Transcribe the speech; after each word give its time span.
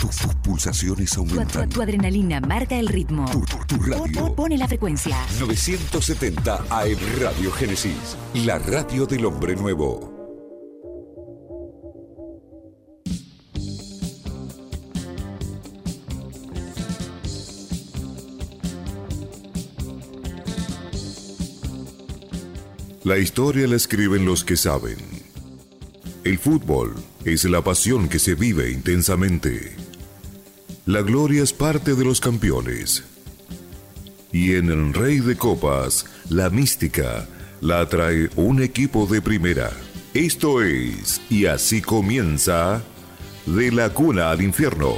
Tus, 0.00 0.16
tus 0.16 0.34
pulsaciones 0.36 1.10
Tu, 1.10 1.24
tu- 1.24 1.30
aumentan. 1.34 1.68
tu 1.68 1.82
adrenalina 1.82 2.40
marca 2.40 2.76
el 2.78 2.86
ritmo. 2.88 3.24
Tu, 3.30 3.40
tu- 3.40 3.58
tu 3.66 3.76
Po- 3.78 3.84
radio. 3.84 4.26
po- 4.26 4.34
Pone 4.36 4.56
la 4.56 4.68
frecuencia. 4.68 5.16
970 5.40 6.54
AM 6.70 6.98
Radio 7.20 7.50
Génesis. 7.52 8.16
La 8.34 8.58
radio 8.58 9.06
del 9.06 9.24
hombre 9.26 9.56
nuevo. 9.56 10.14
La 23.04 23.18
historia 23.18 23.66
la 23.66 23.76
escriben 23.76 24.24
los 24.24 24.44
que 24.44 24.56
saben. 24.56 24.96
El 26.24 26.38
fútbol 26.38 26.94
es 27.24 27.44
la 27.44 27.62
pasión 27.62 28.08
que 28.08 28.18
se 28.18 28.34
vive 28.34 28.70
intensamente. 28.70 29.76
La 30.88 31.02
gloria 31.02 31.42
es 31.42 31.52
parte 31.52 31.94
de 31.94 32.02
los 32.02 32.18
campeones. 32.18 33.04
Y 34.32 34.54
en 34.54 34.70
el 34.70 34.94
Rey 34.94 35.18
de 35.18 35.36
Copas, 35.36 36.06
la 36.30 36.48
mística 36.48 37.28
la 37.60 37.86
trae 37.86 38.30
un 38.36 38.62
equipo 38.62 39.06
de 39.06 39.20
primera. 39.20 39.70
Esto 40.14 40.62
es, 40.62 41.20
y 41.28 41.44
así 41.44 41.82
comienza, 41.82 42.82
De 43.44 43.70
la 43.70 43.90
Cuna 43.90 44.30
al 44.30 44.40
Infierno. 44.40 44.94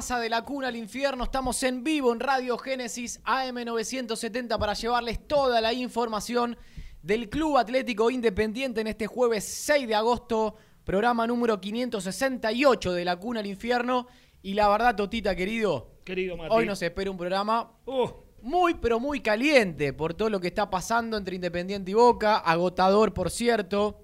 De 0.00 0.30
la 0.30 0.42
Cuna 0.42 0.68
al 0.68 0.76
Infierno. 0.76 1.24
Estamos 1.24 1.62
en 1.62 1.84
vivo 1.84 2.10
en 2.14 2.20
Radio 2.20 2.56
Génesis 2.56 3.22
AM970 3.22 4.58
para 4.58 4.72
llevarles 4.72 5.28
toda 5.28 5.60
la 5.60 5.74
información 5.74 6.56
del 7.02 7.28
Club 7.28 7.58
Atlético 7.58 8.10
Independiente 8.10 8.80
en 8.80 8.86
este 8.86 9.06
jueves 9.06 9.44
6 9.44 9.86
de 9.86 9.94
agosto, 9.94 10.56
programa 10.84 11.26
número 11.26 11.60
568 11.60 12.94
de 12.94 13.04
La 13.04 13.16
Cuna 13.16 13.40
al 13.40 13.46
Infierno. 13.46 14.06
Y 14.40 14.54
la 14.54 14.70
verdad, 14.70 14.96
Totita 14.96 15.36
querido, 15.36 15.98
Querido 16.02 16.34
Mati. 16.38 16.48
hoy 16.50 16.64
nos 16.64 16.80
espera 16.80 17.10
un 17.10 17.18
programa 17.18 17.70
Uh, 17.84 18.08
muy 18.40 18.72
pero 18.76 18.98
muy 18.98 19.20
caliente 19.20 19.92
por 19.92 20.14
todo 20.14 20.30
lo 20.30 20.40
que 20.40 20.48
está 20.48 20.70
pasando 20.70 21.18
entre 21.18 21.34
Independiente 21.34 21.90
y 21.90 21.94
Boca, 21.94 22.38
agotador 22.38 23.12
por 23.12 23.30
cierto, 23.30 24.00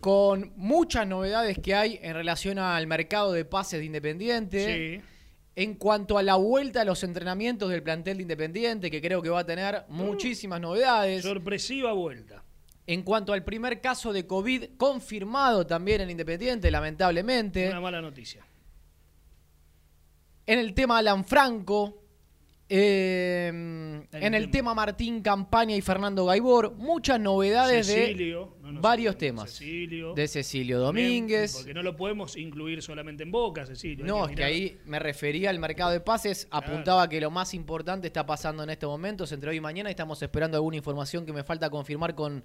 con 0.00 0.52
muchas 0.56 1.06
novedades 1.06 1.58
que 1.58 1.74
hay 1.74 2.00
en 2.02 2.14
relación 2.14 2.58
al 2.58 2.86
mercado 2.86 3.32
de 3.32 3.44
pases 3.44 3.80
de 3.80 3.86
Independiente. 3.86 4.98
sí. 4.98 5.06
En 5.56 5.74
cuanto 5.74 6.16
a 6.16 6.22
la 6.22 6.36
vuelta 6.36 6.82
a 6.82 6.84
los 6.84 7.02
entrenamientos 7.02 7.68
del 7.68 7.82
plantel 7.82 8.16
de 8.16 8.22
Independiente, 8.22 8.90
que 8.90 9.02
creo 9.02 9.20
que 9.20 9.28
va 9.28 9.40
a 9.40 9.44
tener 9.44 9.84
muchísimas 9.88 10.58
novedades. 10.60 11.22
Sorpresiva 11.22 11.92
vuelta. 11.92 12.42
En 12.86 13.02
cuanto 13.02 13.32
al 13.34 13.44
primer 13.44 13.80
caso 13.80 14.12
de 14.12 14.26
COVID 14.26 14.76
confirmado 14.78 15.66
también 15.66 16.00
en 16.00 16.10
Independiente, 16.10 16.70
lamentablemente. 16.70 17.68
Una 17.68 17.80
mala 17.80 18.00
noticia. 18.00 18.46
En 20.46 20.58
el 20.60 20.72
tema 20.72 20.98
Alan 20.98 21.24
Franco. 21.24 21.99
Eh, 22.70 23.48
en 23.48 24.08
el 24.12 24.34
el 24.34 24.44
tema. 24.44 24.70
tema 24.70 24.74
Martín 24.74 25.20
Campaña 25.22 25.74
y 25.74 25.80
Fernando 25.80 26.24
Gaibor. 26.24 26.74
Muchas 26.76 27.18
novedades 27.18 27.88
Cecilio, 27.88 28.54
de 28.62 28.72
no 28.72 28.80
varios 28.80 29.18
temas. 29.18 29.50
Cecilio. 29.50 30.14
De 30.14 30.28
Cecilio 30.28 30.78
Domínguez. 30.78 31.56
Porque 31.56 31.74
no 31.74 31.82
lo 31.82 31.96
podemos 31.96 32.36
incluir 32.36 32.80
solamente 32.80 33.24
en 33.24 33.32
Boca, 33.32 33.66
Cecilio. 33.66 34.04
No, 34.04 34.28
es 34.28 34.36
que 34.36 34.44
ahí 34.44 34.78
me 34.86 34.98
refería 34.98 35.50
al 35.50 35.58
mercado 35.58 35.90
de 35.90 36.00
pases. 36.00 36.46
Apuntaba 36.50 37.08
que 37.08 37.20
lo 37.20 37.30
más 37.30 37.54
importante 37.54 38.06
está 38.06 38.24
pasando 38.24 38.62
en 38.62 38.70
estos 38.70 38.88
momentos, 38.88 39.32
entre 39.32 39.50
hoy 39.50 39.56
y 39.56 39.60
mañana. 39.60 39.90
y 39.90 39.92
Estamos 39.92 40.22
esperando 40.22 40.56
alguna 40.56 40.76
información 40.76 41.26
que 41.26 41.32
me 41.32 41.42
falta 41.42 41.68
confirmar 41.70 42.14
con 42.14 42.44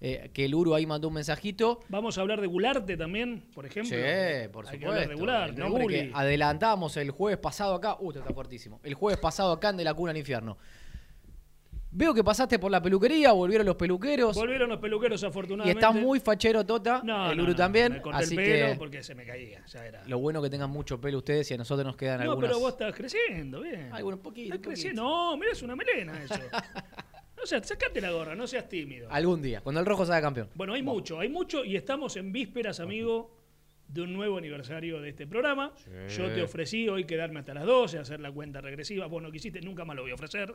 eh, 0.00 0.30
que 0.32 0.44
el 0.44 0.54
Uru 0.54 0.74
ahí 0.74 0.86
mandó 0.86 1.08
un 1.08 1.14
mensajito. 1.14 1.80
Vamos 1.88 2.18
a 2.18 2.20
hablar 2.20 2.40
de 2.40 2.46
Gularte 2.46 2.96
también, 2.96 3.44
por 3.54 3.64
ejemplo. 3.66 3.96
Sí, 3.96 4.48
por 4.52 4.66
Hay 4.68 4.78
que 4.78 4.86
hablar 4.86 5.02
supuesto. 5.04 5.08
de 5.08 5.14
Gularte, 5.14 5.50
el 5.52 5.58
nombre 5.58 5.86
que 5.86 6.10
adelantamos 6.14 6.96
el 6.96 7.10
jueves 7.10 7.38
pasado 7.38 7.74
acá. 7.74 7.96
Uh, 8.00 8.10
está 8.12 8.32
fuertísimo. 8.34 8.80
El 8.82 8.94
jueves 8.94 9.18
pasado 9.18 9.52
acá 9.52 9.70
en 9.70 9.78
De 9.78 9.84
la 9.84 9.94
Cuna 9.94 10.10
al 10.10 10.16
Infierno. 10.18 10.58
Veo 11.98 12.12
que 12.12 12.22
pasaste 12.22 12.58
por 12.58 12.70
la 12.70 12.82
peluquería, 12.82 13.32
volvieron 13.32 13.66
los 13.66 13.76
peluqueros. 13.76 14.36
Volvieron 14.36 14.68
los 14.68 14.78
peluqueros 14.80 15.22
y 15.22 15.26
afortunadamente. 15.26 15.80
está 15.80 15.92
muy 15.92 16.20
fachero 16.20 16.66
Tota. 16.66 17.00
No, 17.02 17.30
el 17.30 17.38
no, 17.38 17.44
Uru 17.44 17.52
no, 17.52 17.56
también. 17.56 17.92
Me 17.94 18.02
corté 18.02 18.22
así 18.22 18.36
el 18.36 18.44
pelo 18.44 18.66
que 18.72 18.76
porque 18.76 19.02
se 19.02 19.14
me 19.14 19.24
caía. 19.24 19.64
Ya 19.66 19.86
era. 19.86 20.02
lo 20.06 20.18
bueno 20.18 20.42
que 20.42 20.50
tengan 20.50 20.68
mucho 20.68 21.00
pelo 21.00 21.18
ustedes 21.18 21.50
y 21.50 21.54
a 21.54 21.56
nosotros 21.56 21.86
nos 21.86 21.96
quedan 21.96 22.18
no, 22.18 22.32
algunas. 22.32 22.50
pero 22.50 22.60
vos 22.60 22.72
estás 22.72 22.94
creciendo, 22.94 23.62
bien. 23.62 23.88
Algunos 23.94 24.20
poquito, 24.20 24.54
Estás 24.54 24.58
poquito. 24.58 24.68
creciendo. 24.72 25.02
No, 25.02 25.36
mira, 25.38 25.52
es 25.52 25.62
una 25.62 25.74
melena 25.74 26.22
eso. 26.22 26.34
no 27.36 27.46
seas, 27.46 27.66
sacate 27.66 28.00
la 28.00 28.10
gorra, 28.10 28.34
no 28.34 28.46
seas 28.46 28.68
tímido. 28.68 29.08
Algún 29.10 29.42
día, 29.42 29.60
cuando 29.60 29.80
el 29.80 29.86
rojo 29.86 30.06
salga 30.06 30.22
campeón. 30.22 30.50
Bueno, 30.54 30.74
hay 30.74 30.82
mucho, 30.82 31.20
hay 31.20 31.28
mucho 31.28 31.64
y 31.64 31.76
estamos 31.76 32.16
en 32.16 32.32
vísperas, 32.32 32.80
amigo, 32.80 33.36
de 33.88 34.02
un 34.02 34.12
nuevo 34.12 34.38
aniversario 34.38 35.00
de 35.00 35.10
este 35.10 35.26
programa. 35.26 35.72
Yo 36.08 36.30
te 36.32 36.42
ofrecí 36.42 36.88
hoy 36.88 37.04
quedarme 37.04 37.40
hasta 37.40 37.54
las 37.54 37.64
12, 37.64 37.98
hacer 37.98 38.20
la 38.20 38.32
cuenta 38.32 38.60
regresiva. 38.60 39.06
Vos 39.06 39.22
no 39.22 39.30
quisiste, 39.30 39.60
nunca 39.60 39.84
más 39.84 39.96
lo 39.96 40.02
voy 40.02 40.10
a 40.10 40.14
ofrecer. 40.14 40.54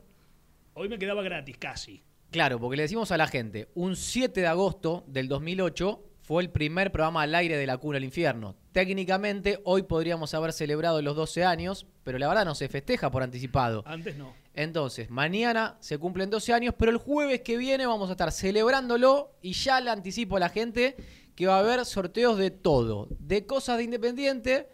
Hoy 0.73 0.89
me 0.89 0.97
quedaba 0.97 1.21
gratis, 1.21 1.57
casi. 1.57 2.03
Claro, 2.31 2.59
porque 2.59 2.77
le 2.77 2.83
decimos 2.83 3.11
a 3.11 3.17
la 3.17 3.27
gente, 3.27 3.67
un 3.73 3.95
7 3.95 4.39
de 4.39 4.47
agosto 4.47 5.03
del 5.07 5.27
2008 5.27 6.01
fue 6.21 6.43
el 6.43 6.49
primer 6.49 6.91
programa 6.91 7.23
al 7.23 7.35
aire 7.35 7.57
de 7.57 7.65
La 7.67 7.77
Cuna 7.77 7.97
al 7.97 8.05
Infierno. 8.05 8.55
Técnicamente, 8.71 9.59
hoy 9.65 9.83
podríamos 9.83 10.33
haber 10.33 10.53
celebrado 10.53 11.01
los 11.01 11.15
12 11.15 11.43
años, 11.43 11.87
pero 12.03 12.17
la 12.19 12.29
verdad 12.29 12.45
no 12.45 12.55
se 12.55 12.69
festeja 12.69 13.11
por 13.11 13.21
anticipado. 13.21 13.83
Antes 13.85 14.15
no. 14.15 14.33
Entonces, 14.53 15.09
mañana 15.09 15.77
se 15.79 15.97
cumplen 15.97 16.29
12 16.29 16.53
años, 16.53 16.73
pero 16.77 16.91
el 16.91 16.97
jueves 16.97 17.41
que 17.41 17.55
viene 17.57 17.85
vamos 17.85 18.09
a 18.09 18.13
estar 18.13 18.31
celebrándolo 18.31 19.31
y 19.41 19.53
ya 19.53 19.79
le 19.79 19.89
anticipo 19.89 20.37
a 20.37 20.39
la 20.41 20.49
gente 20.49 20.95
que 21.35 21.47
va 21.47 21.55
a 21.55 21.59
haber 21.59 21.85
sorteos 21.85 22.37
de 22.37 22.51
todo, 22.51 23.07
de 23.19 23.45
cosas 23.45 23.77
de 23.77 23.83
Independiente 23.85 24.67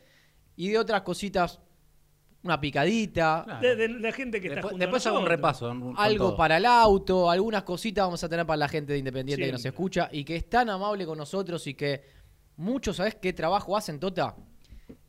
y 0.55 0.69
de 0.69 0.79
otras 0.79 1.03
cositas, 1.03 1.59
una 2.41 2.59
picadita, 2.59 3.59
De, 3.61 3.75
de 3.75 3.87
la 3.89 4.11
gente 4.11 4.41
que 4.41 4.47
está 4.47 4.61
Después, 4.61 4.75
a 4.75 4.77
después 4.79 5.05
hago 5.07 5.19
un 5.19 5.25
repaso. 5.27 5.69
un- 5.69 5.93
algo 5.97 6.29
todo. 6.29 6.37
para 6.37 6.57
el 6.57 6.65
auto, 6.65 7.29
algunas 7.29 7.61
cositas 7.63 8.05
vamos 8.05 8.23
a 8.23 8.29
tener 8.29 8.45
para 8.47 8.57
la 8.57 8.67
gente 8.67 8.93
de 8.93 8.99
Independiente 8.99 9.45
que 9.45 9.51
nos 9.51 9.63
escucha 9.65 10.09
y 10.11 10.23
que 10.23 10.35
es 10.37 10.49
tan 10.49 10.69
amable 10.71 11.05
con 11.05 11.19
nosotros 11.19 11.67
y 11.67 11.75
que 11.75 12.01
muchos, 12.55 12.95
¿sabes 12.95 13.13
qué 13.15 13.31
trabajo 13.33 13.77
hacen, 13.77 13.99
Tota? 13.99 14.35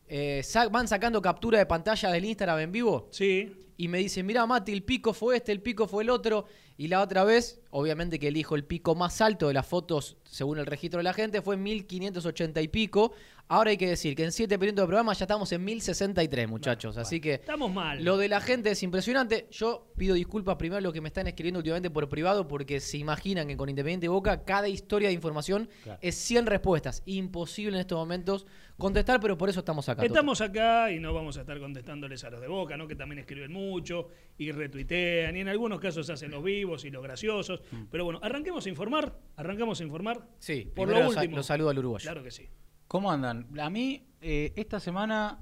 Eh, 0.06 0.42
van 0.70 0.88
sacando 0.88 1.22
captura 1.22 1.58
de 1.58 1.66
pantalla 1.66 2.10
del 2.10 2.24
Instagram 2.26 2.58
en 2.60 2.72
vivo 2.72 3.08
Sí. 3.12 3.54
Y 3.80 3.86
me 3.86 3.98
dicen, 3.98 4.26
mira 4.26 4.44
Mati, 4.44 4.72
el 4.72 4.82
pico 4.82 5.14
fue 5.14 5.36
este, 5.36 5.52
el 5.52 5.62
pico 5.62 5.86
fue 5.86 6.02
el 6.02 6.10
otro. 6.10 6.46
Y 6.78 6.86
la 6.88 7.02
otra 7.02 7.24
vez, 7.24 7.60
obviamente 7.70 8.18
que 8.20 8.28
elijo 8.28 8.54
el 8.54 8.64
pico 8.64 8.94
más 8.94 9.20
alto 9.20 9.48
de 9.48 9.54
las 9.54 9.66
fotos 9.66 10.16
según 10.24 10.58
el 10.58 10.66
registro 10.66 10.98
de 10.98 11.04
la 11.04 11.12
gente, 11.12 11.42
fue 11.42 11.56
1580 11.56 12.62
y 12.62 12.68
pico. 12.68 13.12
Ahora 13.50 13.70
hay 13.70 13.78
que 13.78 13.88
decir 13.88 14.14
que 14.14 14.24
en 14.24 14.30
7 14.30 14.58
minutos 14.58 14.82
de 14.82 14.86
programa 14.86 15.14
ya 15.14 15.24
estamos 15.24 15.50
en 15.52 15.64
1063, 15.64 16.48
muchachos. 16.48 16.98
Así 16.98 17.18
que 17.18 17.34
Estamos 17.34 17.72
mal. 17.72 18.04
lo 18.04 18.18
de 18.18 18.28
la 18.28 18.40
gente 18.42 18.70
es 18.70 18.82
impresionante. 18.82 19.48
Yo 19.50 19.90
pido 19.96 20.14
disculpas 20.14 20.56
primero 20.56 20.76
a 20.78 20.80
los 20.82 20.92
que 20.92 21.00
me 21.00 21.08
están 21.08 21.26
escribiendo 21.26 21.58
últimamente 21.58 21.88
por 21.90 22.08
privado 22.10 22.46
porque 22.46 22.78
se 22.78 22.98
imaginan 22.98 23.48
que 23.48 23.56
con 23.56 23.70
Independiente 23.70 24.06
Boca 24.08 24.44
cada 24.44 24.68
historia 24.68 25.08
de 25.08 25.14
información 25.14 25.68
Claro. 25.82 25.98
es 26.02 26.14
100 26.16 26.46
respuestas. 26.46 27.02
Imposible 27.06 27.76
en 27.76 27.80
estos 27.80 27.98
momentos 27.98 28.46
contestar, 28.76 29.18
pero 29.18 29.36
por 29.38 29.48
eso 29.48 29.60
estamos 29.60 29.88
acá. 29.88 30.04
Estamos 30.04 30.42
acá 30.42 30.92
y 30.92 31.00
no 31.00 31.14
vamos 31.14 31.38
a 31.38 31.40
estar 31.40 31.58
contestándoles 31.58 32.22
a 32.24 32.30
los 32.30 32.42
de 32.42 32.48
Boca, 32.48 32.76
¿no? 32.76 32.86
Que 32.86 32.94
también 32.96 33.18
escriben 33.20 33.50
mucho 33.50 34.08
y 34.36 34.52
retuitean 34.52 35.34
y 35.36 35.40
en 35.40 35.48
algunos 35.48 35.80
casos 35.80 36.08
hacen 36.10 36.30
los 36.30 36.44
vivos 36.44 36.67
y 36.84 36.90
los 36.90 37.02
graciosos. 37.02 37.60
Pero 37.90 38.04
bueno, 38.04 38.20
arranquemos 38.22 38.66
a 38.66 38.68
informar. 38.68 39.18
Arrancamos 39.36 39.80
a 39.80 39.84
informar. 39.84 40.28
Sí, 40.38 40.70
por 40.74 40.88
lo 40.88 41.08
último. 41.08 41.36
lo 41.36 41.42
saludo 41.42 41.70
al 41.70 41.78
uruguayo. 41.78 42.04
Claro 42.04 42.22
que 42.22 42.30
sí. 42.30 42.48
¿Cómo 42.86 43.10
andan? 43.10 43.46
A 43.60 43.68
mí 43.70 44.06
eh, 44.20 44.52
esta 44.56 44.80
semana 44.80 45.38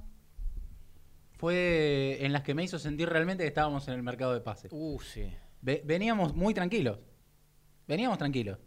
fue 1.39 2.19
en 2.21 2.33
las 2.33 2.43
que 2.43 2.55
me 2.55 2.65
hizo 2.65 2.79
sentir 2.79 3.09
realmente 3.09 3.45
que 3.45 3.49
estábamos 3.49 3.87
en 3.89 3.95
el 3.95 4.03
mercado 4.03 4.33
de 4.33 4.41
pases. 4.41 4.71
Uh, 4.73 4.99
sí. 5.01 5.25
Ve- 5.61 5.83
veníamos 5.85 6.35
muy 6.35 6.55
tranquilos. 6.55 6.99
Veníamos 7.87 8.19
tranquilos. 8.19 8.59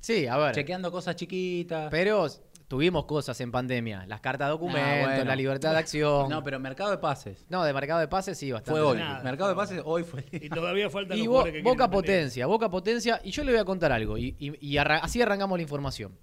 Sí, 0.00 0.26
a 0.26 0.36
ver. 0.36 0.54
Chequeando 0.54 0.92
cosas 0.92 1.16
chiquitas. 1.16 1.88
Pero 1.90 2.26
tuvimos 2.74 3.04
cosas 3.04 3.40
en 3.40 3.52
pandemia. 3.52 4.04
Las 4.08 4.20
cartas 4.20 4.48
de 4.48 4.50
documentos, 4.50 4.82
Ah, 4.84 5.04
bueno. 5.14 5.24
la 5.26 5.36
libertad 5.36 5.70
de 5.70 5.78
acción. 5.78 6.28
No, 6.28 6.42
pero 6.42 6.58
mercado 6.58 6.90
de 6.90 6.98
pases. 6.98 7.46
No, 7.48 7.62
de 7.62 7.72
mercado 7.72 8.00
de 8.00 8.08
pases 8.08 8.36
sí, 8.36 8.50
bastante. 8.50 8.72
Fue 8.72 8.80
hoy. 8.80 8.98
Nada, 8.98 9.22
mercado 9.22 9.50
de 9.50 9.54
pases 9.54 9.80
hoy 9.84 10.02
fue. 10.02 10.24
Y 10.32 10.48
todavía 10.48 10.90
faltan 10.90 11.16
Y 11.16 11.28
Bo- 11.28 11.44
que 11.44 11.62
Boca 11.62 11.88
potencia, 11.88 12.46
Boca 12.46 12.68
potencia. 12.68 13.20
Y 13.22 13.30
yo 13.30 13.44
le 13.44 13.52
voy 13.52 13.60
a 13.60 13.64
contar 13.64 13.92
algo. 13.92 14.18
Y, 14.18 14.34
y- 14.40 14.58
y 14.72 14.76
arra- 14.76 14.98
así 15.04 15.22
arrancamos 15.22 15.56
la 15.56 15.62
información. 15.62 16.18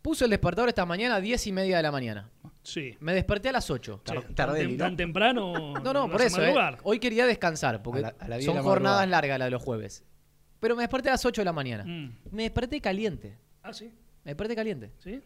Puso 0.00 0.24
el 0.24 0.30
despertador 0.30 0.70
esta 0.70 0.86
mañana 0.86 1.16
a 1.16 1.20
10 1.20 1.46
y 1.46 1.52
media 1.52 1.76
de 1.76 1.82
la 1.82 1.92
mañana. 1.92 2.30
Sí. 2.62 2.96
Me 3.00 3.12
desperté 3.12 3.50
a 3.50 3.52
las 3.52 3.70
8. 3.70 4.00
Che, 4.02 4.14
Tar- 4.14 4.22
tan, 4.24 4.34
tardé, 4.34 4.76
tan 4.78 4.96
temprano. 4.96 5.74
No, 5.84 5.92
no, 5.92 6.10
por 6.10 6.22
eso. 6.22 6.42
eh. 6.42 6.54
Hoy 6.84 6.98
quería 6.98 7.26
descansar, 7.26 7.82
porque 7.82 7.98
A 7.98 8.02
la- 8.04 8.14
a 8.18 8.28
la 8.28 8.36
10 8.36 8.46
de 8.46 8.46
son 8.46 8.56
la 8.56 8.62
jornadas 8.62 9.06
largas 9.08 9.38
las 9.38 9.46
de 9.46 9.50
los 9.50 9.62
jueves. 9.62 10.04
Pero 10.58 10.74
me 10.76 10.82
desperté 10.82 11.10
a 11.10 11.12
las 11.12 11.24
8 11.26 11.42
de 11.42 11.44
la 11.44 11.52
mañana. 11.52 11.84
Mm. 11.84 12.16
Me 12.30 12.44
desperté 12.44 12.80
caliente. 12.80 13.36
Ah, 13.62 13.74
sí. 13.74 13.92
Me 14.30 14.34
desperté 14.34 14.54
caliente. 14.54 14.92
¿Sí? 14.98 15.20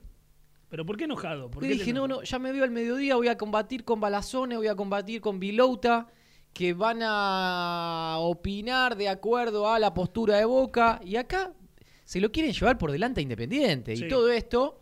¿Pero 0.70 0.86
por 0.86 0.96
qué 0.96 1.04
enojado? 1.04 1.50
¿Por 1.50 1.62
Y 1.62 1.68
qué 1.68 1.74
dije, 1.74 1.92
no, 1.92 2.08
no, 2.08 2.22
ya 2.22 2.38
me 2.38 2.52
veo 2.52 2.64
al 2.64 2.70
mediodía, 2.70 3.16
voy 3.16 3.28
a 3.28 3.36
combatir 3.36 3.84
con 3.84 4.00
Balazone, 4.00 4.56
voy 4.56 4.66
a 4.66 4.74
combatir 4.74 5.20
con 5.20 5.38
Vilouta, 5.38 6.06
que 6.54 6.72
van 6.72 7.00
a 7.02 8.16
opinar 8.20 8.96
de 8.96 9.10
acuerdo 9.10 9.70
a 9.70 9.78
la 9.78 9.92
postura 9.92 10.38
de 10.38 10.46
Boca. 10.46 11.00
Y 11.04 11.16
acá 11.16 11.52
se 12.04 12.18
lo 12.18 12.32
quieren 12.32 12.54
llevar 12.54 12.78
por 12.78 12.92
delante 12.92 13.20
a 13.20 13.22
Independiente. 13.22 13.94
Sí. 13.94 14.06
Y 14.06 14.08
todo 14.08 14.30
esto 14.30 14.80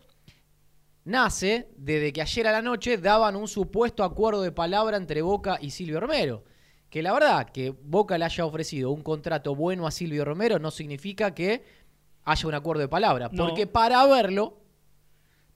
nace 1.05 1.69
desde 1.77 2.13
que 2.13 2.23
ayer 2.23 2.47
a 2.47 2.53
la 2.53 2.63
noche 2.63 2.99
daban 2.99 3.35
un 3.35 3.49
supuesto 3.49 4.05
acuerdo 4.05 4.43
de 4.43 4.53
palabra 4.53 4.97
entre 4.97 5.21
Boca 5.21 5.59
y 5.61 5.71
Silvio 5.71 5.99
Romero. 5.99 6.45
Que 6.91 7.03
la 7.03 7.13
verdad, 7.13 7.51
que 7.51 7.71
Boca 7.71 8.19
le 8.19 8.27
haya 8.27 8.45
ofrecido 8.47 8.93
un 8.93 9.03
contrato 9.03 9.57
bueno 9.57 9.87
a 9.87 9.91
Silvio 9.91 10.25
Romero 10.25 10.61
no 10.61 10.71
significa 10.71 11.35
que 11.35 11.82
haya 12.25 12.49
un 12.49 12.55
acuerdo 12.55 12.81
de 12.83 12.89
palabra. 12.89 13.29
No. 13.33 13.45
Porque 13.47 13.67
para 13.67 14.05
verlo, 14.07 14.61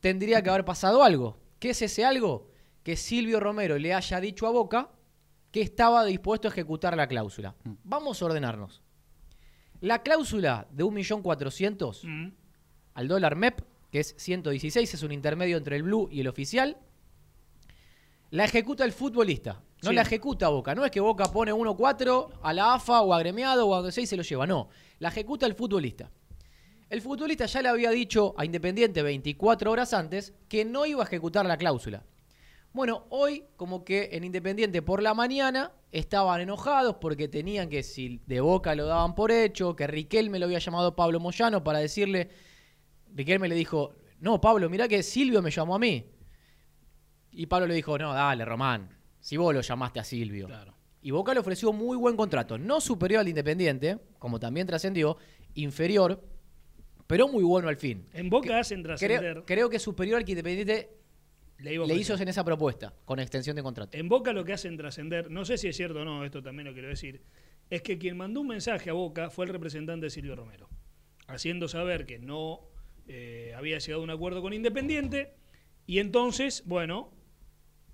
tendría 0.00 0.42
que 0.42 0.50
haber 0.50 0.64
pasado 0.64 1.02
algo. 1.02 1.38
¿Qué 1.58 1.70
es 1.70 1.82
ese 1.82 2.04
algo? 2.04 2.50
Que 2.82 2.96
Silvio 2.96 3.40
Romero 3.40 3.78
le 3.78 3.94
haya 3.94 4.20
dicho 4.20 4.46
a 4.46 4.50
Boca 4.50 4.90
que 5.50 5.60
estaba 5.62 6.04
dispuesto 6.04 6.48
a 6.48 6.50
ejecutar 6.50 6.96
la 6.96 7.06
cláusula. 7.06 7.54
Vamos 7.84 8.20
a 8.20 8.26
ordenarnos. 8.26 8.82
La 9.80 10.02
cláusula 10.02 10.66
de 10.70 10.84
1.400.000 10.84 12.04
Mm. 12.06 12.32
al 12.94 13.08
dólar 13.08 13.36
MEP, 13.36 13.60
que 13.90 14.00
es 14.00 14.14
116, 14.18 14.92
es 14.94 15.02
un 15.02 15.12
intermedio 15.12 15.56
entre 15.56 15.76
el 15.76 15.82
blue 15.82 16.08
y 16.10 16.20
el 16.20 16.28
oficial, 16.28 16.76
la 18.30 18.44
ejecuta 18.44 18.84
el 18.84 18.92
futbolista. 18.92 19.62
No 19.82 19.90
Sí. 19.90 19.94
la 19.94 20.02
ejecuta 20.02 20.48
Boca. 20.48 20.74
No 20.74 20.84
es 20.84 20.90
que 20.90 21.00
Boca 21.00 21.30
pone 21.30 21.52
1-4 21.52 22.30
a 22.42 22.52
la 22.52 22.74
AFA 22.74 23.02
o 23.02 23.12
agremiado 23.14 23.66
o 23.66 23.74
a 23.74 23.78
donde 23.78 23.92
sea 23.92 24.02
y 24.04 24.06
se 24.06 24.16
lo 24.16 24.22
lleva. 24.22 24.46
No. 24.46 24.68
La 24.98 25.08
ejecuta 25.08 25.46
el 25.46 25.54
futbolista. 25.54 26.10
El 26.88 27.00
futbolista 27.00 27.46
ya 27.46 27.62
le 27.62 27.68
había 27.68 27.90
dicho 27.90 28.34
a 28.38 28.44
Independiente 28.44 29.02
24 29.02 29.72
horas 29.72 29.92
antes 29.92 30.34
que 30.48 30.64
no 30.64 30.86
iba 30.86 31.02
a 31.02 31.06
ejecutar 31.06 31.44
la 31.44 31.56
cláusula. 31.56 32.04
Bueno, 32.72 33.06
hoy 33.08 33.44
como 33.56 33.84
que 33.84 34.10
en 34.12 34.22
Independiente 34.22 34.82
por 34.82 35.02
la 35.02 35.12
mañana 35.12 35.72
estaban 35.90 36.40
enojados 36.40 36.96
porque 37.00 37.26
tenían 37.26 37.68
que 37.68 37.82
si 37.82 38.20
de 38.26 38.40
Boca 38.40 38.76
lo 38.76 38.86
daban 38.86 39.16
por 39.16 39.32
hecho, 39.32 39.74
que 39.74 39.88
Riquelme 39.88 40.38
lo 40.38 40.46
había 40.46 40.60
llamado 40.60 40.94
Pablo 40.94 41.18
Moyano 41.18 41.64
para 41.64 41.80
decirle, 41.80 42.30
Riquelme 43.12 43.48
le 43.48 43.56
dijo, 43.56 43.96
no 44.20 44.40
Pablo, 44.40 44.70
mirá 44.70 44.86
que 44.86 45.02
Silvio 45.02 45.42
me 45.42 45.50
llamó 45.50 45.74
a 45.74 45.80
mí. 45.80 46.06
Y 47.32 47.46
Pablo 47.46 47.66
le 47.66 47.74
dijo, 47.74 47.98
no, 47.98 48.14
dale 48.14 48.44
Román, 48.44 48.96
si 49.18 49.36
vos 49.36 49.52
lo 49.52 49.60
llamaste 49.60 49.98
a 49.98 50.04
Silvio. 50.04 50.46
Claro. 50.46 50.76
Y 51.02 51.10
Boca 51.10 51.34
le 51.34 51.40
ofreció 51.40 51.72
muy 51.72 51.96
buen 51.96 52.16
contrato, 52.16 52.58
no 52.58 52.80
superior 52.80 53.20
al 53.20 53.24
de 53.24 53.30
Independiente, 53.30 53.98
como 54.20 54.38
también 54.38 54.66
trascendió, 54.68 55.16
inferior, 55.54 56.35
pero 57.06 57.28
muy 57.28 57.44
bueno 57.44 57.68
al 57.68 57.76
fin. 57.76 58.06
En 58.12 58.30
Boca 58.30 58.58
hacen 58.58 58.82
trascender. 58.82 59.20
Creo, 59.20 59.44
creo 59.44 59.70
que 59.70 59.78
superior 59.78 60.18
al 60.18 60.24
que 60.24 60.32
Independiente 60.32 60.90
le 61.58 61.78
le 61.86 61.94
hizo 61.94 62.14
en 62.14 62.28
esa 62.28 62.44
propuesta, 62.44 62.94
con 63.04 63.18
extensión 63.18 63.56
de 63.56 63.62
contrato. 63.62 63.96
En 63.96 64.08
Boca 64.08 64.32
lo 64.32 64.44
que 64.44 64.52
hacen 64.52 64.76
trascender, 64.76 65.30
no 65.30 65.44
sé 65.44 65.56
si 65.56 65.68
es 65.68 65.76
cierto 65.76 66.00
o 66.00 66.04
no, 66.04 66.24
esto 66.24 66.42
también 66.42 66.66
lo 66.66 66.72
quiero 66.72 66.88
decir, 66.88 67.22
es 67.70 67.82
que 67.82 67.98
quien 67.98 68.16
mandó 68.16 68.40
un 68.40 68.48
mensaje 68.48 68.90
a 68.90 68.92
Boca 68.92 69.30
fue 69.30 69.46
el 69.46 69.52
representante 69.52 70.06
de 70.06 70.10
Silvio 70.10 70.36
Romero, 70.36 70.68
haciendo 71.26 71.68
saber 71.68 72.06
que 72.06 72.18
no 72.18 72.60
eh, 73.08 73.54
había 73.56 73.78
llegado 73.78 74.02
a 74.02 74.04
un 74.04 74.10
acuerdo 74.10 74.42
con 74.42 74.52
Independiente 74.52 75.34
y 75.86 75.98
entonces, 75.98 76.62
bueno, 76.66 77.12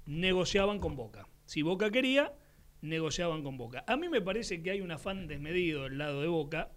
negociaban 0.06 0.81
con 0.81 0.97
Boca. 0.97 1.29
Si 1.47 1.62
Boca 1.62 1.91
quería, 1.91 2.35
negociaban 2.81 3.43
con 3.43 3.58
Boca. 3.58 3.85
A 3.87 3.97
mí 3.97 4.08
me 4.08 4.20
parece 4.20 4.62
que 4.62 4.73
hay 4.73 4.81
un 4.81 4.91
afán 4.91 5.29
desmedido 5.29 5.85
del 5.85 5.99
lado 5.99 6.20
de 6.20 6.29
Boca 6.29 6.73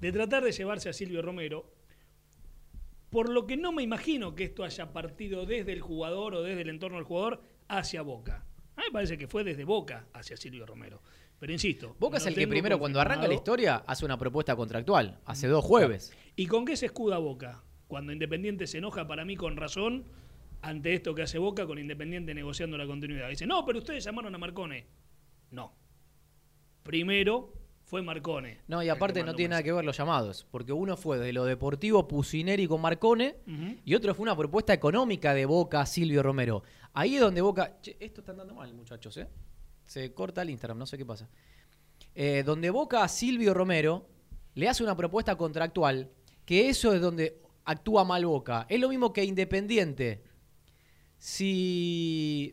de 0.00 0.12
tratar 0.12 0.44
de 0.44 0.52
llevarse 0.52 0.88
a 0.88 0.92
Silvio 0.92 1.22
Romero, 1.22 1.72
por 3.10 3.28
lo 3.28 3.46
que 3.46 3.56
no 3.56 3.72
me 3.72 3.82
imagino 3.82 4.34
que 4.34 4.44
esto 4.44 4.64
haya 4.64 4.92
partido 4.92 5.46
desde 5.46 5.72
el 5.72 5.80
jugador 5.80 6.34
o 6.34 6.42
desde 6.42 6.62
el 6.62 6.68
entorno 6.68 6.96
del 6.96 7.06
jugador 7.06 7.40
hacia 7.68 8.02
Boca. 8.02 8.46
A 8.76 8.80
mí 8.80 8.86
me 8.88 8.92
parece 8.92 9.16
que 9.16 9.26
fue 9.26 9.42
desde 9.42 9.64
Boca 9.64 10.06
hacia 10.12 10.36
Silvio 10.36 10.66
Romero. 10.66 11.00
Pero 11.38 11.52
insisto. 11.52 11.96
Boca 11.98 12.16
es 12.16 12.26
el 12.26 12.34
que 12.34 12.48
primero, 12.48 12.78
cuando 12.78 13.00
arranca 13.00 13.28
la 13.28 13.34
historia, 13.34 13.76
hace 13.86 14.04
una 14.04 14.18
propuesta 14.18 14.56
contractual, 14.56 15.20
hace 15.24 15.48
dos 15.48 15.64
jueves. 15.64 16.14
¿Y 16.34 16.46
con 16.46 16.64
qué 16.64 16.76
se 16.76 16.86
escuda 16.86 17.18
Boca? 17.18 17.62
Cuando 17.88 18.12
Independiente 18.12 18.66
se 18.66 18.78
enoja 18.78 19.06
para 19.06 19.24
mí 19.24 19.36
con 19.36 19.56
razón 19.56 20.04
ante 20.62 20.94
esto 20.94 21.14
que 21.14 21.22
hace 21.22 21.38
Boca 21.38 21.66
con 21.66 21.78
Independiente 21.78 22.34
negociando 22.34 22.76
la 22.76 22.86
continuidad. 22.86 23.28
Dice, 23.28 23.46
no, 23.46 23.64
pero 23.64 23.78
ustedes 23.78 24.04
llamaron 24.04 24.34
a 24.34 24.38
Marcone. 24.38 24.86
No. 25.50 25.74
Primero 26.82 27.52
fue 27.86 28.02
Marcone. 28.02 28.58
No, 28.66 28.82
y 28.82 28.88
aparte 28.88 29.22
no 29.22 29.32
tiene 29.32 29.50
nada 29.50 29.62
que 29.62 29.72
ver 29.72 29.84
los 29.84 29.96
llamados, 29.96 30.44
porque 30.50 30.72
uno 30.72 30.96
fue 30.96 31.18
de 31.18 31.32
lo 31.32 31.44
deportivo 31.44 32.08
Pusineri 32.08 32.66
con 32.66 32.80
Marcone 32.80 33.36
y 33.84 33.94
otro 33.94 34.12
fue 34.12 34.24
una 34.24 34.36
propuesta 34.36 34.72
económica 34.72 35.32
de 35.32 35.46
Boca 35.46 35.82
a 35.82 35.86
Silvio 35.86 36.20
Romero. 36.20 36.64
Ahí 36.94 37.14
es 37.14 37.20
donde 37.20 37.40
Boca... 37.40 37.78
Che, 37.80 37.96
esto 38.00 38.22
está 38.22 38.32
andando 38.32 38.54
mal, 38.54 38.74
muchachos, 38.74 39.16
¿eh? 39.18 39.28
Se 39.86 40.12
corta 40.12 40.42
el 40.42 40.50
Instagram, 40.50 40.78
no 40.78 40.86
sé 40.86 40.98
qué 40.98 41.06
pasa. 41.06 41.28
Eh, 42.12 42.42
donde 42.44 42.70
Boca 42.70 43.04
a 43.04 43.08
Silvio 43.08 43.54
Romero 43.54 44.08
le 44.54 44.68
hace 44.68 44.82
una 44.82 44.96
propuesta 44.96 45.36
contractual, 45.36 46.10
que 46.44 46.68
eso 46.68 46.92
es 46.92 47.00
donde 47.00 47.40
actúa 47.64 48.02
mal 48.02 48.26
Boca. 48.26 48.66
Es 48.68 48.80
lo 48.80 48.88
mismo 48.88 49.12
que 49.12 49.24
Independiente. 49.24 50.24
Si, 51.18 52.52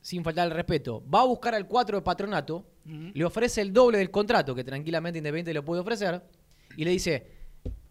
sin 0.00 0.24
faltar 0.24 0.48
el 0.48 0.54
respeto, 0.54 1.04
va 1.08 1.20
a 1.20 1.26
buscar 1.26 1.54
al 1.54 1.68
4 1.68 1.98
de 1.98 2.02
patronato, 2.02 2.66
Le 2.86 3.24
ofrece 3.24 3.60
el 3.60 3.72
doble 3.72 3.98
del 3.98 4.10
contrato, 4.10 4.54
que 4.54 4.62
tranquilamente 4.62 5.18
Independiente 5.18 5.52
le 5.52 5.62
puede 5.62 5.80
ofrecer, 5.80 6.22
y 6.76 6.84
le 6.84 6.90
dice, 6.92 7.26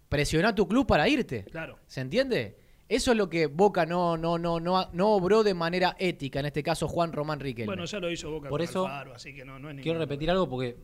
presiona 0.08 0.50
a 0.50 0.56
tu 0.56 0.68
club 0.68 0.88
para 0.88 1.08
irte. 1.10 1.44
Claro. 1.46 1.78
¿Se 1.86 2.02
entiende? 2.02 2.58
Eso 2.88 3.12
es 3.12 3.18
lo 3.18 3.30
que 3.30 3.48
Boca 3.48 3.86
no, 3.86 4.16
no, 4.16 4.38
no, 4.38 4.60
no, 4.60 4.90
no 4.94 5.10
obró 5.10 5.44
de 5.44 5.54
manera 5.54 5.96
ética, 6.00 6.40
en 6.40 6.46
este 6.46 6.62
caso 6.62 6.88
Juan 6.88 7.12
Román 7.12 7.40
Riquelme. 7.40 7.66
Bueno, 7.66 7.86
ya 7.86 8.00
lo 8.00 8.12
hizo 8.12 8.30
Boca 8.30 8.48
Por 8.48 8.60
con 8.60 8.70
eso, 8.70 8.86
Alfaro, 8.86 9.16
así 9.16 9.34
que 9.34 9.44
no, 9.44 9.58
no 9.58 9.70
es 9.72 9.82
Quiero 9.82 9.98
repetir 9.98 10.30
algo 10.30 10.48
porque 10.48 10.78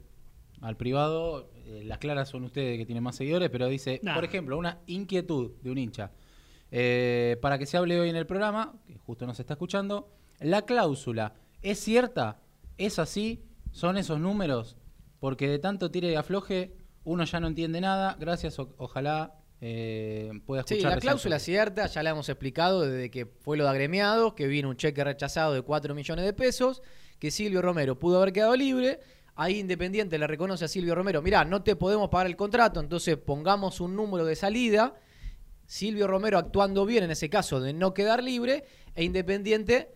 al 0.62 0.78
privado, 0.78 1.50
eh, 1.66 1.84
las 1.86 2.00
claras 2.00 2.30
son 2.30 2.44
ustedes 2.44 2.78
que 2.78 2.86
tienen 2.86 3.04
más 3.04 3.16
seguidores, 3.16 3.50
pero 3.50 3.68
dice, 3.68 4.00
Nah. 4.04 4.16
por 4.16 4.26
ejemplo, 4.26 4.58
una 4.58 4.80
inquietud 4.88 5.52
de 5.62 5.72
un 5.72 5.78
hincha. 5.78 6.12
Eh, 6.72 7.38
para 7.42 7.58
que 7.58 7.66
se 7.66 7.78
hable 7.78 8.00
hoy 8.00 8.10
en 8.10 8.16
el 8.16 8.26
programa, 8.26 8.74
que 8.88 8.96
justo 8.98 9.26
nos 9.28 9.40
está 9.40 9.54
escuchando, 9.54 10.10
la 10.40 10.64
cláusula, 10.64 11.34
¿es 11.62 11.80
cierta? 11.80 12.40
¿Es 12.78 12.98
así? 12.98 13.44
¿Son 13.72 13.98
esos 13.98 14.20
números? 14.20 14.78
Porque 15.20 15.48
de 15.48 15.60
tanto 15.60 15.92
tire 15.92 16.12
y 16.12 16.16
afloje, 16.16 16.76
uno 17.04 17.24
ya 17.26 17.40
no 17.40 17.48
entiende 17.48 17.82
nada. 17.82 18.16
Gracias, 18.20 18.58
o- 18.60 18.74
ojalá 18.78 19.36
eh, 19.62 20.32
pueda 20.46 20.64
Sí, 20.64 20.74
escuchar. 20.76 20.94
la 20.96 21.00
cláusula 21.00 21.36
es 21.36 21.44
cierta, 21.44 21.86
ya 21.86 22.02
la 22.02 22.10
hemos 22.10 22.28
explicado 22.30 22.82
desde 22.82 23.12
que 23.12 23.28
fue 23.28 23.58
lo 23.58 23.64
de 23.66 23.70
agremiados, 23.70 24.34
que 24.34 24.48
vino 24.48 24.70
un 24.70 24.76
cheque 24.76 25.04
rechazado 25.04 25.54
de 25.54 25.62
4 25.62 25.94
millones 25.94 26.26
de 26.26 26.34
pesos, 26.34 26.82
que 27.20 27.30
Silvio 27.30 27.62
Romero 27.62 28.00
pudo 28.00 28.18
haber 28.18 28.34
quedado 28.34 28.56
libre. 28.56 29.00
Ahí 29.36 29.60
Independiente 29.60 30.18
le 30.18 30.26
reconoce 30.28 30.66
a 30.66 30.68
Silvio 30.68 30.96
Romero, 30.96 31.22
mirá, 31.22 31.46
no 31.46 31.62
te 31.64 31.76
podemos 31.76 32.10
pagar 32.10 32.26
el 32.28 32.36
contrato, 32.36 32.80
entonces 32.80 33.18
pongamos 33.18 33.80
un 33.80 33.96
número 33.96 34.26
de 34.26 34.36
salida. 34.36 34.96
Silvio 35.68 36.08
Romero 36.08 36.38
actuando 36.40 36.86
bien 36.86 37.04
en 37.06 37.12
ese 37.12 37.30
caso 37.30 37.62
de 37.62 37.72
no 37.74 37.94
quedar 37.94 38.24
libre, 38.24 38.66
e 38.96 39.04
Independiente 39.04 39.94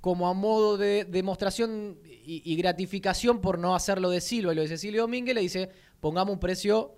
como 0.00 0.28
a 0.28 0.34
modo 0.34 0.76
de 0.76 1.04
demostración 1.04 1.98
y, 2.26 2.42
y 2.52 2.56
gratificación 2.56 3.40
por 3.40 3.58
no 3.58 3.74
hacerlo 3.76 4.10
de 4.10 4.20
Silva 4.20 4.52
y 4.52 4.56
lo 4.56 4.62
de 4.62 4.68
Cecilio 4.68 5.02
Domínguez, 5.02 5.34
le 5.34 5.40
dice, 5.40 5.70
pongamos 6.00 6.34
un 6.34 6.40
precio 6.40 6.94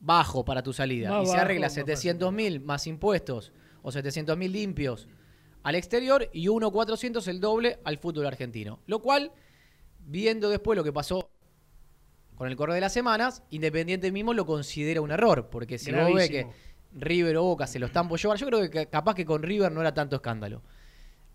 bajo 0.00 0.44
para 0.44 0.62
tu 0.62 0.72
salida. 0.72 1.10
Más 1.10 1.22
y 1.24 1.26
se 1.26 1.36
arregla 1.36 1.66
más 1.66 1.74
700 1.74 2.32
mil 2.32 2.60
más 2.60 2.86
impuestos 2.86 3.52
o 3.82 3.90
700 3.92 4.36
mil 4.36 4.52
limpios 4.52 5.08
al 5.62 5.74
exterior 5.74 6.28
y 6.32 6.46
1.400 6.46 7.26
el 7.28 7.40
doble 7.40 7.78
al 7.84 7.98
fútbol 7.98 8.26
argentino. 8.26 8.80
Lo 8.86 9.00
cual, 9.00 9.32
viendo 10.06 10.48
después 10.50 10.76
lo 10.76 10.84
que 10.84 10.92
pasó 10.92 11.30
con 12.36 12.48
el 12.48 12.56
correo 12.56 12.74
de 12.74 12.80
las 12.80 12.92
semanas, 12.92 13.42
Independiente 13.50 14.10
mismo 14.12 14.34
lo 14.34 14.44
considera 14.46 15.00
un 15.00 15.10
error, 15.10 15.48
porque 15.50 15.78
si 15.78 15.90
vos 15.92 16.14
ves 16.14 16.28
que 16.30 16.42
Gravísimo. 16.42 16.64
River 16.96 17.36
o 17.38 17.42
Boca 17.44 17.66
se 17.66 17.78
lo 17.78 17.86
están 17.86 18.08
por 18.08 18.20
llevar. 18.20 18.38
Yo 18.38 18.46
creo 18.46 18.60
que 18.60 18.70
ca- 18.70 18.86
capaz 18.86 19.14
que 19.14 19.24
con 19.24 19.42
River 19.42 19.72
no 19.72 19.80
era 19.80 19.92
tanto 19.94 20.16
escándalo. 20.16 20.62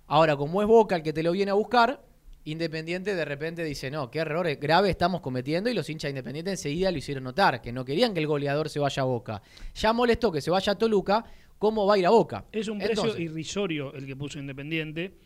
Ahora, 0.08 0.36
como 0.38 0.62
es 0.62 0.68
Boca 0.68 0.96
el 0.96 1.04
que 1.04 1.12
te 1.14 1.22
lo 1.24 1.32
viene 1.32 1.52
a 1.52 1.56
buscar, 1.56 2.02
Independiente 2.46 3.16
de 3.16 3.26
repente 3.26 3.64
dice, 3.64 3.92
no, 3.92 4.10
qué 4.10 4.20
error 4.20 4.48
grave 4.56 4.90
estamos 4.90 5.22
cometiendo 5.22 5.70
y 5.70 5.74
los 5.74 5.90
hinchas 5.90 6.08
de 6.08 6.12
Independiente 6.12 6.52
enseguida 6.52 6.92
lo 6.92 6.98
hicieron 6.98 7.24
notar, 7.26 7.62
que 7.62 7.72
no 7.72 7.84
querían 7.84 8.14
que 8.14 8.22
el 8.22 8.28
goleador 8.28 8.70
se 8.70 8.80
vaya 8.80 9.04
a 9.04 9.06
Boca. 9.06 9.42
Ya 9.76 9.94
molestó 9.94 10.32
que 10.32 10.42
se 10.42 10.50
vaya 10.50 10.74
a 10.74 10.78
Toluca, 10.78 11.26
¿cómo 11.58 11.86
va 11.86 11.96
a 11.96 11.98
ir 11.98 12.06
a 12.06 12.12
Boca? 12.12 12.46
Es 12.52 12.68
un 12.70 12.78
precio 12.78 13.04
Entonces, 13.04 13.20
irrisorio 13.20 13.94
el 13.94 14.06
que 14.06 14.16
puso 14.16 14.40
Independiente. 14.40 15.18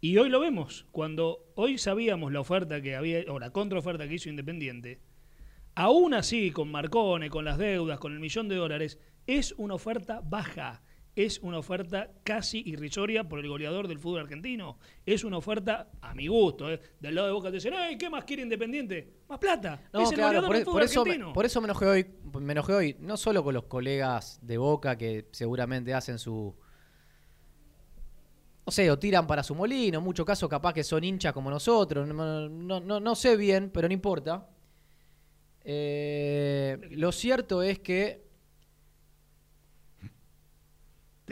Y 0.00 0.18
hoy 0.18 0.28
lo 0.28 0.40
vemos. 0.40 0.84
Cuando 0.90 1.52
hoy 1.54 1.78
sabíamos 1.78 2.32
la 2.32 2.40
oferta 2.40 2.82
que 2.82 2.96
había, 2.96 3.22
o 3.28 3.38
la 3.38 3.50
contraoferta 3.50 4.06
que 4.06 4.14
hizo 4.14 4.28
Independiente, 4.28 5.00
aún 5.74 6.12
así, 6.12 6.50
con 6.50 6.70
Marcone, 6.70 7.30
con 7.30 7.44
las 7.44 7.56
deudas, 7.56 7.98
con 7.98 8.12
el 8.12 8.20
millón 8.20 8.48
de 8.48 8.56
dólares, 8.56 8.98
es 9.26 9.54
una 9.56 9.74
oferta 9.74 10.20
baja. 10.22 10.82
Es 11.14 11.40
una 11.40 11.58
oferta 11.58 12.10
casi 12.24 12.62
irrisoria 12.64 13.28
por 13.28 13.38
el 13.38 13.46
goleador 13.46 13.86
del 13.86 13.98
fútbol 13.98 14.20
argentino. 14.22 14.78
Es 15.04 15.24
una 15.24 15.36
oferta, 15.36 15.90
a 16.00 16.14
mi 16.14 16.26
gusto, 16.26 16.72
¿eh? 16.72 16.80
del 17.00 17.14
lado 17.14 17.26
de 17.26 17.32
Boca 17.34 17.48
te 17.50 17.56
dicen, 17.56 17.74
¡ay, 17.74 17.98
qué 17.98 18.08
más 18.08 18.24
quiere 18.24 18.42
Independiente! 18.44 19.12
¡Más 19.28 19.38
plata! 19.38 19.82
No, 19.92 20.00
es 20.02 20.08
el 20.10 20.14
claro, 20.16 20.40
goleador 20.40 20.46
por, 20.48 20.54
del 20.54 20.62
e- 20.62 20.64
fútbol 20.64 20.74
por 20.74 20.82
eso, 20.84 21.04
me, 21.04 21.10
argentino. 21.10 21.32
por 21.34 21.44
eso 21.44 21.60
me 21.60 21.66
enojé 21.66 21.84
hoy, 21.86 22.06
me 22.40 22.52
enojé 22.52 22.72
hoy, 22.72 22.96
no 23.00 23.18
solo 23.18 23.44
con 23.44 23.52
los 23.52 23.64
colegas 23.64 24.38
de 24.42 24.56
Boca 24.56 24.96
que 24.96 25.26
seguramente 25.32 25.92
hacen 25.92 26.18
su... 26.18 26.54
No 28.64 28.70
sé, 28.72 28.90
o 28.90 28.98
tiran 28.98 29.26
para 29.26 29.42
su 29.42 29.54
molino, 29.54 29.98
en 29.98 30.04
muchos 30.04 30.24
casos 30.24 30.48
capaz 30.48 30.72
que 30.72 30.82
son 30.84 31.04
hinchas 31.04 31.34
como 31.34 31.50
nosotros, 31.50 32.08
no, 32.08 32.48
no, 32.48 32.80
no- 32.80 33.00
no 33.00 33.14
sé 33.14 33.36
bien, 33.36 33.70
pero 33.74 33.86
no 33.86 33.92
importa. 33.92 34.48
Eh, 35.64 36.78
lo 36.92 37.12
cierto 37.12 37.62
es 37.62 37.80
que 37.80 38.21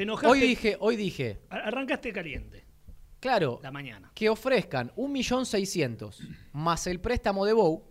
Te 0.01 0.05
enojaste, 0.05 0.29
hoy 0.29 0.41
dije, 0.41 0.77
hoy 0.81 0.97
dije, 0.97 1.41
arrancaste 1.51 2.11
caliente 2.11 2.65
claro, 3.21 3.61
la 3.63 3.71
mañana. 3.71 4.11
que 4.15 4.31
ofrezcan 4.31 4.91
1.600.000 4.97 6.37
más 6.55 6.87
el 6.87 7.01
préstamo 7.01 7.45
de 7.45 7.53
Bow, 7.53 7.85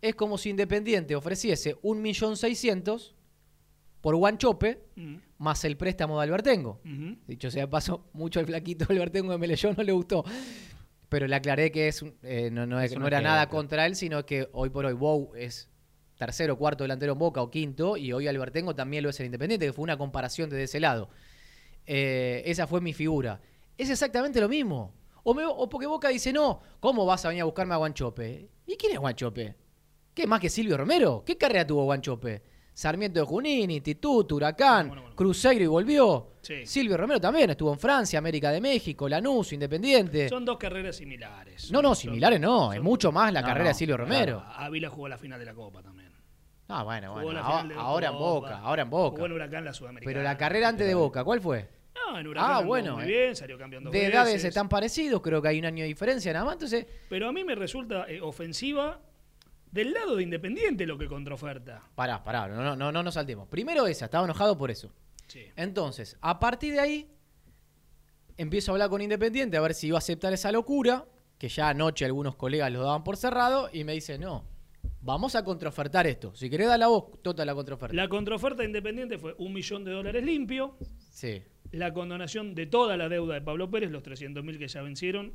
es 0.00 0.14
como 0.14 0.38
si 0.38 0.48
Independiente 0.48 1.14
ofreciese 1.14 1.76
1.600.000 1.82 3.12
por 4.00 4.16
Guanchope 4.16 4.80
Mm, 4.96 5.16
más 5.38 5.64
el 5.66 5.76
préstamo 5.76 6.18
de 6.18 6.24
Albertengo. 6.24 6.80
Dicho 7.26 7.50
sea 7.50 7.68
paso, 7.68 8.06
mucho 8.14 8.40
el 8.40 8.46
flaquito 8.46 8.86
de 8.86 8.94
Albertengo 8.94 9.32
de 9.32 9.38
Melellón 9.38 9.74
no 9.76 9.82
le 9.82 9.92
gustó. 9.92 10.24
Pero 11.10 11.26
le 11.26 11.34
aclaré 11.36 11.70
que 11.70 11.88
es, 11.88 12.02
eh, 12.22 12.48
no, 12.50 12.64
no 12.66 12.80
es- 12.80 12.96
no 12.98 13.06
era 13.06 13.20
nada 13.20 13.48
contra 13.50 13.84
él, 13.86 13.94
sino 13.94 14.24
que 14.24 14.48
hoy 14.52 14.70
por 14.70 14.86
hoy 14.86 14.94
Bow 14.94 15.32
es 15.36 15.68
tercero, 16.16 16.56
cuarto 16.56 16.84
delantero 16.84 17.12
en 17.12 17.18
Boca 17.18 17.42
o 17.42 17.50
quinto, 17.50 17.96
y 17.96 18.12
hoy 18.12 18.26
Albertengo 18.28 18.74
también 18.74 19.02
lo 19.02 19.10
es 19.10 19.18
el 19.20 19.26
Independiente, 19.26 19.66
que 19.66 19.72
fue 19.72 19.82
una 19.82 19.96
comparación 19.96 20.48
desde 20.50 20.64
ese 20.64 20.80
lado. 20.80 21.08
Eh, 21.86 22.42
esa 22.46 22.66
fue 22.66 22.80
mi 22.80 22.92
figura. 22.92 23.40
Es 23.76 23.90
exactamente 23.90 24.40
lo 24.40 24.48
mismo. 24.48 24.92
O, 25.22 25.34
me- 25.34 25.44
o 25.44 25.68
porque 25.68 25.86
Boca 25.86 26.08
dice, 26.08 26.32
no, 26.32 26.60
¿cómo 26.80 27.04
vas 27.06 27.24
a 27.24 27.28
venir 27.28 27.42
a 27.42 27.46
buscarme 27.46 27.74
a 27.74 27.78
Guanchope? 27.78 28.48
¿Y 28.66 28.76
quién 28.76 28.92
es 28.92 28.98
Guanchope? 28.98 29.54
¿Qué 30.14 30.26
más 30.26 30.40
que 30.40 30.48
Silvio 30.50 30.76
Romero? 30.76 31.22
¿Qué 31.26 31.36
carrera 31.36 31.66
tuvo 31.66 31.84
Guanchope? 31.84 32.42
Sarmiento 32.72 33.20
de 33.20 33.26
Junín, 33.26 33.70
Instituto, 33.70 34.36
Huracán, 34.36 34.88
Bueno, 34.88 35.02
bueno. 35.02 35.16
Cruzeiro 35.16 35.64
y 35.64 35.66
volvió. 35.68 36.28
Sí. 36.44 36.66
Silvio 36.66 36.96
Romero 36.96 37.20
también 37.20 37.48
estuvo 37.50 37.72
en 37.72 37.78
Francia, 37.78 38.18
América 38.18 38.50
de 38.52 38.60
México, 38.60 39.08
Lanús, 39.08 39.52
Independiente. 39.54 40.28
Son 40.28 40.44
dos 40.44 40.58
carreras 40.58 40.94
similares. 40.96 41.72
no, 41.72 41.80
no, 41.80 41.88
Son- 41.94 41.96
similares 41.96 42.38
no, 42.40 42.72
es 42.72 42.82
mucho 42.82 43.10
más 43.10 43.32
la 43.32 43.40
No, 43.40 43.46
carrera 43.46 43.64
no, 43.64 43.68
de 43.68 43.74
Silvio 43.74 43.96
Romero. 43.96 44.44
Ávila 44.54 44.90
jugó 44.90 45.08
la 45.08 45.16
final 45.18 45.38
de 45.40 45.46
la 45.46 45.54
Copa 45.54 45.82
también. 45.82 46.12
Ah, 46.68 46.82
bueno, 46.82 47.08
Jugó 47.12 47.24
bueno. 47.24 47.40
ahora- 47.40 48.08
en 48.08 48.14
Boca, 48.18 48.58
ahora 48.58 48.82
en 48.82 48.88
Jugó 48.90 49.10
Boca. 49.10 49.24
en 49.24 49.32
Huracán 49.32 49.64
la 49.64 49.72
Sudamericana. 49.74 50.10
Pero 50.12 50.22
la 50.22 50.36
carrera 50.36 50.68
antes 50.68 50.86
de 50.86 50.94
Boca, 50.94 51.24
¿cuál 51.24 51.40
fue? 51.40 51.68
No, 51.94 52.18
en 52.18 52.26
Huracán 52.26 52.50
Ah, 52.52 52.60
bueno. 52.60 52.94
muy 52.96 53.04
eh. 53.04 53.06
bien, 53.06 53.36
salió 53.36 53.56
campeón 53.58 53.84
dos 53.84 53.92
De 53.92 53.98
veces. 54.00 54.14
edades 54.14 54.44
están 54.44 54.68
parecidos, 54.68 55.20
creo 55.22 55.40
que 55.40 55.48
hay 55.48 55.58
un 55.58 55.64
año 55.66 55.82
de 55.82 55.88
diferencia 55.88 56.32
nada 56.32 56.44
más. 56.44 56.54
Entonces, 56.54 56.86
Pero 57.08 57.28
a 57.28 57.32
mí 57.32 57.44
me 57.44 57.54
resulta 57.54 58.06
eh, 58.08 58.20
ofensiva 58.20 59.00
del 59.70 59.92
lado 59.92 60.16
de 60.16 60.22
Independiente 60.22 60.86
lo 60.86 60.96
que 60.98 61.06
contraoferta. 61.06 61.82
pará, 61.94 62.22
pará, 62.22 62.48
no, 62.48 62.62
no, 62.62 62.76
no, 62.76 62.92
no 62.92 63.02
nos 63.02 63.14
saltemos. 63.14 63.48
Primero 63.48 63.86
esa, 63.86 64.04
estaba 64.06 64.24
enojado 64.24 64.56
por 64.56 64.70
eso. 64.70 64.92
Sí. 65.26 65.42
Entonces, 65.56 66.16
a 66.20 66.38
partir 66.40 66.72
de 66.74 66.80
ahí, 66.80 67.10
empiezo 68.36 68.70
a 68.70 68.74
hablar 68.74 68.90
con 68.90 69.00
Independiente 69.00 69.56
a 69.56 69.60
ver 69.60 69.74
si 69.74 69.88
iba 69.88 69.96
a 69.96 69.98
aceptar 69.98 70.32
esa 70.32 70.50
locura, 70.52 71.06
que 71.38 71.48
ya 71.48 71.68
anoche 71.68 72.04
algunos 72.04 72.36
colegas 72.36 72.70
lo 72.72 72.82
daban 72.82 73.04
por 73.04 73.16
cerrado, 73.16 73.68
y 73.72 73.84
me 73.84 73.92
dice, 73.92 74.18
no, 74.18 74.44
vamos 75.00 75.34
a 75.34 75.44
contraofertar 75.44 76.06
esto. 76.06 76.34
Si 76.34 76.48
querés 76.50 76.68
dar 76.68 76.78
la 76.78 76.88
voz, 76.88 77.20
tota 77.22 77.44
la 77.44 77.54
contraoferta. 77.54 77.94
La 77.94 78.08
contraoferta 78.08 78.62
de 78.62 78.66
Independiente 78.68 79.18
fue 79.18 79.34
un 79.38 79.52
millón 79.52 79.84
de 79.84 79.92
dólares 79.92 80.24
limpio, 80.24 80.76
Sí. 81.10 81.42
la 81.72 81.92
condonación 81.92 82.54
de 82.54 82.66
toda 82.66 82.96
la 82.96 83.08
deuda 83.08 83.34
de 83.34 83.40
Pablo 83.42 83.70
Pérez, 83.70 83.90
los 83.90 84.02
300 84.02 84.44
mil 84.44 84.58
que 84.58 84.68
ya 84.68 84.82
vencieron 84.82 85.32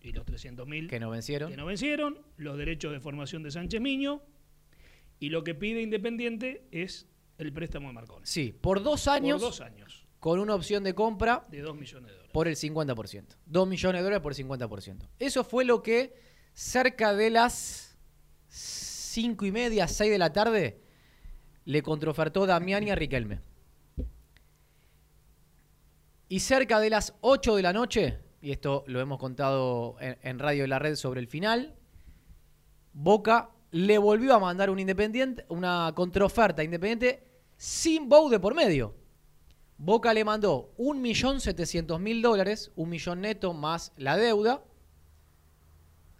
y 0.00 0.12
los 0.12 0.24
300 0.24 0.66
mil 0.66 0.88
Que 0.88 1.00
no 1.00 1.10
vencieron. 1.10 1.50
que 1.50 1.56
no 1.56 1.66
vencieron, 1.66 2.18
los 2.36 2.56
derechos 2.56 2.92
de 2.92 3.00
formación 3.00 3.42
de 3.42 3.50
Sánchez 3.50 3.80
Miño 3.80 4.22
y 5.18 5.30
lo 5.30 5.42
que 5.42 5.54
pide 5.54 5.82
Independiente 5.82 6.66
es 6.70 7.08
el 7.38 7.52
préstamo 7.52 7.88
de 7.88 7.94
Marconi. 7.94 8.26
Sí, 8.26 8.52
por 8.52 8.82
dos 8.82 9.08
años, 9.08 9.40
Por 9.40 9.50
dos 9.50 9.60
años, 9.60 10.06
con 10.20 10.40
una 10.40 10.54
opción 10.54 10.82
de 10.82 10.94
compra 10.94 11.46
de 11.50 11.60
2 11.60 11.76
millones 11.76 12.08
de 12.08 12.12
dólares. 12.14 12.32
por 12.32 12.48
el 12.48 12.56
50%. 12.56 13.36
2 13.46 13.68
millones 13.68 14.00
de 14.00 14.04
dólares 14.04 14.22
por 14.22 14.32
el 14.32 14.38
50%. 14.38 15.08
Eso 15.18 15.44
fue 15.44 15.64
lo 15.64 15.82
que 15.82 16.14
cerca 16.52 17.14
de 17.14 17.30
las 17.30 17.96
5 18.48 19.46
y 19.46 19.52
media, 19.52 19.86
6 19.86 20.10
de 20.10 20.18
la 20.18 20.32
tarde, 20.32 20.80
le 21.64 21.82
contraofertó 21.82 22.46
Damiani 22.46 22.90
a 22.90 22.94
Riquelme. 22.96 23.40
Y 26.28 26.40
cerca 26.40 26.80
de 26.80 26.90
las 26.90 27.14
8 27.20 27.56
de 27.56 27.62
la 27.62 27.72
noche, 27.72 28.18
y 28.42 28.50
esto 28.50 28.84
lo 28.86 29.00
hemos 29.00 29.18
contado 29.18 29.96
en, 30.00 30.18
en 30.22 30.38
Radio 30.38 30.62
de 30.62 30.68
la 30.68 30.78
Red 30.78 30.96
sobre 30.96 31.20
el 31.20 31.28
final, 31.28 31.76
Boca 32.92 33.50
le 33.70 33.98
volvió 33.98 34.34
a 34.34 34.38
mandar 34.38 34.70
un 34.70 34.78
independiente, 34.78 35.44
una 35.48 35.92
contraoferta 35.94 36.64
independiente 36.64 37.27
sin 37.58 38.08
Bou 38.08 38.30
de 38.30 38.40
por 38.40 38.54
medio. 38.54 38.94
Boca 39.76 40.14
le 40.14 40.24
mandó 40.24 40.72
1.700.000 40.78 42.22
dólares, 42.22 42.72
un 42.74 42.88
millón 42.88 43.20
neto 43.20 43.52
más 43.52 43.92
la 43.96 44.16
deuda, 44.16 44.64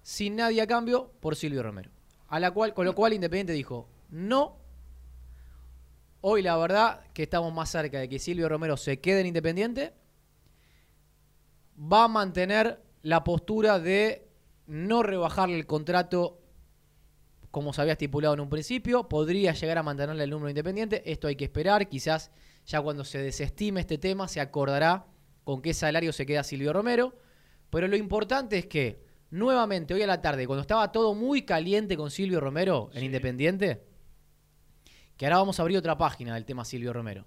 sin 0.03 0.37
nadie 0.37 0.61
a 0.61 0.67
cambio 0.67 1.13
por 1.21 1.35
Silvio 1.35 1.63
Romero. 1.63 1.91
A 2.29 2.39
la 2.39 2.51
cual, 2.51 2.75
con 2.75 2.85
lo 2.85 2.95
cual 2.95 3.15
Independiente 3.15 3.53
dijo, 3.53 3.89
no, 4.11 4.59
hoy 6.21 6.43
la 6.43 6.57
verdad 6.57 7.01
que 7.15 7.25
estamos 7.25 7.53
más 7.53 7.71
cerca 7.71 7.99
de 7.99 8.09
que 8.09 8.19
Silvio 8.19 8.49
Romero 8.49 8.77
se 8.77 9.01
quede 9.01 9.21
en 9.21 9.29
Independiente, 9.29 9.95
va 11.81 12.05
a 12.05 12.09
mantener 12.09 12.83
la 13.03 13.25
postura 13.25 13.79
de 13.79 14.29
no 14.67 15.03
rebajarle 15.03 15.57
el 15.57 15.67
contrato 15.67 16.41
como 17.51 17.73
se 17.73 17.81
había 17.81 17.93
estipulado 17.93 18.35
en 18.35 18.41
un 18.41 18.51
principio, 18.51 19.09
podría 19.09 19.53
llegar 19.53 19.79
a 19.79 19.83
mantenerle 19.83 20.25
el 20.25 20.31
número 20.31 20.51
independiente, 20.51 21.11
esto 21.11 21.29
hay 21.29 21.37
que 21.37 21.45
esperar, 21.45 21.89
quizás 21.89 22.31
ya 22.67 22.81
cuando 22.81 23.05
se 23.05 23.19
desestime 23.19 23.81
este 23.81 23.99
tema 23.99 24.29
se 24.29 24.41
acordará 24.41 25.07
con 25.45 25.63
qué 25.63 25.73
salario 25.73 26.13
se 26.13 26.27
queda 26.27 26.45
Silvio 26.45 26.73
Romero, 26.73 27.17
pero 27.71 27.89
lo 27.89 27.97
importante 27.97 28.59
es 28.59 28.67
que 28.67 29.03
nuevamente 29.31 29.95
hoy 29.95 30.03
a 30.03 30.07
la 30.07 30.21
tarde, 30.21 30.47
cuando 30.47 30.61
estaba 30.61 30.93
todo 30.93 31.15
muy 31.15 31.43
caliente 31.43 31.97
con 31.97 32.11
Silvio 32.11 32.41
Romero 32.41 32.91
en 32.93 33.01
Sí. 33.01 33.07
Independiente, 33.07 33.83
que 35.17 35.27
ahora 35.27 35.39
vamos 35.39 35.59
a 35.59 35.63
abrir 35.63 35.79
otra 35.79 35.97
página 35.97 36.35
del 36.35 36.45
tema 36.45 36.65
Silvio 36.65 36.93
Romero, 36.93 37.27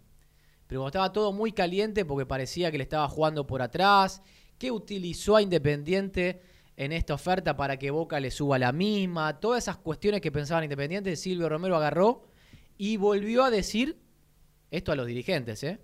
pero 0.67 0.81
cuando 0.81 0.89
estaba 0.89 1.11
todo 1.11 1.33
muy 1.33 1.51
caliente 1.51 2.05
porque 2.05 2.25
parecía 2.25 2.71
que 2.71 2.77
le 2.77 2.83
estaba 2.83 3.07
jugando 3.07 3.47
por 3.47 3.61
atrás, 3.61 4.21
que 4.57 4.71
utilizó 4.71 5.35
a 5.35 5.41
Independiente 5.41 6.41
en 6.77 6.91
esta 6.91 7.13
oferta 7.13 7.55
para 7.55 7.77
que 7.77 7.91
Boca 7.91 8.19
le 8.19 8.31
suba 8.31 8.57
la 8.57 8.71
misma, 8.71 9.39
todas 9.39 9.63
esas 9.63 9.77
cuestiones 9.77 10.21
que 10.21 10.31
pensaban 10.31 10.63
Independiente, 10.63 11.15
Silvio 11.15 11.49
Romero 11.49 11.75
agarró 11.75 12.23
y 12.77 12.97
volvió 12.97 13.43
a 13.43 13.51
decir, 13.51 13.99
esto 14.71 14.91
a 14.91 14.95
los 14.95 15.05
dirigentes, 15.05 15.63
¿eh? 15.63 15.79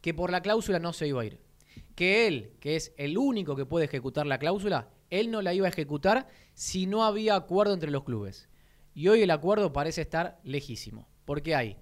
que 0.00 0.14
por 0.14 0.30
la 0.30 0.42
cláusula 0.42 0.78
no 0.78 0.92
se 0.92 1.08
iba 1.08 1.22
a 1.22 1.24
ir. 1.24 1.40
Que 1.94 2.26
él, 2.26 2.52
que 2.60 2.76
es 2.76 2.92
el 2.96 3.18
único 3.18 3.56
que 3.56 3.66
puede 3.66 3.86
ejecutar 3.86 4.26
la 4.26 4.38
cláusula, 4.38 4.88
él 5.10 5.30
no 5.30 5.42
la 5.42 5.52
iba 5.52 5.66
a 5.66 5.70
ejecutar 5.70 6.28
si 6.54 6.86
no 6.86 7.04
había 7.04 7.34
acuerdo 7.34 7.74
entre 7.74 7.90
los 7.90 8.04
clubes. 8.04 8.48
Y 8.94 9.08
hoy 9.08 9.22
el 9.22 9.30
acuerdo 9.30 9.72
parece 9.72 10.02
estar 10.02 10.40
lejísimo, 10.42 11.08
porque 11.24 11.54
hay 11.54 11.78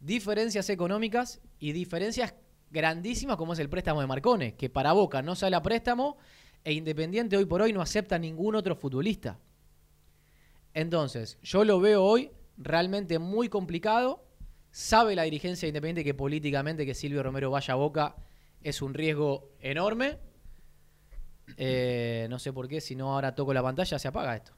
diferencias 0.00 0.68
económicas 0.70 1.40
y 1.58 1.72
diferencias 1.72 2.34
grandísimas 2.70 3.36
como 3.36 3.52
es 3.52 3.58
el 3.58 3.68
préstamo 3.68 4.00
de 4.00 4.06
Marcone, 4.06 4.56
que 4.56 4.68
para 4.68 4.92
Boca 4.92 5.22
no 5.22 5.34
sale 5.34 5.56
a 5.56 5.62
préstamo 5.62 6.18
e 6.66 6.72
Independiente 6.72 7.36
hoy 7.36 7.44
por 7.44 7.62
hoy 7.62 7.72
no 7.72 7.80
acepta 7.80 8.18
ningún 8.18 8.56
otro 8.56 8.74
futbolista. 8.74 9.38
Entonces, 10.74 11.38
yo 11.40 11.64
lo 11.64 11.78
veo 11.78 12.02
hoy 12.02 12.32
realmente 12.58 13.20
muy 13.20 13.48
complicado. 13.48 14.26
Sabe 14.72 15.14
la 15.14 15.22
dirigencia 15.22 15.66
de 15.66 15.68
Independiente 15.68 16.02
que 16.02 16.12
políticamente 16.12 16.84
que 16.84 16.92
Silvio 16.92 17.22
Romero 17.22 17.52
vaya 17.52 17.74
a 17.74 17.76
Boca 17.76 18.16
es 18.64 18.82
un 18.82 18.94
riesgo 18.94 19.52
enorme. 19.60 20.18
Eh, 21.56 22.26
no 22.28 22.40
sé 22.40 22.52
por 22.52 22.66
qué, 22.66 22.80
si 22.80 22.96
no 22.96 23.14
ahora 23.14 23.36
toco 23.36 23.54
la 23.54 23.62
pantalla 23.62 23.96
se 23.96 24.08
apaga 24.08 24.34
esto. 24.34 24.52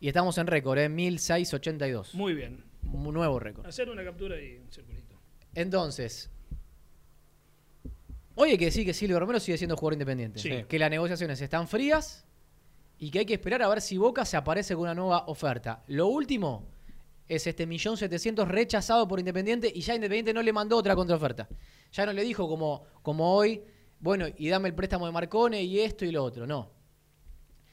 Y 0.00 0.08
estamos 0.08 0.36
en 0.38 0.48
récord, 0.48 0.76
¿eh? 0.78 0.88
1682. 0.88 2.16
Muy 2.16 2.34
bien. 2.34 2.64
Un 2.82 3.14
nuevo 3.14 3.38
récord. 3.38 3.64
Hacer 3.64 3.88
una 3.88 4.02
captura 4.02 4.42
y 4.42 4.56
un 4.56 4.72
circulito. 4.72 5.14
Entonces, 5.54 6.32
hoy 8.36 8.52
hay 8.52 8.58
que 8.58 8.66
decir 8.66 8.86
que 8.86 8.94
Silvio 8.94 9.18
Romero 9.18 9.40
sigue 9.40 9.58
siendo 9.58 9.76
jugador 9.76 9.94
independiente. 9.94 10.38
Sí. 10.38 10.64
Que 10.68 10.78
las 10.78 10.88
negociaciones 10.90 11.40
están 11.40 11.66
frías 11.68 12.24
y 12.98 13.10
que 13.10 13.18
hay 13.18 13.26
que 13.26 13.34
esperar 13.34 13.62
a 13.62 13.68
ver 13.68 13.80
si 13.80 13.98
Boca 13.98 14.24
se 14.24 14.36
aparece 14.36 14.74
con 14.74 14.84
una 14.84 14.94
nueva 14.94 15.24
oferta. 15.26 15.82
Lo 15.88 16.06
último 16.06 16.64
es 17.28 17.46
este 17.46 17.66
millón 17.66 17.96
setecientos 17.96 18.46
rechazado 18.48 19.08
por 19.08 19.18
Independiente 19.18 19.70
y 19.74 19.80
ya 19.80 19.94
Independiente 19.94 20.32
no 20.32 20.42
le 20.42 20.52
mandó 20.52 20.76
otra 20.76 20.94
contraoferta. 20.94 21.48
Ya 21.92 22.06
no 22.06 22.12
le 22.12 22.22
dijo 22.22 22.48
como, 22.48 22.84
como 23.02 23.34
hoy, 23.34 23.62
bueno, 23.98 24.26
y 24.36 24.48
dame 24.48 24.68
el 24.68 24.74
préstamo 24.74 25.06
de 25.06 25.12
Marcone 25.12 25.62
y 25.62 25.80
esto 25.80 26.04
y 26.04 26.12
lo 26.12 26.22
otro. 26.22 26.46
No. 26.46 26.70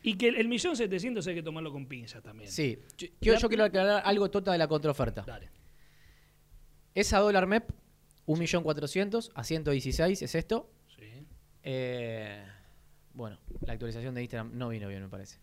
Y 0.01 0.17
que 0.17 0.27
el, 0.27 0.47
millón 0.49 0.75
setecientos 0.75 1.25
hay 1.27 1.35
que 1.35 1.43
tomarlo 1.43 1.71
con 1.71 1.85
pinzas 1.87 2.21
también. 2.21 2.49
Sí. 2.51 2.77
Yo, 2.97 3.07
yo- 3.21 3.37
yo 3.37 3.47
quiero 3.47 3.63
aclarar 3.63 4.01
algo 4.05 4.29
tota 4.29 4.51
de 4.51 4.57
la 4.57 4.67
contraoferta. 4.67 5.21
Dale. 5.25 5.49
Esa 6.95 7.19
dólar 7.19 7.47
MEP, 7.47 7.69
1.400.000 8.27 9.31
a 9.35 9.43
116 9.43 10.21
es 10.21 10.35
esto. 10.35 10.69
Sí. 10.97 11.25
Eh, 11.63 12.43
bueno, 13.13 13.37
la 13.65 13.73
actualización 13.73 14.15
de 14.15 14.21
Instagram 14.21 14.57
no 14.57 14.69
vino 14.69 14.87
bien, 14.87 15.01
me 15.03 15.09
parece. 15.09 15.37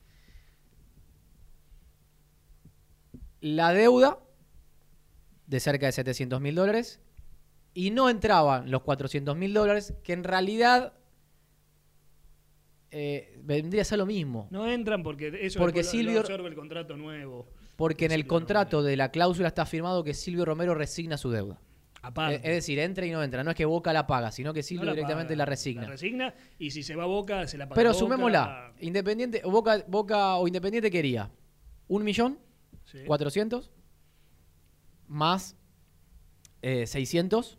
La 3.41 3.73
deuda 3.73 4.19
de 5.47 5.61
cerca 5.61 5.87
de 5.87 5.93
700 5.93 6.41
mil 6.41 6.55
dólares 6.55 7.01
y 7.75 7.91
no 7.91 8.11
entraban 8.11 8.71
los 8.71 8.83
400 8.83 9.37
mil 9.37 9.55
dólares, 9.55 9.95
que 10.05 10.13
en 10.13 10.25
realidad 10.25 10.93
eh, 12.91 13.39
vendría 13.43 13.83
a 13.83 13.85
ser 13.85 13.99
lo 13.99 14.07
mismo. 14.07 14.49
No 14.51 14.69
entran 14.69 15.03
porque 15.03 15.29
eso 15.41 15.59
Porque 15.59 15.79
después 15.81 15.95
lo- 15.95 16.01
Silvio- 16.11 16.21
absorbe 16.21 16.49
el 16.49 16.55
contrato 16.55 16.97
nuevo. 16.97 17.49
Porque 17.77 18.05
en 18.05 18.13
el 18.13 18.21
Silvio 18.23 18.29
contrato 18.29 18.77
Romero. 18.79 18.91
de 18.91 18.97
la 18.97 19.11
cláusula 19.11 19.49
está 19.49 19.65
firmado 19.65 20.05
que 20.05 20.13
Silvio 20.13 20.45
Romero 20.45 20.75
resigna 20.75 21.17
su 21.17 21.31
deuda. 21.31 21.59
Aparte. 22.03 22.37
Es 22.37 22.55
decir, 22.55 22.79
entra 22.79 23.05
y 23.05 23.11
no 23.11 23.23
entra. 23.23 23.45
No 23.45 23.51
es 23.51 23.57
que 23.57 23.65
Boca 23.67 23.93
la 23.93 24.07
paga, 24.07 24.33
sino 24.33 24.55
que 24.55 24.63
Silvio 24.63 24.87
No 24.87 24.93
directamente 24.93 25.35
paga, 25.35 25.39
la 25.39 25.45
resigna. 25.45 25.83
La 25.83 25.89
resigna 25.89 26.35
y 26.59 26.71
si 26.71 26.83
se 26.83 26.97
va 26.97 27.03
a 27.05 27.07
Boca, 27.07 27.47
se 27.47 27.59
la 27.59 27.67
paga 27.69 27.75
Pero 27.77 27.91
Boca. 27.91 27.99
sumémosla. 27.99 28.73
Independiente, 28.81 29.43
Boca, 29.45 29.85
Boca 29.87 30.37
o 30.37 30.47
Independiente 30.47 30.91
quería 30.91 31.31
un 31.89 32.03
millón 32.05 32.39
Sí. 32.85 32.99
400 33.07 33.71
más 35.07 35.57
eh, 36.63 36.87
600 36.87 37.59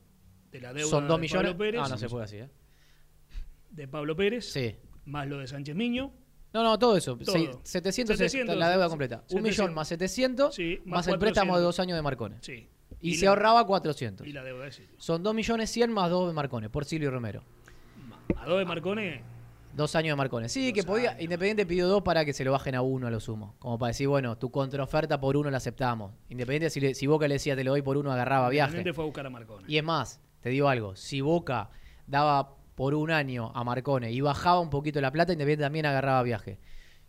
De 0.52 0.60
la 0.62 0.74
deuda 0.74 0.90
son 0.90 1.08
2 1.08 1.18
de 1.18 1.22
millones. 1.22 1.52
Pablo 1.52 1.58
Pérez, 1.58 1.82
ah, 1.84 1.90
no 1.90 1.98
se 1.98 2.10
puede 2.10 2.24
así, 2.26 2.38
¿eh? 2.38 2.50
De 3.70 3.88
Pablo 3.88 4.16
Pérez, 4.16 4.52
Sí. 4.52 4.76
más 5.06 5.28
lo 5.28 5.38
de 5.40 5.48
Sánchez 5.48 5.76
Miño. 5.76 6.14
No, 6.54 6.64
no, 6.64 6.78
todo 6.78 6.98
eso. 6.98 7.16
Todo. 7.18 7.32
Seis- 7.32 7.50
700, 7.64 8.14
es 8.16 8.18
700, 8.32 8.58
la 8.58 8.70
deuda 8.70 8.90
completa. 8.90 9.18
Un 9.18 9.30
700. 9.30 9.44
millón 9.44 9.74
más 9.74 9.88
700 9.88 10.54
Sí, 10.56 10.80
más, 10.80 11.06
más 11.06 11.08
el 11.08 11.18
préstamo 11.20 11.54
de 11.58 11.62
400. 11.64 11.64
dos 11.64 11.80
años 11.80 11.96
de 11.96 12.02
Marcone. 12.02 12.38
Sí. 12.42 12.70
Y, 13.02 13.16
se 13.16 13.26
la- 13.26 13.32
ahorraba 13.32 13.66
400. 13.66 14.26
Y 14.28 14.32
la 14.34 14.44
deuda 14.44 14.66
de 14.66 14.72
Silvio. 14.72 14.96
Son 14.98 15.24
2 15.24 15.34
millones 15.34 15.70
100 15.72 15.92
más 15.92 16.10
2 16.10 16.28
de 16.30 16.34
Marcone 16.34 16.70
por 16.70 16.86
Silvio 16.86 17.12
Romero. 17.12 17.44
A 18.38 18.46
dos 18.46 18.60
de 18.60 18.66
Marcone, 18.66 19.22
Dos 19.74 19.96
años 19.96 20.12
de 20.12 20.16
Marcone. 20.18 20.50
Sí, 20.50 20.68
Dos 20.68 20.74
que 20.76 20.84
podía. 20.84 21.12
años. 21.12 21.22
Independiente 21.24 21.66
pidió 21.66 21.88
dos 21.88 22.02
para 22.04 22.26
que 22.26 22.34
se 22.34 22.44
lo 22.44 22.52
bajen 22.52 22.76
a 22.76 22.82
uno 22.82 23.08
a 23.08 23.10
lo 23.12 23.22
sumo. 23.22 23.56
Como 23.60 23.80
para 23.80 23.88
decir, 23.90 24.08
bueno, 24.10 24.38
tu 24.38 24.52
contraoferta 24.52 25.20
por 25.22 25.38
uno 25.38 25.50
la 25.50 25.58
aceptamos. 25.58 26.12
Independiente, 26.30 26.70
si, 26.70 26.82
le- 26.82 26.94
si 26.94 27.08
Boca 27.08 27.26
le 27.28 27.36
decía 27.36 27.56
te 27.56 27.64
lo 27.64 27.72
doy 27.72 27.82
por 27.82 27.96
uno, 27.96 28.12
agarraba 28.12 28.50
viaje. 28.50 28.72
Independiente 28.72 28.94
fue 28.96 29.04
a 29.04 29.08
buscar 29.08 29.26
a 29.26 29.30
Marcone. 29.30 29.64
Y 29.70 29.78
es 29.78 29.84
más, 29.84 30.20
te 30.42 30.50
digo 30.50 30.68
algo, 30.68 30.96
si 30.98 31.22
Boca 31.22 31.70
daba 32.06 32.56
por 32.76 32.94
un 32.96 33.12
año 33.12 33.52
a 33.56 33.64
Marcone 33.64 34.12
y 34.12 34.20
bajaba 34.20 34.60
un 34.60 34.70
poquito 34.70 35.00
la 35.00 35.10
plata, 35.12 35.32
Independiente 35.32 35.64
también 35.64 35.86
agarraba 35.86 36.22
viaje. 36.24 36.60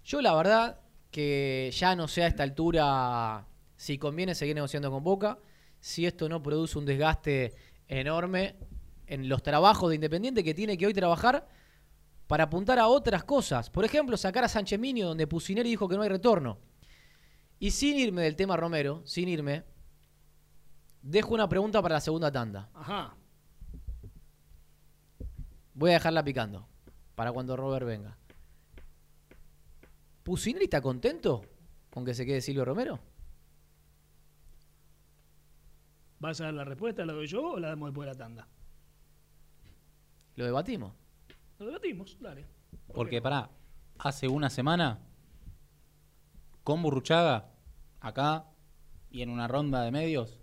Yo 0.04 0.22
la 0.22 0.32
verdad 0.34 0.78
que 1.10 1.70
ya 1.74 1.96
no 1.96 2.06
sé 2.06 2.22
a 2.22 2.26
esta 2.28 2.44
altura 2.44 3.44
si 3.76 3.98
conviene 3.98 4.34
seguir 4.36 4.54
negociando 4.54 4.90
con 4.92 5.02
Boca, 5.02 5.38
si 5.82 6.06
esto 6.06 6.28
no 6.28 6.40
produce 6.40 6.78
un 6.78 6.86
desgaste 6.86 7.54
enorme 7.88 8.54
en 9.08 9.28
los 9.28 9.42
trabajos 9.42 9.88
de 9.90 9.96
Independiente 9.96 10.44
que 10.44 10.54
tiene 10.54 10.78
que 10.78 10.86
hoy 10.86 10.94
trabajar 10.94 11.48
para 12.28 12.44
apuntar 12.44 12.78
a 12.78 12.86
otras 12.86 13.24
cosas. 13.24 13.68
Por 13.68 13.84
ejemplo, 13.84 14.16
sacar 14.16 14.44
a 14.44 14.48
Sánchez 14.48 14.78
Minio 14.78 15.08
donde 15.08 15.26
Pusineri 15.26 15.68
dijo 15.68 15.88
que 15.88 15.96
no 15.96 16.02
hay 16.02 16.08
retorno. 16.08 16.60
Y 17.58 17.72
sin 17.72 17.98
irme 17.98 18.22
del 18.22 18.36
tema 18.36 18.56
Romero, 18.56 19.02
sin 19.04 19.28
irme, 19.28 19.64
dejo 21.02 21.34
una 21.34 21.48
pregunta 21.48 21.82
para 21.82 21.96
la 21.96 22.00
segunda 22.00 22.30
tanda. 22.30 22.70
Ajá. 22.74 23.16
Voy 25.74 25.90
a 25.90 25.94
dejarla 25.94 26.22
picando 26.22 26.68
para 27.16 27.32
cuando 27.32 27.56
Robert 27.56 27.86
venga. 27.86 28.16
¿Pusineri 30.22 30.66
está 30.66 30.80
contento 30.80 31.44
con 31.90 32.04
que 32.04 32.14
se 32.14 32.24
quede 32.24 32.40
Silvio 32.40 32.64
Romero? 32.64 33.00
¿Vas 36.22 36.40
a 36.40 36.44
dar 36.44 36.54
la 36.54 36.62
respuesta? 36.64 37.04
¿La 37.04 37.14
doy 37.14 37.26
yo 37.26 37.42
o 37.54 37.58
la 37.58 37.70
damos 37.70 37.88
después 37.88 38.06
de 38.06 38.12
la 38.12 38.16
tanda? 38.16 38.46
Lo 40.36 40.44
debatimos. 40.44 40.92
Lo 41.58 41.66
debatimos, 41.66 42.16
dale. 42.20 42.46
¿Por 42.86 42.94
Porque, 42.94 43.16
no? 43.16 43.24
pará, 43.24 43.50
hace 43.98 44.28
una 44.28 44.48
semana, 44.48 45.00
con 46.62 46.80
Burruchaga, 46.80 47.50
acá 47.98 48.44
y 49.10 49.22
en 49.22 49.30
una 49.30 49.48
ronda 49.48 49.82
de 49.82 49.90
medios, 49.90 50.38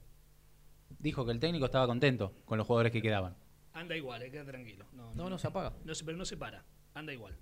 dijo 1.00 1.26
que 1.26 1.32
el 1.32 1.40
técnico 1.40 1.64
estaba 1.68 1.88
contento 1.88 2.34
con 2.44 2.58
los 2.58 2.68
jugadores 2.68 2.92
que 2.92 3.02
quedaban. 3.02 3.38
Anda 3.72 3.96
igual, 3.96 4.22
eh, 4.24 4.32
queda 4.32 4.44
tranquilo. 4.44 4.86
No, 4.92 5.16
No, 5.16 5.30
no 5.30 5.38
se 5.38 5.48
apaga. 5.48 5.72
No 5.86 5.96
se, 5.96 6.04
pero 6.04 6.18
no 6.18 6.26
se 6.26 6.36
para. 6.36 6.66
Anda 6.94 7.14
igual. 7.14 7.38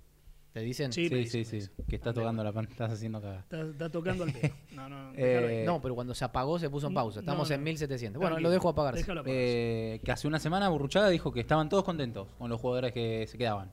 ¿Te 0.52 0.60
dicen? 0.60 0.92
Sí, 0.92 1.08
me 1.10 1.24
Sí, 1.24 1.26
sí, 1.28 1.38
me 1.38 1.44
sí, 1.44 1.56
dice. 1.56 1.70
que 1.88 1.96
está 1.96 2.12
tocando 2.12 2.42
la 2.42 2.52
pan, 2.52 2.66
estás 2.70 2.90
haciendo 2.92 3.20
cagada. 3.20 3.40
Está, 3.40 3.60
está 3.62 3.90
tocando 3.90 4.24
al 4.24 4.32
pelo. 4.32 4.54
No, 4.72 4.88
no, 4.88 5.12
Eh, 5.16 5.24
déjalo 5.26 5.46
ahí. 5.48 5.64
No, 5.66 5.80
pero 5.82 5.94
cuando 5.94 6.14
se 6.14 6.24
apagó 6.24 6.58
se 6.58 6.68
puso 6.70 6.86
en 6.88 6.94
pausa. 6.94 7.20
Estamos 7.20 7.48
No, 7.48 7.54
en 7.54 7.60
no. 7.60 7.64
1700. 7.64 8.18
Bueno, 8.18 8.34
Tranquilo, 8.36 8.48
lo 8.48 8.52
dejo 8.52 8.68
apagarse. 8.70 9.00
Déjalo 9.00 9.20
apagarse. 9.20 9.94
Eh, 9.94 10.00
que 10.04 10.10
hace 10.12 10.26
una 10.26 10.38
semana 10.38 10.68
Burruchaga 10.70 11.08
dijo 11.10 11.32
que 11.32 11.40
estaban 11.40 11.68
todos 11.68 11.84
contentos 11.84 12.28
con 12.38 12.48
los 12.50 12.60
jugadores 12.60 12.92
que 12.92 13.26
se 13.26 13.36
quedaban. 13.38 13.70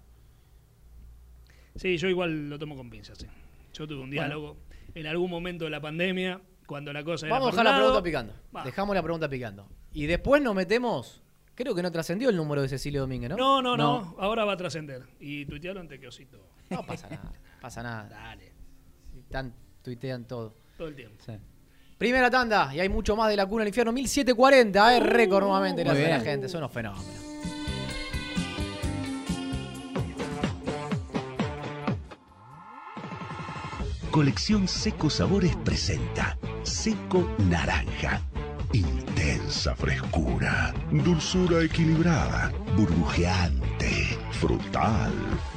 Sí, 1.75 1.97
yo 1.97 2.07
igual 2.07 2.49
lo 2.49 2.57
tomo 2.59 2.75
con 2.75 2.89
pinzas. 2.89 3.17
sí. 3.17 3.27
Yo 3.73 3.85
tuve 3.87 4.01
un 4.01 4.09
diálogo 4.11 4.55
en 4.93 5.05
algún 5.07 5.29
momento 5.29 5.65
de 5.65 5.69
la 5.71 5.81
pandemia, 5.81 6.39
cuando 6.65 6.93
la 6.93 7.03
cosa 7.03 7.25
era 7.25 7.35
Vamos 7.35 7.49
a 7.49 7.51
dejar 7.51 7.65
la 7.65 7.75
pregunta 7.77 8.01
picando. 8.03 8.33
Va. 8.55 8.63
Dejamos 8.63 8.95
la 8.95 9.03
pregunta 9.03 9.29
picando. 9.29 9.67
Y 9.93 10.05
después 10.05 10.41
nos 10.41 10.55
metemos. 10.55 11.21
Creo 11.55 11.73
que 11.73 11.81
no 11.81 11.91
trascendió 11.91 12.29
el 12.29 12.35
número 12.35 12.61
de 12.61 12.67
Cecilio 12.67 13.01
Domínguez, 13.01 13.29
¿no? 13.29 13.37
No, 13.37 13.61
no, 13.61 13.77
no, 13.77 14.01
No. 14.01 14.15
Ahora 14.19 14.43
va 14.43 14.53
a 14.53 14.57
trascender. 14.57 15.03
Y 15.19 15.45
tuitealo 15.45 15.79
antes 15.79 15.99
que 15.99 16.07
Osito. 16.07 16.49
No 16.69 16.85
pasa 16.85 17.09
nada. 17.09 17.31
Pasa 17.61 17.81
nada. 17.81 18.09
Dale. 18.09 18.51
Tan, 19.29 19.53
tuitean 19.81 20.25
todo. 20.25 20.57
Todo 20.77 20.89
el 20.89 20.95
tiempo. 20.95 21.23
Sí. 21.25 21.33
Primera 21.97 22.29
tanda, 22.29 22.75
y 22.75 22.81
hay 22.81 22.89
mucho 22.89 23.15
más 23.15 23.29
de 23.29 23.37
la 23.37 23.45
cuna 23.45 23.61
al 23.61 23.69
infierno. 23.69 23.93
1740, 23.93 24.97
eh, 24.97 24.99
récord 24.99 25.43
nuevamente. 25.43 25.85
Muy 25.85 25.93
Gracias 25.93 26.11
a 26.11 26.17
la 26.17 26.23
gente, 26.23 26.49
son 26.49 26.57
unos 26.59 26.71
fenómenos. 26.73 27.05
Colección 34.11 34.67
Seco 34.67 35.09
Sabores 35.09 35.55
presenta 35.57 36.37
Seco 36.63 37.27
Naranja. 37.49 38.21
Intensa 39.35 39.75
frescura, 39.75 40.73
dulzura 41.03 41.61
equilibrada, 41.61 42.53
burbujeante, 42.77 43.91
frutal. 44.31 45.11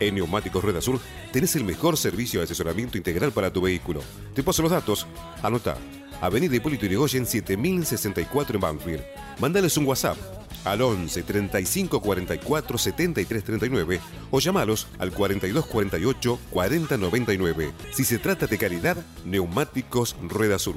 En 0.00 0.16
Neumáticos 0.16 0.62
Rueda 0.62 0.80
Sur 0.80 1.00
tenés 1.32 1.54
el 1.56 1.64
mejor 1.64 1.96
servicio 1.96 2.40
de 2.40 2.44
asesoramiento 2.44 2.98
integral 2.98 3.32
para 3.32 3.52
tu 3.52 3.62
vehículo. 3.62 4.02
Te 4.34 4.42
paso 4.42 4.62
los 4.62 4.70
datos. 4.70 5.06
Anota. 5.42 5.76
Avenida 6.20 6.56
Hipólito 6.56 6.86
Yrigoyen 6.86 7.26
7064 7.26 8.56
en 8.56 8.60
Banfield. 8.60 9.02
Mándales 9.40 9.76
un 9.76 9.86
WhatsApp 9.86 10.16
al 10.64 10.80
11 10.80 11.22
35 11.22 12.00
44 12.00 12.78
73 12.78 13.44
39 13.44 14.00
o 14.30 14.40
llamalos 14.40 14.86
al 14.98 15.12
42 15.12 15.66
48 15.66 16.38
40 16.50 16.96
99. 16.96 17.72
Si 17.92 18.04
se 18.04 18.18
trata 18.18 18.46
de 18.46 18.58
calidad, 18.58 18.96
Neumáticos 19.24 20.16
Rueda 20.22 20.58
Sur. 20.58 20.76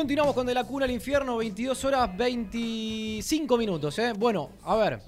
Continuamos 0.00 0.34
con 0.34 0.46
De 0.46 0.54
la 0.54 0.64
Cuna 0.64 0.86
al 0.86 0.90
Infierno, 0.92 1.36
22 1.36 1.84
horas 1.84 2.16
25 2.16 3.58
minutos. 3.58 3.98
¿eh? 3.98 4.14
Bueno, 4.16 4.48
a 4.62 4.74
ver, 4.74 5.02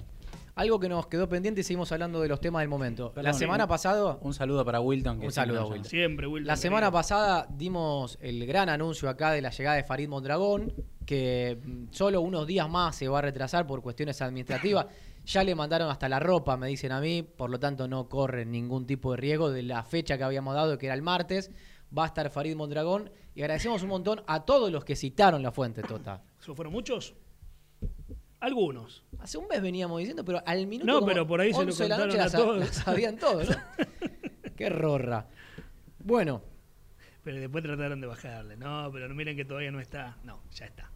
algo 0.53 0.79
que 0.79 0.87
nos 0.87 1.07
quedó 1.07 1.27
pendiente 1.27 1.61
y 1.61 1.63
seguimos 1.63 1.91
hablando 1.91 2.21
de 2.21 2.27
los 2.27 2.39
temas 2.39 2.61
del 2.61 2.69
momento. 2.69 3.11
la 3.15 3.33
semana 3.33 3.65
pasada... 3.65 4.19
Un 4.21 4.35
saludo 4.35 4.63
para 4.63 4.81
Wilton. 4.81 5.19
que 5.19 5.25
Un 5.25 5.31
saludo. 5.31 5.67
Wilton. 5.67 5.89
Siempre, 5.89 6.27
Wilton. 6.27 6.45
La 6.45 6.57
semana 6.57 6.85
querido. 6.85 6.91
pasada 6.91 7.47
dimos 7.49 8.19
el 8.21 8.45
gran 8.45 8.69
anuncio 8.69 9.09
acá 9.09 9.31
de 9.31 9.41
la 9.41 9.49
llegada 9.49 9.77
de 9.77 9.83
Farid 9.83 10.07
Mondragón, 10.07 10.71
que 11.07 11.57
mm, 11.59 11.85
solo 11.89 12.21
unos 12.21 12.45
días 12.45 12.69
más 12.69 12.95
se 12.95 13.07
va 13.07 13.17
a 13.17 13.23
retrasar 13.23 13.65
por 13.65 13.81
cuestiones 13.81 14.21
administrativas. 14.21 14.85
Ya 15.25 15.41
le 15.41 15.55
mandaron 15.55 15.89
hasta 15.89 16.09
la 16.09 16.19
ropa, 16.19 16.57
me 16.57 16.67
dicen 16.67 16.91
a 16.91 16.99
mí, 16.99 17.23
por 17.23 17.49
lo 17.49 17.57
tanto 17.57 17.87
no 17.87 18.09
corre 18.09 18.45
ningún 18.45 18.85
tipo 18.85 19.11
de 19.11 19.17
riesgo 19.17 19.51
de 19.51 19.63
la 19.63 19.81
fecha 19.83 20.17
que 20.17 20.25
habíamos 20.25 20.53
dado, 20.53 20.77
que 20.77 20.87
era 20.87 20.95
el 20.95 21.01
martes. 21.01 21.49
Va 21.97 22.03
a 22.03 22.07
estar 22.07 22.29
Farid 22.29 22.55
Mondragón 22.55 23.11
y 23.35 23.41
agradecemos 23.41 23.83
un 23.83 23.89
montón 23.89 24.21
a 24.27 24.45
todos 24.45 24.71
los 24.71 24.83
que 24.85 24.95
citaron 24.95 25.43
la 25.43 25.51
fuente, 25.51 25.81
Tota. 25.83 26.21
¿Eso 26.39 26.55
fueron 26.55 26.73
muchos? 26.73 27.15
Algunos. 28.39 29.03
Hace 29.19 29.37
un 29.37 29.47
mes 29.47 29.61
veníamos 29.61 29.99
diciendo, 29.99 30.25
pero 30.25 30.41
al 30.45 30.67
minuto. 30.67 30.85
No, 30.91 30.95
como 30.99 31.07
pero 31.07 31.25
por 31.27 31.39
ahí 31.39 31.53
se 31.53 31.59
lo 31.59 31.65
11 31.71 31.83
de 31.83 31.89
la 31.89 31.95
contaron 31.97 32.07
noche 32.09 32.19
a 32.19 32.23
la 32.25 32.29
sa- 32.29 32.37
todos. 32.37 32.59
la 32.59 32.65
sabían 32.73 33.17
todos, 33.17 33.49
¿no? 33.49 33.55
Qué 34.57 34.69
rorra. 34.69 35.27
Bueno, 35.99 36.41
Pero 37.23 37.39
después 37.39 37.63
trataron 37.63 38.01
de 38.01 38.07
bajarle. 38.07 38.57
No, 38.57 38.89
pero 38.91 39.07
miren 39.15 39.37
que 39.37 39.45
todavía 39.45 39.71
no 39.71 39.79
está. 39.79 40.17
No, 40.25 40.41
ya 40.51 40.65
está. 40.65 40.91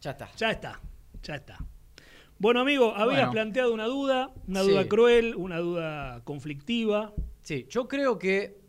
ya 0.00 0.12
está. 0.12 0.30
Ya 0.36 0.50
está. 0.52 0.80
Ya 1.24 1.34
está. 1.34 1.58
Bueno, 2.38 2.60
amigo, 2.60 2.92
habías 2.94 3.06
Bueno. 3.18 3.32
planteado 3.32 3.74
una 3.74 3.86
duda, 3.86 4.30
una 4.46 4.62
Sí. 4.62 4.70
duda 4.70 4.86
cruel, 4.88 5.34
una 5.34 5.58
duda 5.58 6.20
conflictiva. 6.22 7.12
Sí, 7.42 7.66
yo 7.68 7.88
creo 7.88 8.16
que, 8.18 8.60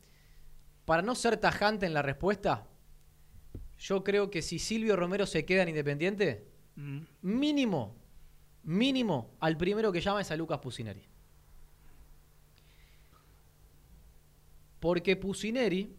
para 0.85 1.01
no 1.01 1.15
ser 1.15 1.37
tajante 1.37 1.85
en 1.85 1.93
la 1.93 2.01
respuesta, 2.01 2.67
yo 3.79 4.03
creo 4.03 4.29
que 4.29 4.41
si 4.41 4.59
Silvio 4.59 4.95
Romero 4.95 5.25
se 5.25 5.45
queda 5.45 5.63
en 5.63 5.69
Independiente, 5.69 6.47
Mm. 6.75 6.99
mínimo, 7.21 7.95
mínimo, 8.63 9.35
al 9.39 9.57
primero 9.57 9.91
que 9.91 10.01
llama 10.01 10.21
es 10.21 10.31
a 10.31 10.35
Lucas 10.35 10.59
Pusineri. 10.59 11.03
Porque 14.79 15.15
Pusineri 15.15 15.95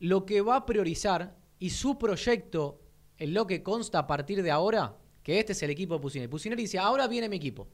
lo 0.00 0.26
que 0.26 0.40
va 0.40 0.56
a 0.56 0.66
priorizar 0.66 1.36
y 1.58 1.70
su 1.70 1.98
proyecto 1.98 2.80
en 3.18 3.34
lo 3.34 3.46
que 3.46 3.62
consta 3.62 4.00
a 4.00 4.06
partir 4.06 4.42
de 4.42 4.50
ahora, 4.50 4.96
que 5.22 5.38
este 5.38 5.52
es 5.52 5.62
el 5.62 5.70
equipo 5.70 5.94
de 5.94 6.00
Pusineri. 6.00 6.30
Pusineri 6.30 6.62
dice, 6.62 6.78
ahora 6.78 7.06
viene 7.06 7.28
mi 7.28 7.36
equipo. 7.36 7.68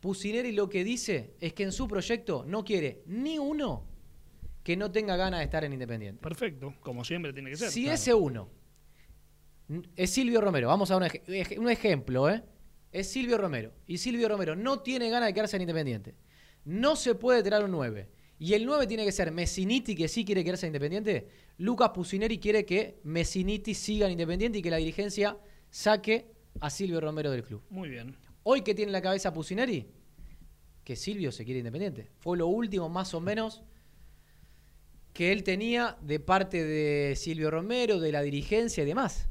Pusineri 0.00 0.52
lo 0.52 0.68
que 0.68 0.84
dice 0.84 1.34
es 1.40 1.52
que 1.52 1.62
en 1.62 1.72
su 1.72 1.86
proyecto 1.88 2.44
no 2.46 2.64
quiere 2.64 3.02
ni 3.06 3.38
uno 3.38 3.86
que 4.64 4.76
no 4.76 4.90
tenga 4.90 5.14
ganas 5.16 5.38
de 5.40 5.44
estar 5.44 5.62
en 5.64 5.72
Independiente. 5.74 6.20
Perfecto, 6.20 6.74
como 6.80 7.04
siempre 7.04 7.32
tiene 7.32 7.50
que 7.50 7.56
ser. 7.56 7.70
Si 7.70 7.82
Claro. 7.82 7.94
ese 7.94 8.14
uno 8.14 8.48
es 9.96 10.10
Silvio 10.10 10.40
Romero, 10.40 10.68
vamos 10.68 10.90
a 10.90 10.96
un, 10.96 11.04
ej- 11.04 11.58
un 11.58 11.70
ejemplo, 11.70 12.28
¿eh? 12.28 12.42
Es 12.92 13.08
Silvio 13.10 13.38
Romero. 13.38 13.72
Y 13.86 13.98
Silvio 13.98 14.28
Romero 14.28 14.54
no 14.54 14.80
tiene 14.80 15.08
ganas 15.10 15.28
de 15.28 15.34
quedarse 15.34 15.56
en 15.56 15.62
Independiente. 15.62 16.14
No 16.64 16.96
se 16.96 17.14
puede 17.14 17.42
traer 17.42 17.64
un 17.64 17.70
9. 17.72 18.08
Y 18.38 18.54
el 18.54 18.64
9 18.66 18.86
tiene 18.86 19.04
que 19.04 19.12
ser 19.12 19.30
Messiniti, 19.32 19.94
que 19.94 20.08
sí 20.08 20.24
quiere 20.24 20.44
quedarse 20.44 20.66
en 20.66 20.70
Independiente. 20.70 21.28
Lucas 21.58 21.90
Pusineri 21.90 22.38
quiere 22.38 22.64
que 22.64 23.00
Messiniti 23.04 23.74
siga 23.74 24.06
en 24.06 24.12
Independiente 24.12 24.58
y 24.58 24.62
que 24.62 24.70
la 24.70 24.76
dirigencia 24.76 25.36
saque 25.70 26.30
a 26.60 26.70
Silvio 26.70 27.00
Romero 27.00 27.30
del 27.30 27.42
club. 27.42 27.62
Muy 27.70 27.88
bien. 27.88 28.16
Hoy 28.44 28.62
que 28.62 28.74
tiene 28.74 28.90
en 28.90 28.92
la 28.92 29.02
cabeza 29.02 29.32
Pusineri, 29.32 29.86
que 30.84 30.94
Silvio 30.96 31.32
se 31.32 31.44
quiere 31.44 31.58
independiente. 31.60 32.10
Fue 32.18 32.36
lo 32.36 32.46
último 32.46 32.88
más 32.90 33.14
o 33.14 33.20
menos 33.20 33.62
que 35.14 35.32
él 35.32 35.42
tenía 35.44 35.96
de 36.02 36.20
parte 36.20 36.62
de 36.62 37.16
Silvio 37.16 37.50
Romero, 37.50 37.98
de 38.00 38.12
la 38.12 38.20
dirigencia 38.20 38.82
y 38.82 38.86
demás. 38.86 39.28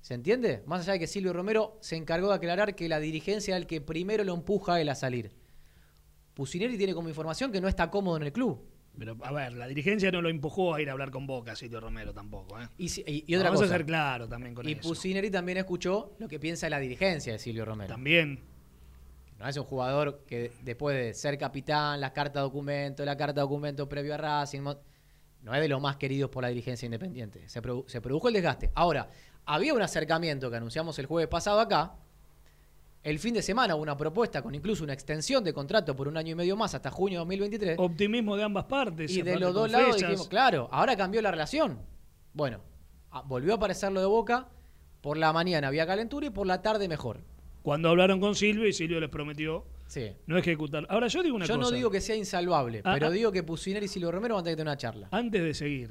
¿Se 0.00 0.14
entiende? 0.14 0.64
Más 0.66 0.80
allá 0.80 0.94
de 0.94 0.98
que 0.98 1.06
Silvio 1.06 1.32
Romero 1.32 1.78
se 1.80 1.94
encargó 1.94 2.28
de 2.30 2.34
aclarar 2.34 2.74
que 2.74 2.88
la 2.88 2.98
dirigencia 2.98 3.52
era 3.52 3.58
el 3.58 3.66
que 3.68 3.80
primero 3.80 4.24
lo 4.24 4.34
empuja 4.34 4.74
a 4.74 4.80
él 4.80 4.88
a 4.88 4.96
salir. 4.96 5.30
Pusineri 6.34 6.76
tiene 6.78 6.94
como 6.94 7.08
información 7.08 7.52
que 7.52 7.60
no 7.60 7.68
está 7.68 7.90
cómodo 7.90 8.16
en 8.16 8.24
el 8.24 8.32
club. 8.32 8.64
Pero, 8.98 9.16
a 9.22 9.32
ver, 9.32 9.52
la 9.54 9.66
dirigencia 9.68 10.10
no 10.10 10.20
lo 10.20 10.28
empujó 10.28 10.74
a 10.74 10.82
ir 10.82 10.88
a 10.88 10.92
hablar 10.92 11.10
con 11.10 11.26
Boca, 11.26 11.54
Sitio 11.56 11.80
Romero 11.80 12.12
tampoco. 12.12 12.60
¿eh? 12.60 12.68
Y, 12.78 12.88
si- 12.88 13.02
y- 13.06 13.24
y 13.26 13.34
otra 13.36 13.48
Vamos 13.50 13.62
cosa. 13.62 13.74
a 13.74 13.78
ser 13.78 13.86
claro 13.86 14.28
también 14.28 14.54
con 14.54 14.68
y 14.68 14.72
eso. 14.72 14.80
Pusineri 14.82 15.30
también 15.30 15.58
escuchó 15.58 16.14
lo 16.18 16.28
que 16.28 16.38
piensa 16.40 16.68
la 16.68 16.78
dirigencia 16.78 17.32
de 17.34 17.38
Silvio 17.38 17.64
Romero. 17.64 17.88
También. 17.88 18.40
No 19.42 19.48
es 19.48 19.56
un 19.56 19.64
jugador 19.64 20.22
que 20.24 20.52
después 20.62 20.96
de 20.96 21.14
ser 21.14 21.36
capitán, 21.36 22.00
las 22.00 22.12
cartas 22.12 22.44
documento, 22.44 23.04
la 23.04 23.16
carta 23.16 23.40
documento 23.40 23.88
previo 23.88 24.14
a 24.14 24.16
Racing, 24.16 24.60
no 24.60 25.52
es 25.54 25.60
de 25.60 25.68
los 25.68 25.80
más 25.80 25.96
queridos 25.96 26.30
por 26.30 26.44
la 26.44 26.48
dirigencia 26.48 26.86
independiente. 26.86 27.48
Se, 27.48 27.60
produ- 27.60 27.84
se 27.88 28.00
produjo 28.00 28.28
el 28.28 28.34
desgaste. 28.34 28.70
Ahora, 28.76 29.08
había 29.44 29.74
un 29.74 29.82
acercamiento 29.82 30.48
que 30.48 30.56
anunciamos 30.58 30.96
el 31.00 31.06
jueves 31.06 31.28
pasado 31.28 31.58
acá, 31.58 31.94
El 33.02 33.18
fin 33.18 33.34
de 33.34 33.42
semana 33.42 33.74
hubo 33.74 33.82
una 33.82 33.96
propuesta 33.96 34.42
con 34.42 34.54
incluso 34.54 34.84
una 34.84 34.92
extensión 34.92 35.42
de 35.42 35.52
contrato 35.52 35.96
por 35.96 36.06
un 36.06 36.16
año 36.16 36.30
y 36.30 36.34
medio 36.36 36.56
más 36.56 36.72
hasta 36.76 36.88
junio 36.92 37.18
de 37.18 37.22
2023. 37.22 37.76
Optimismo 37.80 38.36
de 38.36 38.44
ambas 38.44 38.66
partes. 38.66 39.10
Y 39.10 39.22
de 39.22 39.32
los 39.40 39.52
dos 39.54 39.70
lados 39.72 39.96
dijimos, 40.06 40.28
claro, 40.28 40.68
ahora 40.70 40.96
cambió 40.96 41.20
la 41.20 41.32
relación. 41.32 41.80
Bueno, 42.32 42.60
a- 43.10 43.22
volvió 43.22 43.54
a 43.54 43.56
aparecer 43.56 43.90
lo 43.90 43.98
de 43.98 44.06
Boca. 44.06 44.46
Por 45.00 45.16
la 45.16 45.32
mañana 45.32 45.66
había 45.66 45.84
calentura 45.84 46.26
y 46.26 46.30
por 46.30 46.46
la 46.46 46.62
tarde 46.62 46.86
mejor. 46.86 47.24
Cuando 47.62 47.88
hablaron 47.88 48.20
con 48.20 48.34
Silvio 48.34 48.66
y 48.66 48.72
Silvio 48.72 49.00
les 49.00 49.08
prometió 49.10 49.64
Sí. 49.86 50.10
no 50.26 50.36
ejecutar. 50.38 50.86
Ahora 50.88 51.06
yo 51.08 51.22
digo 51.22 51.36
una 51.36 51.44
Yo 51.46 51.56
cosa. 51.56 51.70
no 51.70 51.76
digo 51.76 51.90
que 51.90 52.00
sea 52.00 52.16
insalvable, 52.16 52.80
Ah, 52.84 52.92
pero 52.94 53.06
ah. 53.06 53.10
digo 53.10 53.30
que 53.30 53.42
Pusineri 53.42 53.86
y 53.86 53.88
Silvio 53.88 54.10
Romero 54.10 54.34
van 54.34 54.40
a 54.40 54.44
tener 54.44 54.54
que 54.54 54.60
tener 54.62 54.70
una 54.70 54.76
charla. 54.76 55.08
Antes 55.10 55.42
de 55.42 55.54
seguir, 55.54 55.90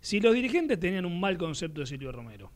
si 0.00 0.20
los 0.20 0.34
dirigentes 0.34 0.78
tenían 0.78 1.04
un 1.06 1.18
mal 1.18 1.38
concepto 1.38 1.80
de 1.80 1.86
Silvio 1.86 2.12
Romero, 2.12 2.50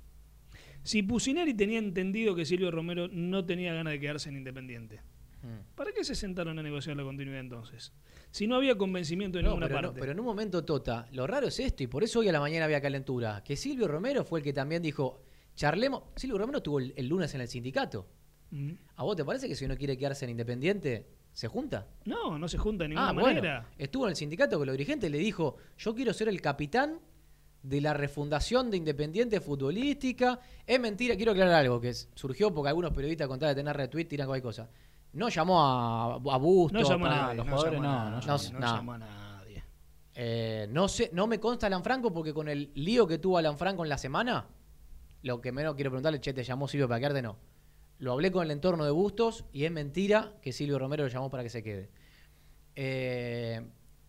si 0.82 1.02
Pusineri 1.02 1.54
tenía 1.54 1.78
entendido 1.78 2.34
que 2.34 2.44
Silvio 2.44 2.70
Romero 2.70 3.08
no 3.08 3.44
tenía 3.44 3.72
ganas 3.72 3.92
de 3.92 4.00
quedarse 4.00 4.28
en 4.30 4.36
Independiente, 4.36 5.00
Mm. 5.42 5.74
¿para 5.74 5.90
qué 5.92 6.04
se 6.04 6.14
sentaron 6.14 6.56
a 6.58 6.62
negociar 6.62 6.96
la 6.96 7.02
continuidad 7.02 7.40
entonces? 7.40 7.92
Si 8.30 8.46
no 8.46 8.54
había 8.56 8.76
convencimiento 8.76 9.38
de 9.38 9.42
No, 9.44 9.50
ninguna 9.50 9.66
pero, 9.68 9.80
no- 9.82 9.88
parte. 9.88 10.00
pero 10.00 10.12
en 10.12 10.20
un 10.20 10.26
momento, 10.26 10.64
Tota, 10.64 11.06
lo 11.12 11.26
raro 11.26 11.48
es 11.48 11.58
esto, 11.60 11.82
y 11.82 11.88
por 11.88 12.04
eso 12.04 12.20
hoy 12.20 12.28
a 12.28 12.32
la 12.32 12.38
mañana 12.40 12.64
había 12.66 12.80
calentura, 12.80 13.42
que 13.44 13.56
Silvio 13.56 13.88
Romero 13.88 14.24
fue 14.24 14.38
el 14.40 14.44
que 14.44 14.52
también 14.52 14.82
dijo, 14.82 15.22
charlemos, 15.54 16.02
Silvio 16.16 16.38
Romero 16.38 16.58
estuvo 16.58 16.78
el, 16.78 16.92
el 16.96 17.06
lunes 17.08 17.34
en 17.34 17.40
el 17.40 17.48
sindicato. 17.48 18.06
Mm. 18.50 18.72
¿A 18.96 19.02
vos 19.04 19.16
te 19.16 19.24
parece 19.24 19.48
que 19.48 19.54
si 19.54 19.64
uno 19.64 19.76
quiere 19.76 19.96
quedarse 19.96 20.24
en 20.24 20.30
Independiente, 20.32 21.06
se 21.32 21.48
junta? 21.48 21.86
No, 22.04 22.38
no 22.38 22.48
se 22.48 22.58
junta 22.58 22.84
de 22.84 22.88
ninguna 22.90 23.08
Ah, 23.08 23.12
bueno, 23.12 23.28
manera. 23.40 23.68
estuvo 23.78 24.04
en 24.04 24.10
el 24.10 24.16
sindicato 24.16 24.58
con 24.58 24.66
los 24.66 24.74
dirigentes 24.74 25.08
y 25.08 25.12
le 25.12 25.18
dijo, 25.18 25.56
yo 25.78 25.94
quiero 25.94 26.12
ser 26.12 26.28
el 26.28 26.40
capitán 26.40 26.98
de 27.62 27.80
la 27.80 27.94
refundación 27.94 28.70
de 28.70 28.76
Independiente 28.76 29.40
Futbolística. 29.40 30.40
Es 30.66 30.80
mentira, 30.80 31.16
quiero 31.16 31.32
aclarar 31.32 31.54
algo, 31.54 31.80
que 31.80 31.94
surgió 31.94 32.52
porque 32.52 32.68
algunos 32.68 32.92
periodistas 32.92 33.28
con 33.28 33.38
tal 33.38 33.50
de 33.50 33.54
tener 33.54 33.76
retweet 33.76 34.04
tiran 34.06 34.26
cualquier 34.26 34.42
cosa. 34.42 34.68
No 35.14 35.28
llamó 35.28 35.62
a, 35.62 36.14
a 36.14 36.36
Busto. 36.38 36.78
No 36.78 36.88
llamó 36.88 37.06
a 37.06 37.34
los 37.34 37.46
no 37.46 37.52
jugadores 37.52 37.80
llamó 37.80 37.88
no, 37.88 38.10
no 38.10 38.10
nadie, 38.10 38.26
llamó. 38.26 38.38
no 38.52 38.60
No, 38.60 38.76
llamó 38.76 38.92
a 38.94 38.98
nadie. 38.98 39.64
Eh, 40.14 40.66
no 40.70 40.88
sé, 40.88 41.10
no 41.14 41.26
me 41.26 41.38
consta 41.40 41.66
Alan 41.68 41.82
Franco 41.84 42.12
porque 42.12 42.34
con 42.34 42.48
el 42.48 42.70
lío 42.74 43.06
que 43.06 43.18
tuvo 43.18 43.38
Alan 43.38 43.56
Franco 43.56 43.82
en 43.84 43.88
la 43.88 43.96
semana, 43.98 44.46
lo 45.22 45.40
que 45.40 45.52
menos 45.52 45.74
quiero 45.74 45.90
preguntarle, 45.90 46.20
che, 46.20 46.32
te 46.32 46.44
llamó 46.44 46.68
Silvio 46.68 46.88
para 46.88 47.00
quedarte, 47.00 47.22
no. 47.22 47.38
Lo 47.98 48.12
hablé 48.12 48.32
con 48.32 48.44
el 48.44 48.50
entorno 48.50 48.84
de 48.84 48.90
Bustos 48.90 49.44
y 49.52 49.64
es 49.64 49.70
mentira 49.70 50.34
que 50.42 50.52
Silvio 50.52 50.78
Romero 50.78 51.04
lo 51.04 51.08
llamó 51.08 51.30
para 51.30 51.42
que 51.44 51.50
se 51.50 51.62
quede. 51.62 51.88
Eh, 52.74 53.60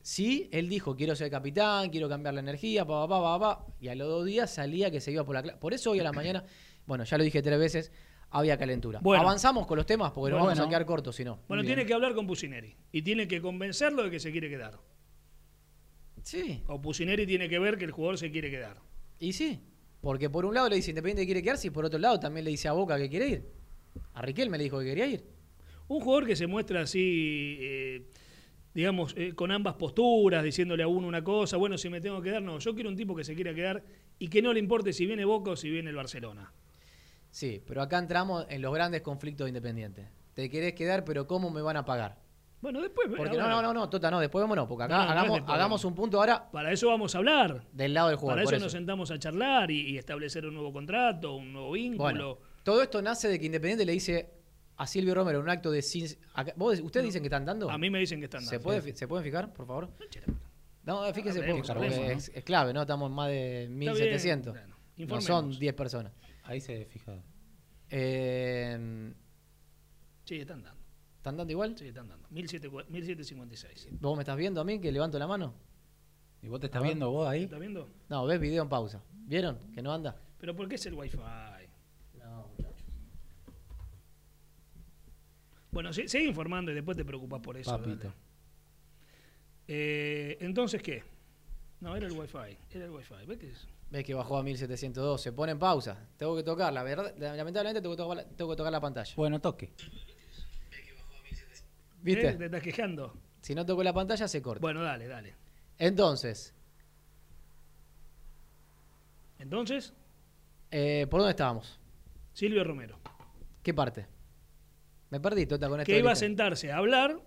sí, 0.01 0.49
él 0.51 0.69
dijo, 0.69 0.95
quiero 0.95 1.15
ser 1.15 1.29
capitán, 1.29 1.89
quiero 1.89 2.09
cambiar 2.09 2.33
la 2.33 2.39
energía, 2.39 2.85
pa, 2.85 3.07
pa, 3.07 3.21
pa, 3.21 3.39
pa, 3.39 3.57
pa, 3.65 3.65
y 3.79 3.89
a 3.89 3.95
los 3.95 4.07
dos 4.07 4.25
días 4.25 4.51
salía 4.51 4.89
que 4.89 4.99
se 5.01 5.11
iba 5.11 5.23
por 5.23 5.35
la 5.35 5.43
clase. 5.43 5.57
Por 5.59 5.73
eso 5.73 5.91
hoy 5.91 5.99
a 5.99 6.03
la 6.03 6.11
mañana, 6.13 6.43
bueno, 6.87 7.03
ya 7.03 7.17
lo 7.17 7.23
dije 7.23 7.41
tres 7.43 7.59
veces, 7.59 7.91
había 8.31 8.57
calentura. 8.57 8.99
Bueno. 9.03 9.21
Avanzamos 9.21 9.67
con 9.67 9.77
los 9.77 9.85
temas 9.85 10.11
porque 10.11 10.31
nos 10.31 10.39
Bueno. 10.39 10.55
vamos 10.55 10.65
a 10.65 10.69
quedar 10.69 10.85
cortos 10.87 11.15
si 11.15 11.23
no. 11.23 11.39
Bueno, 11.47 11.63
tiene 11.63 11.85
que 11.85 11.93
hablar 11.93 12.15
con 12.15 12.25
Pusineri 12.25 12.75
y 12.91 13.03
tiene 13.03 13.27
que 13.27 13.41
convencerlo 13.41 14.03
de 14.03 14.09
que 14.09 14.19
se 14.19 14.31
quiere 14.31 14.49
quedar. 14.49 14.79
Sí, 16.23 16.63
O 16.67 16.81
Pusineri 16.81 17.27
tiene 17.27 17.49
que 17.49 17.59
ver 17.59 17.77
que 17.77 17.83
el 17.85 17.91
jugador 17.91 18.17
se 18.17 18.31
quiere 18.31 18.49
quedar. 18.49 18.77
Y 19.19 19.33
sí, 19.33 19.59
porque 20.03 20.29
por 20.29 20.45
un 20.45 20.53
lado 20.53 20.67
le 20.67 20.75
dice 20.75 20.91
Independiente 20.91 21.21
que 21.21 21.27
quiere 21.27 21.41
quedarse 21.41 21.67
y 21.67 21.69
por 21.69 21.85
otro 21.85 21.97
lado 21.97 22.19
también 22.19 22.43
le 22.43 22.51
dice 22.51 22.67
a 22.67 22.73
Boca 22.73 22.97
que 22.97 23.09
quiere 23.09 23.27
ir. 23.29 23.49
A 24.13 24.21
Riquelme 24.21 24.57
le 24.57 24.65
dijo 24.65 24.79
que 24.79 24.85
quería 24.85 25.07
ir. 25.07 25.23
Un 25.87 26.01
jugador 26.01 26.27
que 26.27 26.35
se 26.35 26.45
muestra 26.45 26.81
así, 26.81 27.57
eh, 27.61 28.09
digamos, 28.73 29.13
eh, 29.15 29.31
con 29.33 29.49
ambas 29.49 29.75
posturas, 29.75 30.43
diciéndole 30.43 30.83
a 30.83 30.87
uno 30.87 31.07
una 31.07 31.23
cosa, 31.23 31.55
bueno, 31.55 31.77
si 31.77 31.89
me 31.89 32.01
tengo 32.01 32.21
que 32.21 32.31
quedar, 32.31 32.41
no, 32.41 32.59
yo 32.59 32.75
quiero 32.75 32.89
un 32.89 32.97
tipo 32.97 33.15
que 33.15 33.23
se 33.23 33.33
quiera 33.33 33.53
quedar 33.53 33.81
y 34.19 34.27
que 34.27 34.41
no 34.41 34.51
le 34.51 34.59
importe 34.59 34.91
si 34.91 35.05
viene 35.05 35.23
Boca 35.23 35.51
o 35.51 35.55
si 35.55 35.69
viene 35.69 35.89
el 35.89 35.95
Barcelona. 35.95 36.51
Sí, 37.31 37.63
pero 37.65 37.81
acá 37.81 37.97
entramos 37.97 38.45
en 38.49 38.61
los 38.61 38.73
grandes 38.73 39.03
conflictos 39.03 39.45
de 39.45 39.51
Independiente. 39.51 40.09
Te 40.33 40.49
querés 40.49 40.73
quedar, 40.73 41.05
pero 41.05 41.27
¿cómo 41.27 41.49
me 41.49 41.61
van 41.61 41.77
a 41.77 41.85
pagar? 41.85 42.22
Bueno, 42.63 42.81
después... 42.81 43.07
Porque 43.09 43.37
no, 43.37 43.43
ver, 43.43 43.47
no, 43.49 43.61
no, 43.61 43.73
no, 43.73 43.89
Tota, 43.89 44.09
no, 44.09 44.19
después 44.21 44.41
vámonos, 44.41 44.67
porque 44.69 44.85
acá 44.85 44.95
No, 44.95 45.01
hagamos, 45.03 45.41
hagamos 45.47 45.83
un 45.85 45.93
punto 45.93 46.17
ahora 46.17 46.49
Para 46.49 46.71
eso 46.71 46.87
vamos 46.87 47.13
a 47.13 47.17
hablar. 47.17 47.67
del 47.73 47.93
lado 47.93 48.07
del 48.07 48.17
jugador. 48.17 48.45
Para 48.45 48.55
eso, 48.55 48.63
nos 48.63 48.71
sentamos 48.71 49.11
a 49.11 49.19
charlar 49.19 49.69
y, 49.69 49.81
y 49.91 49.97
establecer 49.97 50.45
un 50.45 50.53
nuevo 50.53 50.71
contrato, 50.71 51.35
un 51.35 51.51
nuevo 51.51 51.73
vínculo. 51.73 52.01
Bueno, 52.03 52.37
todo 52.63 52.81
esto 52.81 53.01
nace 53.01 53.27
de 53.27 53.37
que 53.37 53.45
Independiente 53.47 53.85
le 53.85 53.91
dice 53.91 54.31
a 54.77 54.87
Silvio 54.87 55.13
Romero 55.13 55.39
en 55.39 55.43
un 55.43 55.49
acto 55.49 55.69
de... 55.71 55.81
sin- 55.81 56.07
acá- 56.33 56.53
¿vos- 56.55 56.79
¿Ustedes 56.79 57.05
dicen 57.07 57.21
que 57.21 57.27
están 57.27 57.43
dando? 57.45 57.69
A 57.69 57.77
mí 57.77 57.89
me 57.89 57.99
dicen 57.99 58.19
que 58.19 58.25
están 58.25 58.41
¿Se, 58.43 58.55
dando. 58.55 58.63
puede, 58.63 58.81
fi- 58.81 58.93
¿Se 58.93 59.07
pueden 59.09 59.25
fijar, 59.25 59.51
por 59.51 59.67
favor? 59.67 59.89
No, 60.85 61.05
eh, 61.05 61.13
fíjese, 61.13 61.39
Hablemos, 61.39 61.67
porque 61.67 61.85
hablemos, 61.85 62.11
es, 62.29 62.31
es 62.33 62.43
clave, 62.45 62.73
¿no? 62.73 62.81
Estamos 62.81 63.09
en 63.09 63.15
más 63.15 63.27
de 63.27 63.65
bien, 63.67 63.77
1700. 63.77 64.53
bueno, 64.53 64.75
no 65.15 65.21
son 65.21 65.51
10 65.59 65.73
personas. 65.73 66.13
Ahí 66.43 66.61
se 66.61 66.85
fija. 66.85 67.13
Eh, 67.89 69.13
Sí, 70.25 70.35
están 70.39 70.63
dando. 70.63 70.81
¿Están 71.23 71.37
dando 71.37 71.51
igual? 71.53 71.73
Sí, 71.77 71.87
están 71.87 72.09
dando. 72.09 72.27
1700 72.31 72.89
1756. 72.89 73.87
¿Vos 74.01 74.17
me 74.17 74.23
estás 74.23 74.35
viendo 74.35 74.59
a 74.59 74.65
mí 74.65 74.81
que 74.81 74.91
levanto 74.91 75.17
la 75.17 75.25
mano? 75.25 75.53
¿Y 76.41 76.49
vos 76.49 76.59
te 76.59 76.65
estás 76.65 76.83
viendo 76.83 77.09
vos 77.11 77.25
ahí? 77.25 77.43
¿Estás 77.43 77.61
viendo? 77.61 77.87
No, 78.09 78.25
ves 78.25 78.41
video 78.41 78.61
en 78.61 78.67
pausa. 78.67 79.01
¿Vieron? 79.25 79.57
Que 79.71 79.81
no 79.81 79.93
anda. 79.93 80.17
Pero 80.37 80.53
¿por 80.53 80.67
qué 80.67 80.75
es 80.75 80.85
el 80.85 80.95
Wi-Fi? 80.95 81.17
No, 82.19 82.49
muchachos. 82.57 82.85
Bueno, 85.71 85.93
sí, 85.93 86.09
sigue 86.09 86.25
informando 86.25 86.73
y 86.73 86.75
después 86.75 86.97
te 86.97 87.05
preocupas 87.05 87.39
por 87.39 87.55
eso. 87.55 87.71
Papito. 87.71 88.13
Eh, 89.65 90.37
Entonces, 90.41 90.83
¿qué? 90.83 91.05
No, 91.79 91.95
era 91.95 92.07
el 92.07 92.11
Wi-Fi. 92.11 92.57
Era 92.69 92.83
el 92.83 92.91
Wi-Fi. 92.91 93.25
¿Ves 93.25 93.37
qué 93.37 93.49
es? 93.49 93.65
Ves 93.91 94.03
que 94.03 94.13
bajó 94.13 94.39
a 94.39 94.43
1702. 94.43 95.21
Se 95.21 95.31
pone 95.31 95.53
en 95.53 95.59
pausa. 95.59 96.05
Tengo 96.17 96.35
que 96.35 96.43
tocar, 96.43 96.73
la 96.73 96.83
verdad. 96.83 97.15
Lamentablemente 97.17 97.81
tengo 97.81 97.95
que 97.95 98.01
tocar 98.03 98.17
la, 98.17 98.25
tengo 98.25 98.51
que 98.51 98.57
tocar 98.57 98.73
la 98.73 98.81
pantalla. 98.81 99.13
Bueno, 99.15 99.39
toque. 99.39 99.71
¿Viste? 102.03 102.27
¿Eh? 102.29 102.33
¿Te 102.33 102.45
estás 102.45 102.61
quejando? 102.61 103.17
Si 103.41 103.55
no 103.55 103.65
toco 103.65 103.81
la 103.83 103.93
pantalla, 103.93 104.27
se 104.27 104.41
corta. 104.41 104.61
Bueno, 104.61 104.81
dale, 104.83 105.07
dale. 105.07 105.35
Entonces, 105.79 106.53
Entonces, 109.39 109.93
eh, 110.71 111.07
¿por 111.09 111.19
dónde 111.19 111.31
estábamos? 111.31 111.79
Silvio 112.33 112.63
Romero. 112.63 112.97
¿Qué 113.61 113.73
parte? 113.73 114.07
Me 115.09 115.19
perdí, 115.19 115.45
Tota, 115.45 115.67
con 115.69 115.79
esto. 115.81 115.91
Que 115.91 115.99
iba 115.99 116.11
a 116.11 116.15
sentarse 116.15 116.71
a 116.71 116.77
hablar 116.77 117.19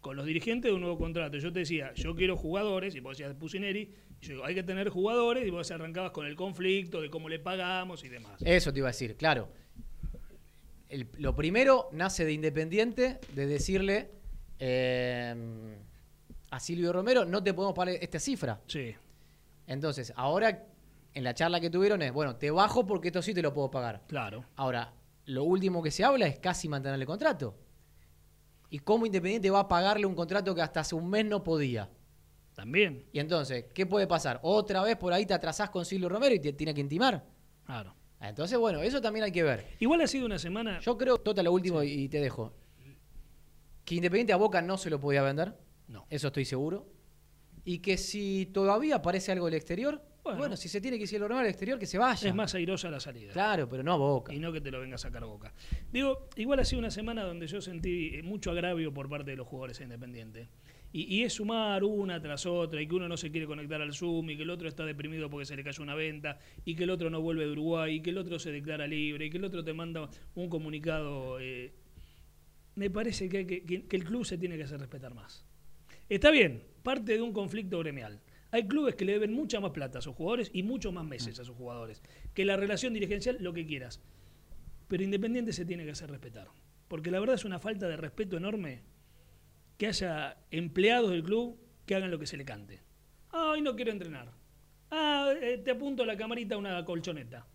con 0.00 0.16
los 0.16 0.24
dirigentes 0.26 0.70
de 0.70 0.74
un 0.74 0.80
nuevo 0.82 0.96
contrato. 0.98 1.36
Yo 1.38 1.52
te 1.52 1.60
decía, 1.60 1.92
yo 1.94 2.14
quiero 2.14 2.36
jugadores, 2.36 2.94
y 2.94 3.00
vos 3.00 3.18
decías 3.18 3.34
Pusineri, 3.34 3.92
y 4.20 4.24
yo 4.26 4.32
digo, 4.34 4.44
hay 4.44 4.54
que 4.54 4.62
tener 4.62 4.88
jugadores, 4.88 5.46
y 5.46 5.50
vos 5.50 5.70
arrancabas 5.70 6.12
con 6.12 6.26
el 6.26 6.36
conflicto 6.36 7.00
de 7.00 7.10
cómo 7.10 7.28
le 7.28 7.38
pagamos 7.40 8.04
y 8.04 8.08
demás. 8.08 8.40
Eso 8.44 8.72
te 8.72 8.78
iba 8.78 8.88
a 8.88 8.92
decir, 8.92 9.16
claro. 9.16 9.48
El- 10.88 11.08
lo 11.18 11.34
primero 11.34 11.88
nace 11.92 12.24
de 12.24 12.32
Independiente, 12.32 13.18
de 13.34 13.46
decirle 13.46 14.10
eh, 14.58 15.78
a 16.50 16.60
Silvio 16.60 16.92
Romero, 16.92 17.24
no 17.24 17.42
te 17.42 17.54
podemos 17.54 17.74
pagar 17.74 17.94
esta 18.00 18.18
cifra. 18.18 18.60
Sí. 18.66 18.94
Entonces, 19.66 20.12
ahora, 20.16 20.66
en 21.12 21.24
la 21.24 21.34
charla 21.34 21.60
que 21.60 21.70
tuvieron 21.70 22.02
es, 22.02 22.12
bueno, 22.12 22.36
te 22.36 22.50
bajo 22.50 22.86
porque 22.86 23.08
esto 23.08 23.22
sí 23.22 23.34
te 23.34 23.42
lo 23.42 23.52
puedo 23.52 23.70
pagar. 23.70 24.02
Claro. 24.06 24.44
Ahora, 24.56 24.92
lo 25.26 25.44
último 25.44 25.82
que 25.82 25.90
se 25.90 26.04
habla 26.04 26.26
es 26.26 26.38
casi 26.38 26.68
mantener 26.68 27.00
el 27.00 27.06
contrato. 27.06 27.56
¿Y 28.70 28.80
cómo 28.80 29.06
Independiente 29.06 29.50
va 29.50 29.60
a 29.60 29.68
pagarle 29.68 30.06
un 30.06 30.14
contrato 30.14 30.54
que 30.54 30.62
hasta 30.62 30.80
hace 30.80 30.94
un 30.94 31.08
mes 31.08 31.24
no 31.24 31.42
podía? 31.42 31.88
También. 32.54 33.06
Y 33.12 33.18
entonces, 33.18 33.66
¿qué 33.74 33.86
puede 33.86 34.06
pasar? 34.06 34.40
Otra 34.42 34.82
vez 34.82 34.96
por 34.96 35.12
ahí 35.12 35.26
te 35.26 35.34
atrasás 35.34 35.70
con 35.70 35.84
Silvio 35.84 36.08
Romero 36.08 36.34
y 36.34 36.40
te 36.40 36.52
tiene 36.52 36.72
que 36.74 36.80
intimar. 36.80 37.24
Claro. 37.64 37.94
Entonces, 38.20 38.58
bueno, 38.58 38.80
eso 38.80 39.00
también 39.00 39.24
hay 39.24 39.32
que 39.32 39.42
ver. 39.42 39.66
Igual 39.78 40.00
ha 40.00 40.06
sido 40.06 40.26
una 40.26 40.38
semana. 40.38 40.80
Yo 40.80 40.96
creo, 40.96 41.18
Tota, 41.18 41.42
lo 41.42 41.52
último 41.52 41.82
y 41.82 42.08
te 42.08 42.18
dejo. 42.18 42.52
Que 43.86 43.94
Independiente 43.94 44.32
a 44.34 44.36
Boca 44.36 44.60
no 44.60 44.76
se 44.76 44.90
lo 44.90 45.00
podía 45.00 45.22
vender. 45.22 45.54
No. 45.88 46.06
Eso 46.10 46.26
estoy 46.26 46.44
seguro. 46.44 46.86
Y 47.64 47.78
que 47.78 47.96
si 47.96 48.46
todavía 48.52 48.96
aparece 48.96 49.32
algo 49.32 49.46
del 49.46 49.54
exterior, 49.54 50.02
Bueno. 50.24 50.38
bueno, 50.38 50.56
si 50.56 50.68
se 50.68 50.80
tiene 50.80 50.98
que 50.98 51.04
ir 51.04 51.20
Romero 51.20 51.38
al 51.40 51.46
exterior, 51.46 51.78
que 51.78 51.86
se 51.86 51.96
vaya. 51.98 52.28
Es 52.28 52.34
más 52.34 52.52
airosa 52.54 52.90
la 52.90 52.98
salida. 53.00 53.32
Claro, 53.32 53.68
pero 53.68 53.82
no 53.84 53.92
a 53.92 53.96
Boca. 53.96 54.34
Y 54.34 54.40
no 54.40 54.52
que 54.52 54.60
te 54.60 54.70
lo 54.72 54.80
venga 54.80 54.96
a 54.96 54.98
sacar 54.98 55.24
boca. 55.24 55.54
Digo, 55.92 56.28
igual 56.36 56.58
ha 56.60 56.64
sido 56.64 56.80
una 56.80 56.90
semana 56.90 57.22
donde 57.24 57.46
yo 57.46 57.60
sentí 57.60 58.16
eh, 58.16 58.22
mucho 58.24 58.50
agravio 58.50 58.92
por 58.92 59.08
parte 59.08 59.30
de 59.30 59.36
los 59.36 59.46
jugadores 59.46 59.80
independientes. 59.80 60.48
Y, 60.92 61.02
y 61.16 61.22
es 61.24 61.34
sumar 61.34 61.84
una 61.84 62.20
tras 62.20 62.44
otra, 62.46 62.80
y 62.82 62.88
que 62.88 62.94
uno 62.94 63.06
no 63.08 63.16
se 63.16 63.30
quiere 63.30 63.46
conectar 63.46 63.80
al 63.82 63.92
Zoom, 63.94 64.30
y 64.30 64.36
que 64.36 64.42
el 64.44 64.50
otro 64.50 64.66
está 64.68 64.84
deprimido 64.84 65.28
porque 65.30 65.44
se 65.46 65.54
le 65.54 65.62
cayó 65.62 65.82
una 65.82 65.94
venta, 65.94 66.38
y 66.64 66.74
que 66.74 66.84
el 66.84 66.90
otro 66.90 67.08
no 67.10 67.20
vuelve 67.20 67.44
de 67.44 67.52
Uruguay, 67.52 67.96
y 67.96 68.00
que 68.00 68.10
el 68.10 68.18
otro 68.18 68.38
se 68.40 68.50
declara 68.50 68.86
libre, 68.86 69.26
y 69.26 69.30
que 69.30 69.36
el 69.38 69.44
otro 69.44 69.62
te 69.62 69.72
manda 69.74 70.08
un 70.34 70.48
comunicado. 70.48 71.38
eh, 71.40 71.72
me 72.76 72.88
parece 72.90 73.28
que, 73.28 73.46
que- 73.46 73.64
que- 73.64 73.96
el 73.96 74.04
club 74.04 74.24
se 74.24 74.38
tiene 74.38 74.56
que 74.56 74.62
hacer 74.64 74.78
respetar 74.78 75.12
más. 75.14 75.44
Está 76.08 76.30
bien, 76.30 76.62
parte 76.84 77.14
de 77.14 77.22
un 77.22 77.32
conflicto 77.32 77.78
gremial. 77.80 78.20
Hay 78.52 78.68
clubes 78.68 78.94
que 78.94 79.04
le 79.04 79.12
deben 79.12 79.32
mucha 79.32 79.58
más 79.60 79.72
plata 79.72 79.98
a 79.98 80.02
sus 80.02 80.14
jugadores 80.14 80.50
y 80.54 80.62
muchos 80.62 80.92
más 80.92 81.04
meses 81.04 81.40
a 81.40 81.44
sus 81.44 81.56
jugadores. 81.56 82.00
Que 82.32 82.44
la 82.44 82.56
relación 82.56 82.94
dirigencial, 82.94 83.38
lo 83.40 83.52
que 83.52 83.66
quieras. 83.66 84.00
Pero 84.88 85.02
Independiente 85.02 85.52
se 85.52 85.64
tiene 85.64 85.84
que 85.84 85.90
hacer 85.90 86.08
respetar. 86.10 86.46
Porque 86.86 87.10
la 87.10 87.18
verdad 87.18 87.34
es 87.34 87.44
una 87.44 87.58
falta 87.58 87.88
de 87.88 87.96
respeto 87.96 88.36
enorme 88.36 88.82
que 89.76 89.88
haya 89.88 90.36
empleados 90.52 91.10
del 91.10 91.24
club 91.24 91.58
que 91.86 91.96
hagan 91.96 92.10
lo 92.10 92.18
que 92.18 92.26
se 92.26 92.36
le 92.36 92.44
cante. 92.44 92.80
Ah, 93.30 93.50
hoy 93.50 93.60
no 93.62 93.74
quiero 93.74 93.90
entrenar. 93.90 94.30
Ah, 94.90 95.32
eh, 95.42 95.58
te 95.58 95.72
apunto 95.72 96.04
a 96.04 96.06
la 96.06 96.16
camarita 96.16 96.56
una 96.56 96.84
colchoneta. 96.84 97.46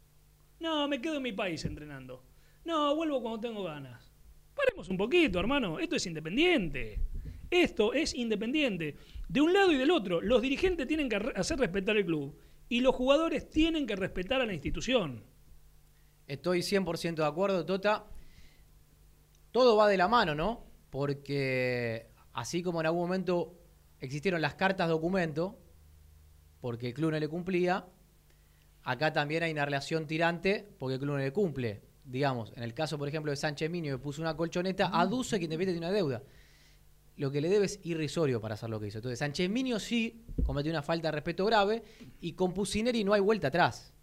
No, 0.59 0.87
me 0.89 1.01
quedo 1.01 1.15
en 1.17 1.23
mi 1.23 1.31
país 1.31 1.63
entrenando. 1.63 2.23
No, 2.65 2.93
vuelvo 2.95 3.21
cuando 3.21 3.39
tengo 3.39 3.63
ganas. 3.63 4.10
Paremos 4.55 4.89
un 4.89 4.97
poquito, 4.97 5.39
hermano. 5.39 5.79
Esto 5.79 5.95
es 5.95 6.05
independiente. 6.05 6.99
Esto 7.49 7.93
es 7.93 8.13
independiente. 8.15 8.95
De 9.27 9.41
un 9.41 9.53
lado 9.53 9.71
y 9.71 9.77
del 9.77 9.91
otro, 9.91 10.21
los 10.21 10.41
dirigentes 10.41 10.87
tienen 10.87 11.09
que 11.09 11.17
hacer 11.35 11.59
respetar 11.59 11.97
el 11.97 12.05
club 12.05 12.37
y 12.69 12.79
los 12.79 12.95
jugadores 12.95 13.49
tienen 13.49 13.85
que 13.85 13.97
respetar 13.97 14.39
a 14.39 14.45
la 14.45 14.53
institución. 14.53 15.23
Estoy 16.27 16.59
100% 16.59 17.15
de 17.15 17.25
acuerdo, 17.25 17.65
Tota. 17.65 18.05
Todo 19.51 19.75
va 19.75 19.89
de 19.89 19.97
la 19.97 20.07
mano, 20.07 20.33
¿no? 20.33 20.65
Porque 20.89 22.07
así 22.31 22.63
como 22.63 22.79
en 22.79 22.85
algún 22.85 23.01
momento 23.01 23.59
existieron 23.99 24.41
las 24.41 24.55
cartas 24.55 24.87
documento, 24.87 25.59
porque 26.61 26.87
el 26.87 26.93
club 26.93 27.11
no 27.11 27.19
le 27.19 27.27
cumplía, 27.27 27.85
acá 28.83 29.11
también 29.11 29.43
hay 29.43 29.51
una 29.51 29.65
relación 29.65 30.07
tirante 30.07 30.65
porque 30.79 30.93
el 30.93 30.99
club 31.01 31.15
no 31.15 31.19
le 31.19 31.33
cumple. 31.33 31.81
Digamos, 32.03 32.51
en 32.55 32.63
el 32.63 32.73
caso, 32.73 32.97
por 32.97 33.07
ejemplo, 33.07 33.31
de 33.31 33.35
Sánchez 33.35 33.69
Minio, 33.69 33.97
que 33.97 34.03
puso 34.03 34.21
una 34.21 34.35
colchoneta, 34.35 34.89
aduce 34.93 35.37
que 35.37 35.45
Independiente 35.45 35.79
tiene 35.79 35.87
una 35.87 35.95
deuda. 35.95 36.23
Lo 37.17 37.31
que 37.31 37.41
le 37.41 37.49
debe 37.49 37.65
es 37.65 37.79
irrisorio 37.83 38.41
para 38.41 38.55
hacer 38.55 38.69
lo 38.69 38.79
que 38.79 38.87
hizo. 38.87 38.97
Entonces, 38.97 39.19
Sánchez 39.19 39.49
Minio 39.49 39.79
sí 39.79 40.25
cometió 40.43 40.71
una 40.71 40.81
falta 40.81 41.09
de 41.09 41.11
respeto 41.11 41.45
grave 41.45 41.83
y 42.19 42.33
con 42.33 42.53
Pusineri 42.53 43.03
no 43.03 43.13
hay 43.13 43.21
vuelta 43.21 43.49
atrás. 43.49 43.93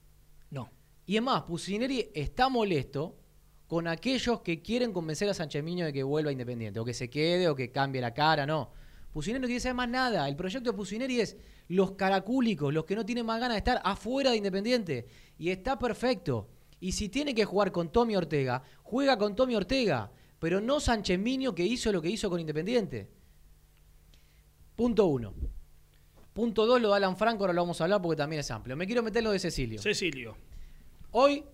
No. 0.51 0.71
Y 1.07 1.17
es 1.17 1.23
más, 1.23 1.43
Pusineri 1.43 2.11
está 2.15 2.49
molesto 2.49 3.19
con 3.67 3.87
aquellos 3.89 4.41
que 4.41 4.63
quieren 4.63 4.93
convencer 4.93 5.29
a 5.29 5.35
Sánchez 5.35 5.63
Miño 5.65 5.87
de 5.87 5.93
que 5.93 6.03
vuelva 6.03 6.31
Independiente, 6.31 6.81
o 6.81 6.85
que 6.85 6.95
se 6.95 7.11
quede, 7.11 7.49
o 7.49 7.55
que 7.55 7.71
cambie 7.71 8.01
la 8.01 8.15
cara, 8.15 8.47
no. 8.47 8.73
Pusineri 9.13 9.41
no 9.41 9.47
quiere 9.47 9.61
saber 9.61 9.75
más 9.75 9.89
nada. 9.89 10.29
El 10.29 10.37
proyecto 10.37 10.71
de 10.71 10.77
Pusineri 10.77 11.21
es 11.21 11.37
los 11.69 11.93
caracúlicos, 11.93 12.73
los 12.73 12.85
que 12.85 12.95
no 12.95 13.05
tienen 13.05 13.27
más 13.27 13.41
ganas 13.41 13.55
de 13.55 13.59
estar 13.59 13.81
afuera 13.85 14.31
de 14.31 14.37
Independiente. 14.37 15.07
Y 15.39 15.51
está 15.51 15.79
perfecto. 15.79 16.49
Y 16.81 16.93
si 16.93 17.09
tiene 17.09 17.35
que 17.35 17.45
jugar 17.45 17.73
con 17.73 17.91
Tommy 17.91 18.15
Ortega, 18.17 18.63
juega 18.83 19.19
con 19.19 19.35
Tommy 19.35 19.55
Ortega, 19.57 20.13
pero 20.39 20.61
no 20.61 20.79
Sánchez 20.81 21.19
Miño 21.19 21.55
que 21.55 21.65
hizo 21.65 21.91
lo 21.93 22.01
que 22.01 22.09
hizo 22.11 22.31
con 22.31 22.39
Independiente. 22.41 23.09
Punto 24.77 25.07
uno. 25.07 25.35
Punto 26.33 26.67
dos 26.67 26.81
lo 26.81 26.91
da 26.91 26.97
Alan 26.97 27.17
Franco, 27.17 27.43
ahora 27.43 27.53
lo 27.53 27.63
vamos 27.63 27.81
a 27.81 27.85
hablar 27.85 28.01
porque 28.01 28.17
también 28.17 28.41
es 28.41 28.51
amplio. 28.51 28.77
Me 28.77 28.87
quiero 28.87 29.03
meter 29.03 29.25
lo 29.25 29.33
de 29.33 29.41
Cecilio. 29.41 29.81
Cecilio. 29.83 30.37
Hoy 31.11 31.45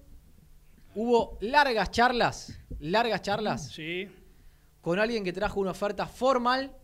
hubo 0.95 1.39
largas 1.41 1.91
charlas, 1.91 2.59
largas 2.81 3.23
charlas 3.23 3.69
Sí. 3.73 4.09
con 4.83 4.99
alguien 4.99 5.25
que 5.25 5.33
trajo 5.33 5.61
una 5.61 5.71
oferta 5.71 6.07
formal. 6.07 6.77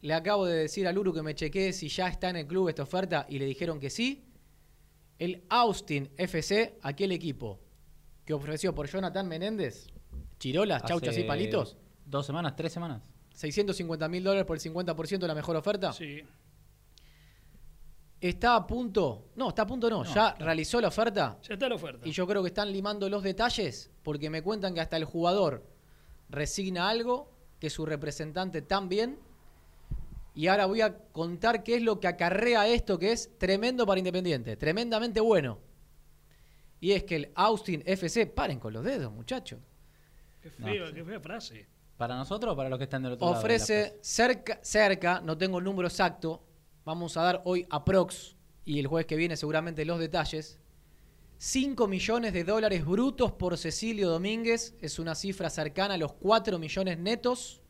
Le 0.00 0.14
acabo 0.14 0.46
de 0.46 0.56
decir 0.56 0.86
a 0.88 0.92
Luru 0.92 1.12
que 1.12 1.22
me 1.22 1.34
chequee 1.34 1.72
si 1.72 1.88
ya 1.88 2.08
está 2.08 2.30
en 2.30 2.36
el 2.36 2.46
club 2.46 2.68
esta 2.68 2.82
oferta 2.82 3.26
y 3.28 3.38
le 3.38 3.44
dijeron 3.46 3.78
que 3.78 3.90
sí. 3.90 4.24
El 5.18 5.44
Austin 5.48 6.10
FC, 6.16 6.78
aquel 6.82 7.12
equipo 7.12 7.60
que 8.28 8.34
ofreció 8.34 8.74
por 8.74 8.86
Jonathan 8.86 9.26
Menéndez, 9.26 9.86
chirolas, 10.38 10.84
chauchas 10.84 11.16
y 11.16 11.24
palitos, 11.24 11.78
Dos 12.04 12.26
semanas, 12.26 12.54
tres 12.54 12.74
semanas. 12.74 13.10
650 13.32 14.06
mil 14.06 14.22
dólares 14.22 14.44
por 14.44 14.54
el 14.54 14.62
50% 14.62 15.18
de 15.20 15.28
la 15.28 15.34
mejor 15.34 15.56
oferta. 15.56 15.94
Sí. 15.94 16.22
Está 18.20 18.54
a 18.54 18.66
punto, 18.66 19.30
no, 19.34 19.48
está 19.48 19.62
a 19.62 19.66
punto 19.66 19.88
no, 19.88 20.04
ya 20.04 20.34
realizó 20.38 20.78
la 20.78 20.88
oferta. 20.88 21.38
Ya 21.42 21.54
está 21.54 21.70
la 21.70 21.76
oferta. 21.76 22.06
Y 22.06 22.10
yo 22.10 22.26
creo 22.26 22.42
que 22.42 22.48
están 22.48 22.70
limando 22.70 23.08
los 23.08 23.22
detalles 23.22 23.90
porque 24.02 24.28
me 24.28 24.42
cuentan 24.42 24.74
que 24.74 24.82
hasta 24.82 24.98
el 24.98 25.06
jugador 25.06 25.66
resigna 26.28 26.90
algo, 26.90 27.32
que 27.58 27.70
su 27.70 27.86
representante 27.86 28.60
también. 28.60 29.18
Y 30.34 30.48
ahora 30.48 30.66
voy 30.66 30.82
a 30.82 30.98
contar 31.12 31.62
qué 31.64 31.76
es 31.76 31.82
lo 31.82 31.98
que 31.98 32.08
acarrea 32.08 32.68
esto, 32.68 32.98
que 32.98 33.12
es 33.12 33.38
tremendo 33.38 33.86
para 33.86 34.00
Independiente, 34.00 34.58
tremendamente 34.58 35.18
bueno. 35.18 35.66
Y 36.80 36.92
es 36.92 37.04
que 37.04 37.16
el 37.16 37.32
Austin 37.34 37.82
FC, 37.84 38.26
paren 38.26 38.60
con 38.60 38.72
los 38.72 38.84
dedos, 38.84 39.12
muchachos, 39.12 39.60
Qué 40.40 40.50
feo, 40.50 40.92
qué 40.94 41.04
fea 41.04 41.20
frase. 41.20 41.66
¿Para 41.96 42.14
nosotros 42.16 42.52
o 42.52 42.56
para 42.56 42.68
los 42.68 42.78
que 42.78 42.84
están 42.84 43.02
del 43.02 43.12
otro 43.12 43.26
lado? 43.26 43.34
de 43.34 43.38
la 43.40 43.44
ofrece 43.44 43.98
cerca, 44.02 44.60
cerca, 44.62 45.20
no 45.20 45.36
tengo 45.36 45.58
el 45.58 45.64
número 45.64 45.88
exacto, 45.88 46.44
vamos 46.84 47.16
a 47.16 47.22
dar 47.22 47.42
hoy 47.44 47.66
a 47.70 47.84
Prox 47.84 48.36
y 48.64 48.78
el 48.78 48.86
jueves 48.86 49.06
que 49.06 49.16
viene 49.16 49.36
seguramente 49.36 49.84
los 49.84 49.98
detalles. 49.98 50.60
5 51.38 51.86
millones 51.88 52.32
de 52.32 52.44
dólares 52.44 52.84
brutos 52.84 53.32
por 53.32 53.56
Cecilio 53.58 54.08
Domínguez, 54.10 54.76
es 54.80 54.98
una 54.98 55.14
cifra 55.14 55.50
cercana 55.50 55.94
a 55.94 55.98
los 55.98 56.12
4 56.14 56.58
millones 56.58 56.98
netos 56.98 57.62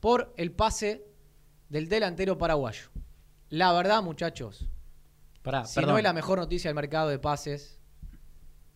por 0.00 0.32
el 0.36 0.52
pase 0.52 1.04
del 1.68 1.88
delantero 1.88 2.36
paraguayo. 2.38 2.90
La 3.50 3.72
verdad, 3.72 4.02
muchachos, 4.02 4.68
Pará, 5.42 5.64
si 5.64 5.76
perdón. 5.76 5.92
no 5.92 5.98
es 5.98 6.04
la 6.04 6.12
mejor 6.12 6.38
noticia 6.38 6.68
del 6.68 6.74
mercado 6.74 7.08
de 7.08 7.18
pases, 7.18 7.77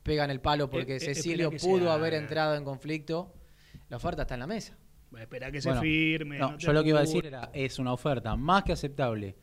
pegan 0.03 0.31
el 0.31 0.41
palo 0.41 0.71
porque 0.71 0.95
Eh, 0.95 0.97
eh, 0.97 1.01
Cecilio 1.01 1.51
espera 1.51 1.73
pudo 1.73 1.93
haber 1.93 2.15
entrado 2.15 2.55
en 2.55 2.65
conflicto. 2.65 3.33
La 3.88 3.97
oferta 3.97 4.23
está 4.23 4.35
en 4.35 4.41
la 4.41 4.47
mesa. 4.47 4.77
Va 5.15 5.21
a 5.21 5.23
esperar 5.23 5.53
que 5.53 5.61
se 5.61 5.75
firme. 5.75 6.38
no, 6.38 6.57
yo 6.57 6.73
lo 6.73 6.83
que 6.83 6.88
iba 6.91 6.99
a 6.99 7.03
decir 7.03 7.27
era, 7.27 7.51
es 7.53 7.79
una 7.79 7.93
oferta 7.93 8.35
más 8.37 8.65
que 8.65 8.73
aceptable 8.73 9.37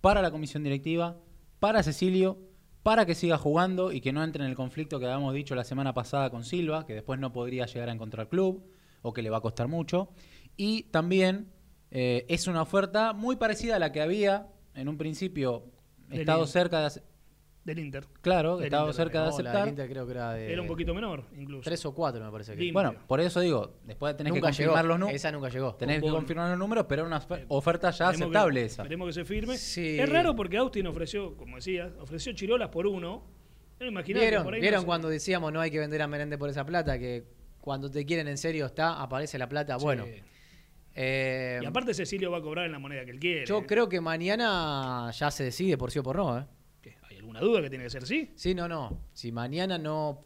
para 0.00 0.20
la 0.20 0.30
comisión 0.30 0.62
directiva, 0.62 1.18
para 1.58 1.82
Cecilio, 1.82 2.38
para 2.82 3.06
que 3.06 3.14
siga 3.14 3.38
jugando 3.38 3.90
y 3.90 4.00
que 4.00 4.12
no 4.12 4.22
entre 4.22 4.44
en 4.44 4.50
el 4.50 4.56
conflicto 4.56 5.00
que 5.00 5.06
habíamos 5.06 5.34
dicho 5.34 5.54
la 5.54 5.64
semana 5.64 5.94
pasada 5.94 6.30
con 6.30 6.44
Silva, 6.44 6.86
que 6.86 6.94
después 6.94 7.18
no 7.18 7.32
podría 7.32 7.66
llegar 7.66 7.88
a 7.88 7.92
encontrar 7.92 8.28
club 8.28 8.62
o 9.02 9.12
que 9.12 9.22
le 9.22 9.30
va 9.30 9.38
a 9.38 9.40
costar 9.40 9.68
mucho. 9.68 10.10
Y 10.56 10.84
también 10.84 11.50
eh, 11.90 12.26
es 12.28 12.46
una 12.46 12.62
oferta 12.62 13.12
muy 13.12 13.36
parecida 13.36 13.76
a 13.76 13.78
la 13.78 13.90
que 13.90 14.02
había 14.02 14.48
en 14.74 14.88
un 14.88 14.98
principio 14.98 15.64
estado 16.10 16.46
cerca 16.46 16.88
de... 16.88 17.02
Del 17.66 17.80
Inter. 17.80 18.04
Claro, 18.22 18.56
Del 18.58 18.66
estado 18.66 18.84
Inter 18.86 18.94
cerca 18.96 19.18
de 19.18 19.24
No, 19.24 19.30
la 19.30 19.36
del 19.36 19.46
aceptar. 19.48 19.68
Inter 19.68 19.88
creo 19.90 20.06
que 20.06 20.12
era 20.12 20.32
de 20.34 20.52
Era 20.52 20.62
un 20.62 20.68
poquito 20.68 20.94
menor, 20.94 21.24
incluso. 21.36 21.62
tres 21.64 21.84
o 21.84 21.92
cuatro, 21.92 22.24
me 22.24 22.30
parece 22.30 22.52
que. 22.52 22.58
Limpio. 22.60 22.72
Bueno, 22.74 22.94
por 23.08 23.20
eso 23.20 23.40
digo, 23.40 23.74
después 23.84 24.16
tenés 24.16 24.32
nunca 24.32 24.46
que 24.50 24.52
llegó. 24.56 24.70
confirmar 24.72 24.84
los 24.84 24.98
números. 25.00 25.16
Esa 25.16 25.32
nunca 25.32 25.48
llegó. 25.48 25.74
Tenés 25.74 25.96
que 25.96 26.02
Con- 26.02 26.12
confirmar 26.12 26.50
los 26.50 26.58
números, 26.60 26.86
pero 26.88 27.02
era 27.02 27.08
una 27.08 27.20
ofer- 27.20 27.44
oferta 27.48 27.90
ya 27.90 28.04
Esperemos 28.10 28.18
que- 28.18 28.24
aceptable 28.38 28.64
esa. 28.64 28.82
Esperemos 28.82 29.06
que 29.08 29.12
se 29.14 29.24
firme. 29.24 29.56
Sí. 29.58 29.98
Es 29.98 30.08
raro 30.08 30.36
porque 30.36 30.56
Austin 30.58 30.86
ofreció, 30.86 31.36
como 31.36 31.56
decía, 31.56 31.92
ofreció 32.00 32.32
chirolas 32.34 32.68
por 32.68 32.86
uno. 32.86 33.24
No 33.80 33.86
imaginaba 33.86 34.20
que 34.20 34.26
¿Vieron, 34.30 34.44
por 34.44 34.54
ahí 34.54 34.60
¿vieron 34.60 34.76
no 34.78 34.80
se- 34.82 34.86
cuando 34.86 35.08
decíamos 35.08 35.52
no 35.52 35.60
hay 35.60 35.70
que 35.72 35.80
vender 35.80 36.00
a 36.02 36.06
Merende 36.06 36.38
por 36.38 36.48
esa 36.48 36.64
plata? 36.64 36.98
Que 37.00 37.24
cuando 37.60 37.90
te 37.90 38.06
quieren 38.06 38.28
en 38.28 38.38
serio 38.38 38.66
está, 38.66 39.02
aparece 39.02 39.38
la 39.38 39.48
plata. 39.48 39.76
Bueno, 39.76 40.04
eh, 40.94 41.58
Y 41.62 41.66
aparte 41.66 41.92
Cecilio 41.94 42.30
va 42.30 42.38
a 42.38 42.42
cobrar 42.42 42.66
en 42.66 42.72
la 42.72 42.78
moneda 42.78 43.04
que 43.04 43.10
él 43.10 43.18
quiere. 43.18 43.44
yo 43.44 43.66
creo 43.66 43.88
que 43.88 44.00
mañana 44.00 45.10
ya 45.10 45.30
se 45.30 45.44
decide 45.44 45.76
por 45.76 45.90
sí 45.90 45.98
o 45.98 46.02
por 46.02 46.16
no. 46.16 46.38
¿eh? 46.38 46.44
¿Qué? 47.40 47.42
¿Hay 47.42 47.42
alguna 47.42 47.52
duda 47.58 47.62
que 47.62 47.70
tiene 47.70 47.84
que 47.84 47.90
ser 47.90 48.06
sí? 48.06 48.30
Sí, 48.34 48.54
no, 48.54 48.68
no. 48.68 49.00
Si 49.12 49.32
mañana 49.32 49.78
no. 49.78 50.24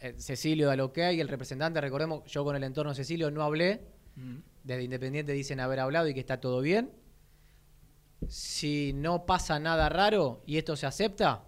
eh, 0.00 0.14
Cecilio 0.18 0.66
da 0.68 0.76
lo 0.76 0.92
que 0.92 1.04
hay, 1.04 1.20
el 1.20 1.28
representante, 1.28 1.80
recordemos, 1.80 2.22
yo 2.26 2.44
con 2.44 2.54
el 2.56 2.64
entorno 2.64 2.90
de 2.92 2.96
Cecilio 2.96 3.30
no 3.30 3.42
hablé. 3.42 3.82
Desde 4.62 4.82
Independiente 4.84 5.32
dicen 5.32 5.58
haber 5.60 5.80
hablado 5.80 6.08
y 6.08 6.14
que 6.14 6.20
está 6.20 6.40
todo 6.40 6.60
bien. 6.60 6.92
Si 8.28 8.92
no 8.94 9.26
pasa 9.26 9.58
nada 9.58 9.88
raro 9.88 10.42
y 10.46 10.56
esto 10.56 10.76
se 10.76 10.86
acepta, 10.86 11.44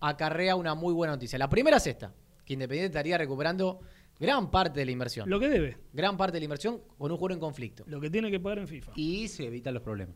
acarrea 0.00 0.54
una 0.54 0.74
muy 0.74 0.92
buena 0.92 1.14
noticia. 1.14 1.38
La 1.38 1.48
primera 1.48 1.78
es 1.78 1.86
esta, 1.86 2.14
que 2.44 2.52
Independiente 2.52 2.86
estaría 2.96 3.18
recuperando 3.18 3.80
gran 4.20 4.50
parte 4.50 4.80
de 4.80 4.86
la 4.86 4.92
inversión. 4.92 5.28
Lo 5.28 5.40
que 5.40 5.48
debe. 5.48 5.78
Gran 5.92 6.16
parte 6.16 6.34
de 6.34 6.40
la 6.40 6.44
inversión 6.44 6.82
con 6.98 7.10
un 7.10 7.16
jugador 7.16 7.32
en 7.32 7.40
conflicto. 7.40 7.84
Lo 7.88 8.00
que 8.00 8.10
tiene 8.10 8.30
que 8.30 8.38
pagar 8.38 8.58
en 8.58 8.68
FIFA. 8.68 8.92
Y 8.94 9.26
se 9.28 9.46
evitan 9.46 9.74
los 9.74 9.82
problemas, 9.82 10.14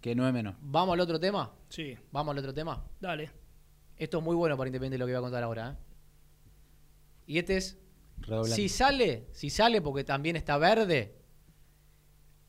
que 0.00 0.14
no 0.14 0.26
es 0.26 0.34
menor. 0.34 0.56
Vamos 0.60 0.92
al 0.94 1.00
otro 1.00 1.18
tema. 1.18 1.54
Sí, 1.68 1.96
Vamos 2.12 2.32
al 2.32 2.38
otro 2.38 2.52
tema. 2.52 2.84
dale. 3.00 3.30
Esto 3.98 4.18
es 4.18 4.24
muy 4.24 4.36
bueno 4.36 4.56
para 4.56 4.68
Independiente 4.68 4.98
lo 4.98 5.06
que 5.06 5.12
voy 5.12 5.18
a 5.18 5.22
contar 5.22 5.42
ahora. 5.42 5.70
¿eh? 5.70 5.88
Y 7.26 7.38
este 7.38 7.56
es. 7.56 7.78
Si 8.44 8.68
sale, 8.68 9.28
si 9.32 9.50
sale 9.50 9.80
porque 9.80 10.04
también 10.04 10.36
está 10.36 10.58
verde, 10.58 11.16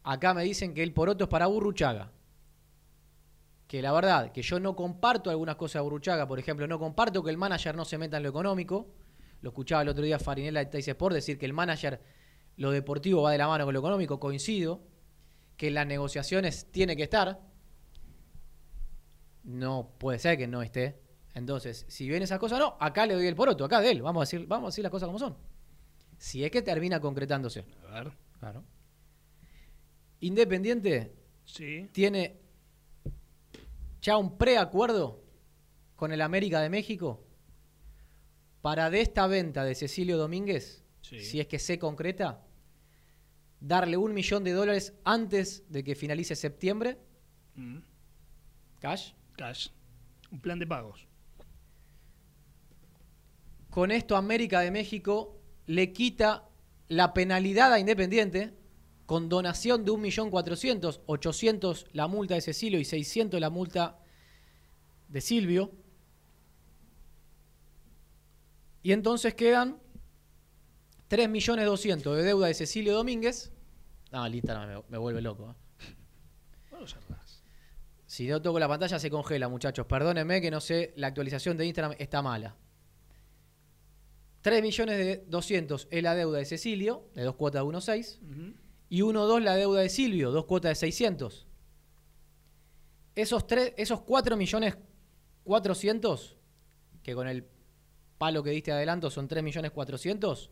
acá 0.03 0.33
me 0.33 0.43
dicen 0.43 0.73
que 0.73 0.83
el 0.83 0.93
poroto 0.93 1.25
es 1.25 1.29
para 1.29 1.47
Burruchaga. 1.47 2.11
Que 3.67 3.81
la 3.81 3.91
verdad, 3.91 4.31
que 4.31 4.41
yo 4.41 4.59
no 4.59 4.75
comparto 4.75 5.29
algunas 5.29 5.57
cosas 5.57 5.75
de 5.75 5.83
Burruchaga, 5.83 6.27
por 6.27 6.39
ejemplo, 6.39 6.67
no 6.67 6.79
comparto 6.79 7.23
que 7.23 7.29
el 7.29 7.37
manager 7.37 7.75
no 7.75 7.85
se 7.85 7.97
meta 7.97 8.17
en 8.17 8.23
lo 8.23 8.29
económico. 8.29 8.87
Lo 9.41 9.49
escuchaba 9.49 9.83
el 9.83 9.89
otro 9.89 10.03
día 10.03 10.17
Farinella 10.17 10.59
de 10.59 10.65
Tais 10.65 10.87
Sport 10.87 11.13
decir 11.13 11.37
que 11.37 11.45
el 11.45 11.53
manager, 11.53 12.01
lo 12.57 12.71
deportivo 12.71 13.21
va 13.21 13.31
de 13.31 13.37
la 13.37 13.47
mano 13.47 13.65
con 13.65 13.73
lo 13.73 13.79
económico, 13.79 14.19
coincido. 14.19 14.81
Que 15.55 15.67
en 15.67 15.73
las 15.75 15.85
negociaciones 15.85 16.71
tiene 16.71 16.95
que 16.95 17.03
estar. 17.03 17.41
No 19.43 19.91
puede 19.97 20.19
ser 20.19 20.37
que 20.37 20.47
no 20.47 20.61
esté. 20.61 21.08
Entonces, 21.35 21.85
si 21.87 22.09
ven 22.09 22.23
esas 22.23 22.39
cosas, 22.39 22.59
no, 22.59 22.75
acá 22.79 23.05
le 23.05 23.13
doy 23.13 23.27
el 23.27 23.35
poroto, 23.35 23.63
acá 23.65 23.79
de 23.81 23.91
él. 23.91 24.01
Vamos 24.01 24.21
a 24.21 24.23
decir, 24.23 24.47
vamos 24.47 24.67
a 24.67 24.69
decir 24.71 24.83
las 24.83 24.91
cosas 24.91 25.07
como 25.07 25.19
son. 25.19 25.37
Si 26.17 26.43
es 26.43 26.51
que 26.51 26.61
termina 26.61 26.99
concretándose. 26.99 27.63
A 27.89 28.03
ver. 28.03 28.11
Claro. 28.39 28.63
Independiente 30.21 31.13
Sí. 31.45 31.89
tiene 31.91 32.39
ya 34.01 34.17
un 34.17 34.37
preacuerdo 34.37 35.23
con 35.95 36.11
el 36.11 36.21
América 36.21 36.61
de 36.61 36.69
México 36.69 37.25
para 38.61 38.89
de 38.89 39.01
esta 39.01 39.27
venta 39.27 39.63
de 39.63 39.75
Cecilio 39.75 40.17
Domínguez, 40.17 40.83
Sí. 41.01 41.21
si 41.21 41.39
es 41.39 41.47
que 41.47 41.59
se 41.59 41.79
concreta, 41.79 42.45
darle 43.61 43.97
un 43.97 44.13
millón 44.13 44.43
de 44.43 44.51
dólares 44.51 44.93
antes 45.03 45.63
de 45.71 45.83
que 45.83 45.95
finalice 45.95 46.35
septiembre, 46.35 46.97
Mm. 47.55 47.79
cash. 48.79 49.13
Cash. 49.35 49.69
Un 50.31 50.39
plan 50.41 50.59
de 50.59 50.67
pagos. 50.67 51.07
Con 53.79 53.91
esto 53.91 54.17
América 54.17 54.59
de 54.59 54.71
México 54.71 55.39
le 55.65 55.93
quita 55.93 56.49
la 56.89 57.13
penalidad 57.13 57.71
a 57.71 57.79
Independiente 57.79 58.53
con 59.05 59.29
donación 59.29 59.85
de 59.85 59.93
1.400.000, 59.93 60.99
800 61.05 61.85
la 61.93 62.09
multa 62.09 62.35
de 62.35 62.41
Cecilio 62.41 62.77
y 62.77 62.83
600 62.83 63.39
la 63.39 63.49
multa 63.49 63.97
de 65.07 65.21
Silvio. 65.21 65.71
Y 68.83 68.91
entonces 68.91 69.33
quedan 69.33 69.79
3.200.000 71.09 72.15
de 72.15 72.23
deuda 72.23 72.47
de 72.47 72.55
Cecilio 72.55 72.93
Domínguez. 72.93 73.53
No, 74.11 74.25
el 74.25 74.35
Instagram 74.35 74.67
me, 74.67 74.83
me 74.89 74.97
vuelve 74.97 75.21
loco. 75.21 75.51
¿eh? 75.51 75.95
Bueno. 76.69 76.85
Si 78.05 78.27
no 78.27 78.41
toco 78.41 78.59
la 78.59 78.67
pantalla 78.67 78.99
se 78.99 79.09
congela, 79.09 79.47
muchachos. 79.47 79.85
Perdónenme 79.85 80.41
que 80.41 80.51
no 80.51 80.59
sé, 80.59 80.91
la 80.97 81.07
actualización 81.07 81.55
de 81.55 81.65
Instagram 81.65 81.95
está 81.97 82.21
mala. 82.21 82.57
3 84.41 84.61
millones 84.61 84.97
de 84.97 85.25
200 85.27 85.87
es 85.91 86.03
la 86.03 86.15
deuda 86.15 86.37
de 86.37 86.45
Cecilio, 86.45 87.09
de 87.13 87.23
dos 87.23 87.35
cuotas 87.35 87.61
de 87.61 87.67
1.6. 87.67 88.19
Ujú. 88.21 88.53
Y 88.89 89.01
1.2 89.01 89.41
la 89.41 89.55
deuda 89.55 89.81
de 89.81 89.89
Silvio, 89.89 90.31
dos 90.31 90.45
cuotas 90.45 90.71
de 90.71 90.75
600. 90.75 91.47
Esos, 93.15 93.47
tres, 93.47 93.73
esos 93.77 94.01
4 94.01 94.37
millones 94.37 94.77
400, 95.43 96.37
que 97.03 97.13
con 97.13 97.27
el 97.27 97.45
palo 98.17 98.43
que 98.43 98.51
diste 98.51 98.71
de 98.71 98.77
adelanto 98.77 99.09
son 99.09 99.27
3 99.27 99.43
millones 99.43 99.71
400, 99.71 100.51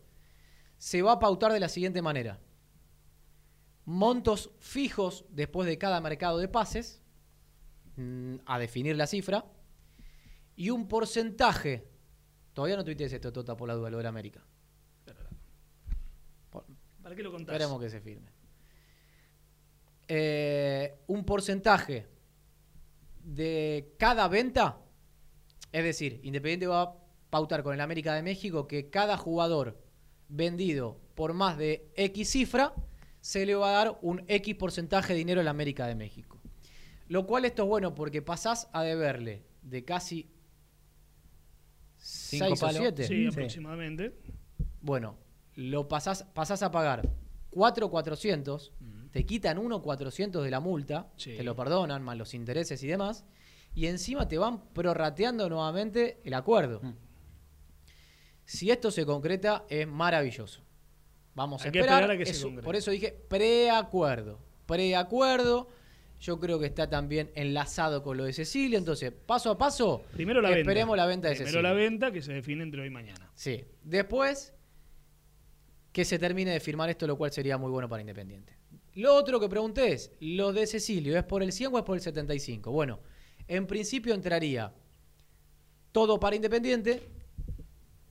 se 0.76 1.02
va 1.02 1.12
a 1.12 1.18
pautar 1.18 1.52
de 1.52 1.60
la 1.60 1.68
siguiente 1.68 2.02
manera. 2.02 2.40
Montos 3.84 4.50
fijos 4.58 5.24
después 5.30 5.66
de 5.66 5.78
cada 5.78 6.00
mercado 6.00 6.38
de 6.38 6.48
pases, 6.48 7.02
mm, 7.96 8.36
a 8.44 8.58
definir 8.58 8.96
la 8.96 9.06
cifra, 9.06 9.46
y 10.56 10.70
un 10.70 10.88
porcentaje. 10.88 11.88
Todavía 12.58 12.76
no 12.76 12.84
tuitees 12.84 13.12
esto, 13.12 13.32
Tota, 13.32 13.56
por 13.56 13.68
la 13.68 13.74
duda, 13.74 13.88
lo 13.88 13.98
de 13.98 14.02
la 14.02 14.08
América. 14.08 14.44
Por- 16.50 16.64
¿Para 17.00 17.14
qué 17.14 17.22
lo 17.22 17.30
contás? 17.30 17.52
Esperemos 17.54 17.80
que 17.80 17.88
se 17.88 18.00
firme. 18.00 18.32
Eh, 20.08 20.98
un 21.06 21.24
porcentaje 21.24 22.08
de 23.22 23.94
cada 23.96 24.26
venta, 24.26 24.80
es 25.70 25.84
decir, 25.84 26.18
Independiente 26.24 26.66
va 26.66 26.82
a 26.82 26.94
pautar 27.30 27.62
con 27.62 27.74
el 27.74 27.80
América 27.80 28.12
de 28.12 28.22
México 28.22 28.66
que 28.66 28.90
cada 28.90 29.16
jugador 29.16 29.80
vendido 30.28 30.98
por 31.14 31.34
más 31.34 31.58
de 31.58 31.92
X 31.94 32.28
cifra 32.28 32.74
se 33.20 33.46
le 33.46 33.54
va 33.54 33.68
a 33.68 33.84
dar 33.84 33.98
un 34.02 34.24
X 34.26 34.56
porcentaje 34.56 35.12
de 35.12 35.20
dinero 35.20 35.40
al 35.42 35.46
América 35.46 35.86
de 35.86 35.94
México. 35.94 36.40
Lo 37.06 37.24
cual 37.24 37.44
esto 37.44 37.62
es 37.62 37.68
bueno 37.68 37.94
porque 37.94 38.20
pasás 38.20 38.68
a 38.72 38.82
deberle 38.82 39.44
de 39.62 39.84
casi 39.84 40.28
Cinco 41.98 42.46
6 42.46 42.62
o 42.62 42.66
palos. 42.66 42.80
7. 42.80 43.06
Sí, 43.06 43.26
aproximadamente. 43.26 44.14
Bueno, 44.80 45.16
lo 45.54 45.88
pasás, 45.88 46.22
pasás 46.34 46.62
a 46.62 46.70
pagar 46.70 47.08
4,400, 47.50 48.72
te 49.10 49.24
quitan 49.26 49.58
1,400 49.58 50.44
de 50.44 50.50
la 50.50 50.60
multa, 50.60 51.10
Sí. 51.16 51.36
te 51.36 51.42
lo 51.42 51.56
perdonan, 51.56 52.02
más 52.02 52.16
los 52.16 52.34
intereses 52.34 52.82
y 52.82 52.86
demás, 52.86 53.24
y 53.74 53.86
encima 53.86 54.28
te 54.28 54.38
van 54.38 54.62
prorrateando 54.72 55.48
nuevamente 55.48 56.20
el 56.24 56.34
acuerdo. 56.34 56.80
Mm. 56.82 56.94
Si 58.44 58.70
esto 58.70 58.90
se 58.90 59.04
concreta, 59.04 59.64
es 59.68 59.86
maravilloso. 59.86 60.62
Vamos 61.34 61.62
Hay 61.62 61.68
a 61.68 61.72
que 61.72 61.78
esperar. 61.80 62.02
esperar 62.02 62.16
a 62.16 62.18
que 62.18 62.26
se 62.26 62.32
es- 62.32 62.42
concrete. 62.42 62.64
por 62.64 62.76
eso 62.76 62.90
dije 62.90 63.12
preacuerdo. 63.28 64.40
Preacuerdo. 64.66 65.68
Yo 66.20 66.38
creo 66.40 66.58
que 66.58 66.66
está 66.66 66.88
también 66.90 67.30
enlazado 67.34 68.02
con 68.02 68.16
lo 68.16 68.24
de 68.24 68.32
Cecilia. 68.32 68.76
Entonces, 68.78 69.12
paso 69.12 69.50
a 69.50 69.58
paso, 69.58 70.02
Primero 70.12 70.40
la 70.40 70.48
venta. 70.50 70.60
esperemos 70.60 70.96
la 70.96 71.06
venta 71.06 71.28
de 71.28 71.34
Primero 71.34 71.50
Cecilia. 71.52 71.68
la 71.70 71.74
venta 71.74 72.10
que 72.12 72.22
se 72.22 72.32
define 72.32 72.64
entre 72.64 72.80
hoy 72.80 72.88
y 72.88 72.90
mañana. 72.90 73.30
Sí. 73.34 73.64
Después, 73.84 74.52
que 75.92 76.04
se 76.04 76.18
termine 76.18 76.50
de 76.50 76.60
firmar 76.60 76.90
esto, 76.90 77.06
lo 77.06 77.16
cual 77.16 77.30
sería 77.32 77.56
muy 77.56 77.70
bueno 77.70 77.88
para 77.88 78.00
Independiente. 78.00 78.56
Lo 78.94 79.14
otro 79.14 79.38
que 79.38 79.48
pregunté 79.48 79.92
es, 79.92 80.10
¿lo 80.20 80.52
de 80.52 80.66
Cecilio 80.66 81.16
es 81.16 81.22
por 81.24 81.42
el 81.42 81.52
100 81.52 81.72
o 81.74 81.78
es 81.78 81.84
por 81.84 81.96
el 81.96 82.02
75? 82.02 82.72
Bueno, 82.72 82.98
en 83.46 83.66
principio 83.68 84.12
entraría 84.12 84.72
todo 85.92 86.18
para 86.18 86.34
Independiente 86.34 87.00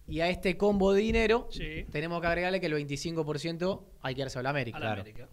y 0.08 0.22
a 0.22 0.30
este 0.30 0.56
combo 0.56 0.94
de 0.94 1.02
dinero 1.02 1.48
Sí. 1.52 1.86
tenemos 1.92 2.22
que 2.22 2.28
agregarle 2.28 2.62
que 2.62 2.68
el 2.68 2.74
25% 2.74 3.84
hay 4.02 4.16
que 4.16 4.22
darse 4.22 4.40
a 4.40 4.44
la 4.44 4.50
América. 4.52 4.78
A 4.78 4.82
la 4.82 4.94
América. 4.94 5.28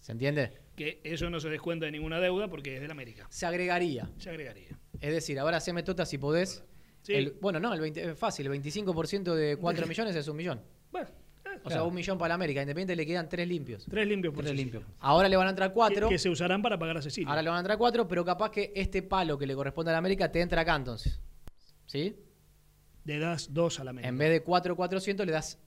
¿Se 0.00 0.12
entiende? 0.12 0.52
Que 0.76 1.00
eso 1.04 1.28
no 1.30 1.40
se 1.40 1.48
descuenta 1.48 1.86
de 1.86 1.92
ninguna 1.92 2.18
deuda 2.20 2.48
porque 2.48 2.74
es 2.76 2.80
de 2.80 2.86
la 2.88 2.92
América. 2.92 3.26
Se 3.30 3.46
agregaría. 3.46 4.08
Se 4.18 4.30
agregaría. 4.30 4.68
Es 5.00 5.12
decir, 5.12 5.38
ahora 5.38 5.58
haceme 5.58 5.82
tota 5.82 6.06
si 6.06 6.18
podés. 6.18 6.64
Sí. 7.02 7.14
El- 7.14 7.32
bueno, 7.40 7.60
no, 7.60 7.72
el 7.74 7.80
20, 7.80 8.10
es 8.10 8.18
fácil. 8.18 8.46
El 8.46 8.52
25% 8.62 9.34
de 9.34 9.56
4 9.56 9.86
millones 9.86 10.16
es 10.16 10.26
un 10.28 10.36
millón. 10.36 10.60
Bueno, 10.90 11.08
eh, 11.44 11.58
O 11.64 11.70
sea, 11.70 11.82
un 11.82 11.94
millón 11.94 12.16
para 12.18 12.30
la 12.30 12.34
América. 12.36 12.60
Independiente 12.62 12.96
le 12.96 13.06
quedan 13.06 13.28
tres 13.28 13.46
limpios. 13.46 13.84
tres 13.88 14.06
limpios 14.06 14.34
por 14.34 14.44
Tres 14.44 14.56
limpios. 14.56 14.84
Ahora 15.00 15.28
le 15.28 15.36
van 15.36 15.46
a 15.46 15.50
entrar 15.50 15.72
cuatro. 15.72 16.08
Que, 16.08 16.14
que 16.14 16.18
se 16.18 16.28
usarán 16.30 16.62
para 16.62 16.78
pagar 16.78 16.96
a 16.96 17.02
Cecilia. 17.02 17.28
Ahora 17.28 17.42
le 17.42 17.48
van 17.50 17.56
a 17.58 17.60
entrar 17.60 17.76
cuatro, 17.78 18.08
pero 18.08 18.24
capaz 18.24 18.50
que 18.50 18.72
este 18.74 19.02
palo 19.02 19.36
que 19.38 19.46
le 19.46 19.54
corresponde 19.54 19.90
a 19.90 19.92
la 19.92 19.98
América 19.98 20.30
te 20.32 20.40
entra 20.40 20.62
acá 20.62 20.76
entonces. 20.76 21.20
¿Sí? 21.86 22.16
Le 23.04 23.18
das 23.18 23.52
dos 23.52 23.80
a 23.80 23.84
la 23.84 23.90
América. 23.90 24.08
En 24.08 24.16
vez 24.18 24.30
de 24.30 24.42
4,400 24.42 25.26
le 25.26 25.32
das. 25.32 25.58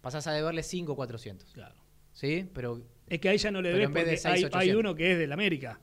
Pasás 0.00 0.26
a 0.26 0.32
deberle 0.32 0.62
5,400. 0.62 1.52
Claro. 1.52 1.74
¿Sí? 2.12 2.48
Pero. 2.52 2.82
Es 3.08 3.20
que 3.20 3.28
ahí 3.28 3.38
ya 3.38 3.50
no 3.50 3.60
le 3.62 3.70
debes 3.70 3.92
vez 3.92 3.94
de 3.94 4.10
porque 4.12 4.16
seis, 4.16 4.34
hay, 4.34 4.40
hay 4.42 4.44
800. 4.70 4.80
uno 4.80 4.94
que 4.94 5.12
es 5.12 5.18
de 5.18 5.26
la 5.26 5.34
América. 5.34 5.80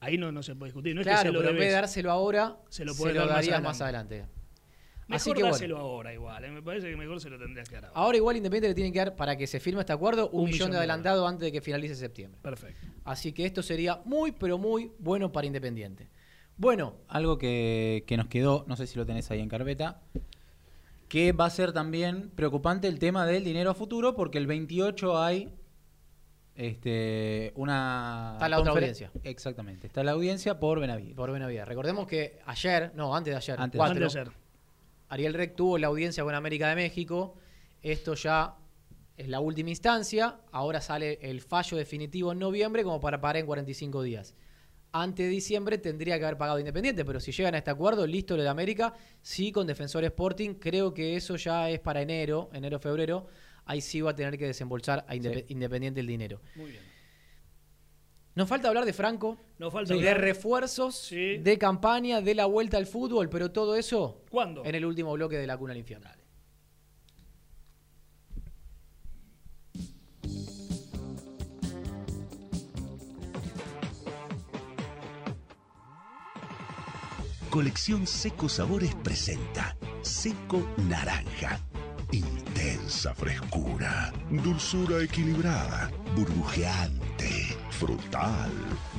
Ahí 0.00 0.16
no, 0.16 0.32
no 0.32 0.42
se 0.42 0.54
puede 0.54 0.70
discutir. 0.70 0.94
No 0.94 1.00
es 1.02 1.06
que 1.06 1.12
claro, 1.12 1.28
se 1.28 1.32
lo 1.32 1.38
pero 1.40 1.50
en 1.50 1.56
vez 1.58 1.68
de 1.68 1.72
dárselo 1.74 2.10
ahora, 2.10 2.56
se 2.68 2.76
se 2.78 2.84
lo 2.84 2.94
más 2.94 3.04
darías 3.04 3.34
adelante. 3.34 3.60
más 3.68 3.80
adelante. 3.80 4.24
Mejor 5.08 5.34
bueno. 5.34 5.52
dáselo 5.52 5.76
ahora 5.78 6.14
igual. 6.14 6.44
eh. 6.44 6.50
Me 6.50 6.62
parece 6.62 6.88
que 6.88 6.96
mejor 6.96 7.20
se 7.20 7.28
lo 7.28 7.38
tendrías 7.38 7.68
que 7.68 7.74
dar 7.74 7.86
ahora. 7.86 8.00
Ahora 8.00 8.16
igual 8.16 8.36
Independiente 8.36 8.68
le 8.68 8.74
tienen 8.74 8.92
que 8.92 9.00
dar, 9.00 9.16
para 9.16 9.36
que 9.36 9.46
se 9.48 9.58
firme 9.58 9.80
este 9.80 9.92
acuerdo, 9.92 10.30
un, 10.30 10.42
Un 10.42 10.44
millón, 10.46 10.52
millón 10.52 10.70
de 10.70 10.74
de 10.74 10.78
adelantado 10.78 11.26
antes 11.26 11.40
de 11.46 11.52
que 11.52 11.60
finalice 11.60 11.96
septiembre. 11.96 12.38
Perfecto. 12.40 12.86
Así 13.04 13.32
que 13.32 13.44
esto 13.44 13.62
sería 13.62 14.00
muy, 14.04 14.30
pero 14.32 14.56
muy 14.56 14.92
bueno 15.00 15.32
para 15.32 15.46
Independiente. 15.48 16.08
Bueno, 16.56 16.94
Algo 17.08 17.38
que, 17.38 18.04
que 18.06 18.16
nos 18.16 18.28
quedó, 18.28 18.64
no 18.68 18.76
sé 18.76 18.86
si 18.86 18.96
lo 18.98 19.04
tenés 19.04 19.28
ahí 19.32 19.40
en 19.40 19.48
carpeta, 19.48 20.00
que 21.08 21.32
va 21.32 21.46
a 21.46 21.50
ser 21.50 21.72
también 21.72 22.30
preocupante 22.30 22.86
el 22.86 22.98
tema 23.00 23.26
del 23.26 23.42
dinero 23.42 23.70
a 23.70 23.74
futuro, 23.74 24.14
porque 24.14 24.38
el 24.38 24.46
28 24.46 25.18
hay 25.20 25.52
este, 26.60 27.52
una... 27.56 28.32
Está 28.34 28.50
la 28.50 28.60
otra 28.60 28.72
audiencia. 28.72 29.10
Exactamente, 29.24 29.86
está 29.86 30.04
la 30.04 30.12
audiencia 30.12 30.60
por 30.60 30.78
Benavides. 30.78 31.14
por 31.14 31.32
Benavides. 31.32 31.66
Recordemos 31.66 32.06
que 32.06 32.38
ayer, 32.44 32.92
no, 32.94 33.16
antes 33.16 33.32
de 33.32 33.36
ayer, 33.38 33.56
Antes 33.58 33.72
de 33.72 33.78
cuatro, 33.78 34.04
Antes 34.04 34.12
de 34.12 34.20
hacer. 34.20 34.32
Ariel 35.08 35.32
Rec 35.32 35.56
tuvo 35.56 35.78
la 35.78 35.86
audiencia 35.86 36.22
con 36.22 36.34
América 36.34 36.68
de 36.68 36.74
México. 36.74 37.34
Esto 37.80 38.14
ya 38.14 38.56
es 39.16 39.28
la 39.28 39.40
última 39.40 39.70
instancia. 39.70 40.40
Ahora 40.52 40.82
sale 40.82 41.18
el 41.22 41.40
fallo 41.40 41.78
definitivo 41.78 42.30
en 42.32 42.38
noviembre 42.38 42.84
como 42.84 43.00
para 43.00 43.22
pagar 43.22 43.38
en 43.38 43.46
45 43.46 44.02
días. 44.02 44.34
Antes 44.92 45.26
de 45.26 45.30
diciembre 45.30 45.78
tendría 45.78 46.18
que 46.18 46.24
haber 46.26 46.36
pagado 46.36 46.58
Independiente, 46.58 47.06
pero 47.06 47.20
si 47.20 47.32
llegan 47.32 47.54
a 47.54 47.58
este 47.58 47.70
acuerdo, 47.70 48.06
listo 48.06 48.36
lo 48.36 48.42
de 48.42 48.50
América. 48.50 48.92
Sí, 49.22 49.50
con 49.50 49.66
Defensor 49.66 50.04
Sporting, 50.04 50.56
creo 50.56 50.92
que 50.92 51.16
eso 51.16 51.36
ya 51.36 51.70
es 51.70 51.80
para 51.80 52.02
enero, 52.02 52.50
enero-febrero. 52.52 53.26
Ahí 53.70 53.80
sí 53.80 54.00
va 54.00 54.10
a 54.10 54.14
tener 54.16 54.36
que 54.36 54.46
desembolsar 54.48 55.04
a 55.06 55.14
Indep- 55.14 55.44
Independiente 55.48 56.00
el 56.00 56.08
dinero. 56.08 56.40
Muy 56.56 56.72
bien. 56.72 56.82
Nos 58.34 58.48
falta 58.48 58.66
hablar 58.66 58.84
de 58.84 58.92
Franco, 58.92 59.38
Nos 59.58 59.72
falta 59.72 59.94
de 59.94 60.00
hablar- 60.00 60.20
refuerzos, 60.20 60.96
Sí. 60.96 61.36
de 61.38 61.56
campaña, 61.56 62.20
de 62.20 62.34
la 62.34 62.46
vuelta 62.46 62.78
al 62.78 62.86
fútbol, 62.88 63.28
pero 63.28 63.52
todo 63.52 63.76
eso 63.76 64.24
¿Cuándo? 64.28 64.64
en 64.64 64.74
el 64.74 64.84
último 64.84 65.12
bloque 65.12 65.36
de 65.38 65.46
la 65.46 65.56
cuna 65.56 65.72
al 65.72 65.78
infierno. 65.78 66.10
Colección 77.50 78.06
Seco 78.06 78.48
Sabores 78.48 78.94
presenta 79.02 79.76
Seco 80.02 80.64
Naranja. 80.88 81.58
Intensa 82.90 83.14
frescura, 83.14 84.12
dulzura 84.42 85.00
equilibrada, 85.04 85.92
burbujeante, 86.16 87.54
frutal. 87.70 88.50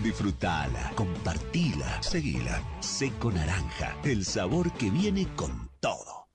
Disfrutala, 0.02 0.94
compartila, 0.96 2.02
seguila. 2.02 2.62
Seco 2.80 3.30
Naranja, 3.30 3.94
el 4.06 4.24
sabor 4.24 4.72
que 4.72 4.90
viene 4.90 5.28
con 5.36 5.52
todo. 5.82 6.30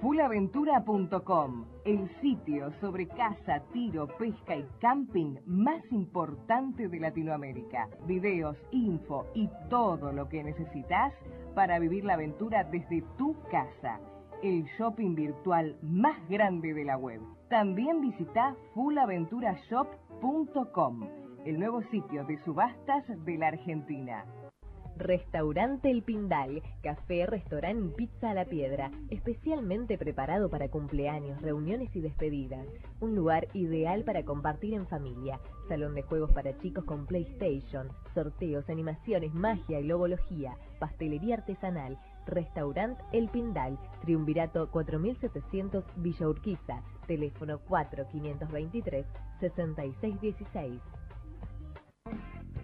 Fulaventura.com, 0.00 1.66
el 1.84 2.10
sitio 2.22 2.72
sobre 2.80 3.06
caza, 3.08 3.62
tiro, 3.74 4.08
pesca 4.16 4.56
y 4.56 4.66
camping 4.80 5.36
más 5.44 5.82
importante 5.90 6.88
de 6.88 6.98
Latinoamérica. 6.98 7.90
Videos, 8.06 8.56
info 8.70 9.26
y 9.34 9.50
todo 9.68 10.12
lo 10.12 10.30
que 10.30 10.42
necesitas 10.42 11.12
para 11.54 11.78
vivir 11.78 12.06
la 12.06 12.14
aventura 12.14 12.64
desde 12.64 13.04
tu 13.18 13.36
casa. 13.50 14.00
El 14.42 14.64
shopping 14.76 15.14
virtual 15.14 15.78
más 15.82 16.18
grande 16.28 16.74
de 16.74 16.84
la 16.84 16.98
web. 16.98 17.20
También 17.48 18.00
visita 18.00 18.56
fullaventurashop.com, 18.74 21.08
el 21.44 21.60
nuevo 21.60 21.80
sitio 21.92 22.24
de 22.24 22.42
subastas 22.42 23.04
de 23.24 23.38
la 23.38 23.46
Argentina. 23.46 24.24
Restaurante 24.96 25.90
El 25.90 26.02
Pindal, 26.02 26.60
café, 26.82 27.24
restaurante 27.26 27.86
y 27.86 27.90
pizza 27.90 28.30
a 28.30 28.34
la 28.34 28.44
piedra, 28.44 28.90
especialmente 29.10 29.96
preparado 29.96 30.50
para 30.50 30.68
cumpleaños, 30.68 31.40
reuniones 31.40 31.94
y 31.94 32.00
despedidas. 32.00 32.66
Un 33.00 33.14
lugar 33.14 33.46
ideal 33.54 34.02
para 34.02 34.24
compartir 34.24 34.74
en 34.74 34.88
familia. 34.88 35.38
Salón 35.68 35.94
de 35.94 36.02
juegos 36.02 36.32
para 36.32 36.58
chicos 36.58 36.84
con 36.84 37.06
PlayStation, 37.06 37.90
sorteos, 38.12 38.68
animaciones, 38.68 39.32
magia 39.32 39.78
y 39.78 39.84
logología, 39.84 40.56
pastelería 40.80 41.36
artesanal. 41.36 41.96
Restaurant 42.26 42.98
El 43.12 43.28
Pindal, 43.28 43.78
Triunvirato 44.00 44.70
4700 44.70 45.84
Villa 45.96 46.28
Urquiza, 46.28 46.82
teléfono 47.06 47.58
4523 47.68 49.06
6616. 49.40 50.80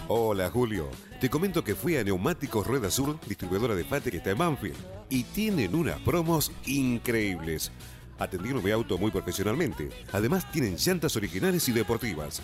Hola 0.07 0.49
Julio, 0.49 0.89
te 1.21 1.29
comento 1.29 1.63
que 1.63 1.75
fui 1.75 1.97
a 1.97 2.03
Neumáticos 2.03 2.65
Rueda 2.65 2.89
Sur, 2.89 3.19
distribuidora 3.27 3.75
de 3.75 3.84
Fate 3.84 4.09
que 4.09 4.17
está 4.17 4.31
en 4.31 4.39
Banfield, 4.39 4.84
y 5.07 5.23
tienen 5.23 5.75
unas 5.75 5.99
promos 5.99 6.51
increíbles. 6.65 7.71
Atendieron 8.20 8.64
mi 8.64 8.72
auto 8.72 8.97
muy 8.97 9.11
profesionalmente. 9.11 9.89
Además 10.11 10.49
tienen 10.51 10.78
llantas 10.78 11.16
originales 11.16 11.68
y 11.70 11.72
deportivas. 11.72 12.41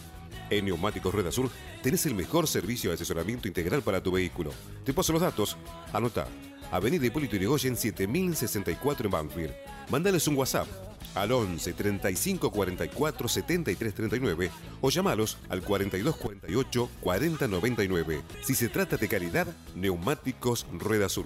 En 0.50 0.66
Neumáticos 0.66 1.14
Rueda 1.14 1.32
Sur 1.32 1.50
tenés 1.84 2.06
el 2.06 2.16
mejor 2.16 2.48
servicio 2.48 2.90
de 2.90 2.96
asesoramiento 2.96 3.48
integral 3.48 3.82
para 3.82 4.02
tu 4.02 4.12
vehículo. 4.12 4.52
Te 4.84 4.94
paso 4.94 5.14
los 5.14 5.22
datos. 5.22 5.58
Anota. 5.94 6.28
Avenida 6.72 7.06
Hipólito 7.06 7.36
Yrigoyen 7.36 7.76
7064 7.76 9.06
en 9.06 9.12
Banfield. 9.12 9.54
Mándales 9.90 10.28
un 10.28 10.36
WhatsApp 10.36 10.68
al 11.16 11.32
11 11.32 11.74
35 11.74 12.52
44 12.52 13.28
73 13.28 13.94
39 13.94 14.52
o 14.82 14.90
llamalos 14.90 15.38
al 15.50 15.62
42 15.62 16.16
48 16.16 16.90
40 17.02 17.48
99. 17.48 18.22
Si 18.42 18.56
se 18.56 18.70
trata 18.70 18.98
de 18.98 19.08
calidad, 19.08 19.48
Neumáticos 19.76 20.66
Rueda 20.72 21.10
Sur. 21.10 21.26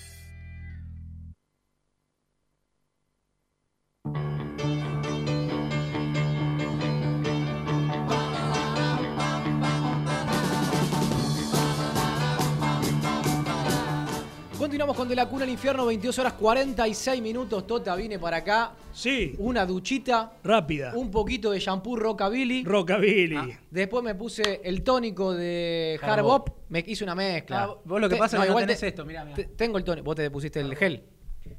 Continuamos 14.61 14.95
con 14.95 15.07
De 15.09 15.15
la 15.15 15.27
Cuna 15.27 15.43
al 15.43 15.49
Infierno, 15.49 15.87
22 15.87 16.19
horas 16.19 16.33
46 16.33 17.19
minutos. 17.19 17.65
Tota 17.65 17.95
vine 17.95 18.19
para 18.19 18.37
acá. 18.37 18.73
Sí. 18.93 19.33
Una 19.39 19.65
duchita. 19.65 20.33
Rápida. 20.43 20.93
Un 20.95 21.09
poquito 21.09 21.49
de 21.49 21.59
shampoo 21.59 21.95
Rockabilly. 21.95 22.63
Rockabilly. 22.63 23.35
Ah, 23.37 23.47
después 23.71 24.03
me 24.03 24.13
puse 24.13 24.61
el 24.63 24.83
tónico 24.83 25.33
de 25.33 25.97
Hard 25.99 26.11
Hard 26.11 26.21
Bop. 26.23 26.49
Bop. 26.49 26.57
Me 26.69 26.83
hice 26.85 27.03
una 27.03 27.15
mezcla. 27.15 27.63
Ah, 27.63 27.75
vos 27.83 27.99
lo 27.99 28.07
que 28.07 28.17
pasa 28.17 28.37
es 28.37 28.43
que 28.43 28.49
no 28.49 28.55
tenés 28.57 28.83
esto, 28.83 29.03
mirá, 29.03 29.23
mirá. 29.25 29.35
te- 29.35 29.45
tengo 29.45 29.79
el 29.79 29.83
tónico. 29.83 30.05
Vos 30.05 30.15
te 30.15 30.29
pusiste 30.29 30.59
el 30.59 30.75
gel. 30.75 31.03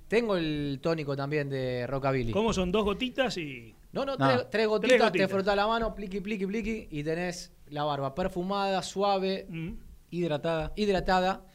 Tengo 0.07 0.36
el 0.36 0.78
tónico 0.80 1.16
también 1.16 1.48
de 1.50 1.88
Rockabilly. 1.88 2.30
¿Cómo 2.30 2.53
son 2.53 2.70
dos 2.70 2.84
gotitas 2.84 3.36
y. 3.36 3.74
No, 3.90 4.05
no, 4.05 4.14
No. 4.16 4.28
Tres, 4.28 4.46
tres 4.48 4.68
gotitas, 4.68 4.88
Tres 4.90 5.03
gotitas. 5.03 5.26
te 5.28 5.32
frotás 5.34 5.57
la 5.57 5.66
mano, 5.66 5.92
pliqui, 5.92 6.20
pliqui, 6.20 6.46
pliqui, 6.46 6.86
y 6.92 7.03
tenés 7.03 7.53
la 7.68 7.82
barba 7.82 8.14
perfumada, 8.14 8.80
suave, 8.80 9.46
Mm. 9.48 9.70
Hidratada. 10.12 10.72
hidratada. 10.76 11.46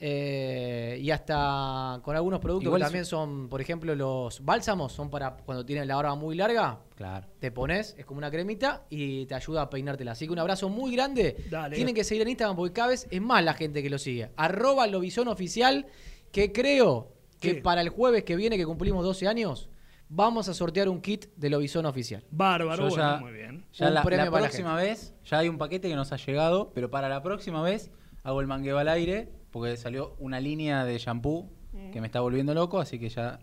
Eh, 0.00 0.98
y 1.00 1.10
hasta 1.10 2.00
con 2.02 2.14
algunos 2.14 2.40
productos 2.40 2.66
Igual 2.66 2.80
que 2.80 2.84
es- 2.84 2.88
también 2.88 3.04
son, 3.04 3.48
por 3.48 3.60
ejemplo, 3.60 3.94
los 3.94 4.44
bálsamos, 4.44 4.92
son 4.92 5.10
para 5.10 5.36
cuando 5.36 5.64
tienes 5.66 5.86
la 5.86 5.96
barba 5.96 6.14
muy 6.14 6.36
larga. 6.36 6.78
Claro. 6.94 7.26
Te 7.40 7.50
pones, 7.50 7.94
es 7.98 8.04
como 8.06 8.18
una 8.18 8.30
cremita 8.30 8.84
y 8.90 9.26
te 9.26 9.34
ayuda 9.34 9.62
a 9.62 9.70
peinártela. 9.70 10.12
Así 10.12 10.26
que 10.26 10.32
un 10.32 10.38
abrazo 10.38 10.68
muy 10.68 10.94
grande. 10.94 11.36
Dale. 11.50 11.76
Tienen 11.76 11.94
que 11.94 12.04
seguir 12.04 12.22
en 12.22 12.28
Instagram 12.28 12.56
porque 12.56 12.72
cada 12.72 12.88
vez 12.88 13.06
es 13.10 13.20
más 13.20 13.44
la 13.44 13.54
gente 13.54 13.82
que 13.82 13.90
lo 13.90 13.98
sigue. 13.98 14.30
Arroba 14.36 14.86
Lobizón 14.86 15.28
Oficial, 15.28 15.86
que 16.32 16.52
creo 16.52 17.12
que 17.40 17.56
¿Qué? 17.56 17.60
para 17.62 17.80
el 17.80 17.88
jueves 17.88 18.24
que 18.24 18.36
viene, 18.36 18.56
que 18.56 18.66
cumplimos 18.66 19.04
12 19.04 19.28
años, 19.28 19.68
vamos 20.08 20.48
a 20.48 20.54
sortear 20.54 20.88
un 20.88 21.00
kit 21.00 21.26
de 21.36 21.50
Lobizón 21.50 21.86
Oficial. 21.86 22.24
Bárbaro, 22.30 22.88
Yo 22.88 22.88
bueno, 22.96 22.96
ya- 23.14 23.20
muy 23.20 23.32
bien. 23.32 23.64
Ya 23.72 23.88
Un 23.88 23.94
la, 23.94 24.02
premio 24.02 24.24
la 24.26 24.30
para 24.30 24.42
la 24.42 24.48
próxima 24.48 24.74
vez, 24.74 25.14
ya 25.24 25.38
hay 25.38 25.48
un 25.48 25.58
paquete 25.58 25.88
que 25.88 25.94
nos 25.96 26.12
ha 26.12 26.16
llegado, 26.16 26.72
pero 26.74 26.90
para 26.90 27.08
la 27.08 27.22
próxima 27.22 27.62
vez 27.62 27.90
hago 28.24 28.40
el 28.40 28.46
mangueo 28.48 28.78
al 28.78 28.88
aire, 28.88 29.28
porque 29.58 29.76
salió 29.76 30.14
una 30.18 30.40
línea 30.40 30.84
de 30.84 30.98
shampoo 30.98 31.50
que 31.92 32.00
me 32.00 32.06
está 32.06 32.20
volviendo 32.20 32.54
loco, 32.54 32.80
así 32.80 32.98
que 32.98 33.08
ya 33.08 33.40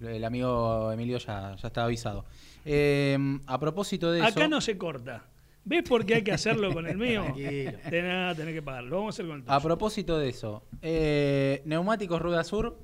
el 0.00 0.24
amigo 0.24 0.92
Emilio 0.92 1.18
ya, 1.18 1.56
ya 1.56 1.68
está 1.68 1.84
avisado. 1.84 2.24
Eh, 2.64 3.16
a 3.46 3.58
propósito 3.58 4.10
de 4.10 4.20
eso... 4.20 4.28
Acá 4.28 4.48
no 4.48 4.60
se 4.60 4.76
corta. 4.76 5.24
¿Ves 5.64 5.82
por 5.88 6.04
qué 6.04 6.16
hay 6.16 6.22
que 6.22 6.32
hacerlo 6.32 6.72
con 6.72 6.86
el 6.86 6.98
mío? 6.98 7.22
Tranquilo. 7.24 7.72
Tenés, 7.88 8.04
nada, 8.04 8.34
tenés 8.34 8.54
que 8.54 8.62
pagarlo. 8.62 8.90
Lo 8.90 8.96
vamos 8.96 9.14
a 9.14 9.16
hacer 9.16 9.26
con 9.26 9.36
el 9.36 9.42
tuyo. 9.42 9.54
A 9.54 9.60
propósito 9.60 10.18
de 10.18 10.28
eso, 10.28 10.64
eh, 10.82 11.62
Neumáticos 11.64 12.20
Rueda 12.20 12.44
Sur 12.44 12.78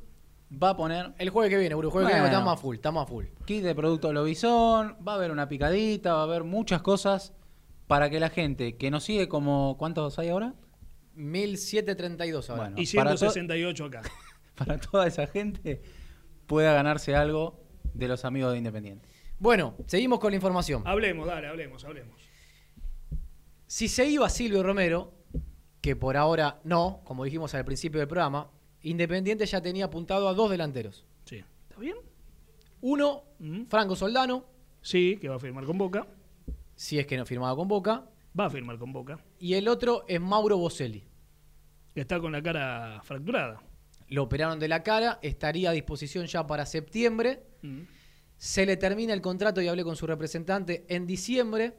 va 0.50 0.70
a 0.70 0.76
poner 0.76 1.12
El 1.18 1.30
jueves 1.30 1.50
que 1.50 1.58
viene, 1.58 1.74
Buru, 1.74 1.88
el 1.88 1.92
jueves 1.92 2.08
que 2.08 2.14
viene 2.14 2.28
estamos 2.28 2.52
a 2.52 2.56
full, 2.56 2.76
estamos 2.76 3.02
a 3.02 3.06
full. 3.06 3.26
kit 3.44 3.62
de 3.62 3.74
producto 3.74 4.12
Lobizón, 4.12 4.96
va 5.06 5.12
a 5.12 5.14
haber 5.16 5.30
una 5.30 5.48
picadita, 5.48 6.14
va 6.14 6.20
a 6.20 6.24
haber 6.24 6.44
muchas 6.44 6.82
cosas 6.82 7.34
para 7.86 8.08
que 8.08 8.18
la 8.18 8.30
gente 8.30 8.76
que 8.76 8.90
nos 8.90 9.04
sigue 9.04 9.28
como... 9.28 9.76
¿Cuántos 9.78 10.18
hay 10.18 10.28
ahora? 10.28 10.54
1732 11.20 12.50
ahora. 12.50 12.62
Bueno. 12.70 12.76
y 12.80 12.86
para 12.96 13.10
to- 13.12 13.18
168 13.18 13.84
acá. 13.84 14.02
Para 14.54 14.78
toda 14.78 15.06
esa 15.06 15.26
gente 15.26 15.80
pueda 16.46 16.74
ganarse 16.74 17.14
algo 17.16 17.60
de 17.94 18.08
los 18.08 18.24
amigos 18.26 18.52
de 18.52 18.58
Independiente. 18.58 19.08
Bueno, 19.38 19.74
seguimos 19.86 20.18
con 20.20 20.32
la 20.32 20.36
información. 20.36 20.82
Hablemos, 20.84 21.26
dale, 21.26 21.46
hablemos, 21.48 21.82
hablemos. 21.84 22.20
Si 23.66 23.88
se 23.88 24.06
iba 24.06 24.28
Silvio 24.28 24.62
Romero, 24.62 25.14
que 25.80 25.96
por 25.96 26.16
ahora 26.18 26.60
no, 26.64 27.00
como 27.04 27.24
dijimos 27.24 27.54
al 27.54 27.64
principio 27.64 28.00
del 28.00 28.08
programa, 28.08 28.50
Independiente 28.82 29.46
ya 29.46 29.62
tenía 29.62 29.86
apuntado 29.86 30.28
a 30.28 30.34
dos 30.34 30.50
delanteros. 30.50 31.06
Sí. 31.24 31.42
¿Está 31.68 31.80
bien? 31.80 31.96
Uno, 32.82 33.24
Mm. 33.38 33.64
Franco 33.68 33.96
Soldano, 33.96 34.44
Sí, 34.82 35.16
que 35.20 35.28
va 35.30 35.36
a 35.36 35.38
firmar 35.38 35.64
con 35.64 35.78
Boca. 35.78 36.06
si 36.74 36.98
es 36.98 37.06
que 37.06 37.16
no 37.16 37.24
firmaba 37.24 37.56
con 37.56 37.66
Boca, 37.68 38.10
Va 38.38 38.46
a 38.46 38.50
firmar 38.50 38.78
con 38.78 38.92
Boca. 38.92 39.18
y 39.38 39.54
el 39.54 39.68
otro 39.68 40.04
es 40.08 40.20
Mauro 40.20 40.58
Boselli. 40.58 41.04
Está 41.94 42.20
con 42.20 42.32
la 42.32 42.42
cara 42.42 43.00
fracturada. 43.02 43.62
Lo 44.08 44.24
operaron 44.24 44.58
de 44.58 44.68
la 44.68 44.82
cara, 44.82 45.18
estaría 45.22 45.70
a 45.70 45.72
disposición 45.72 46.26
ya 46.26 46.46
para 46.46 46.66
septiembre. 46.66 47.42
Mm. 47.62 47.82
Se 48.36 48.66
le 48.66 48.76
termina 48.76 49.12
el 49.12 49.20
contrato 49.20 49.60
y 49.60 49.68
hablé 49.68 49.84
con 49.84 49.96
su 49.96 50.06
representante 50.06 50.84
en 50.88 51.06
diciembre. 51.06 51.74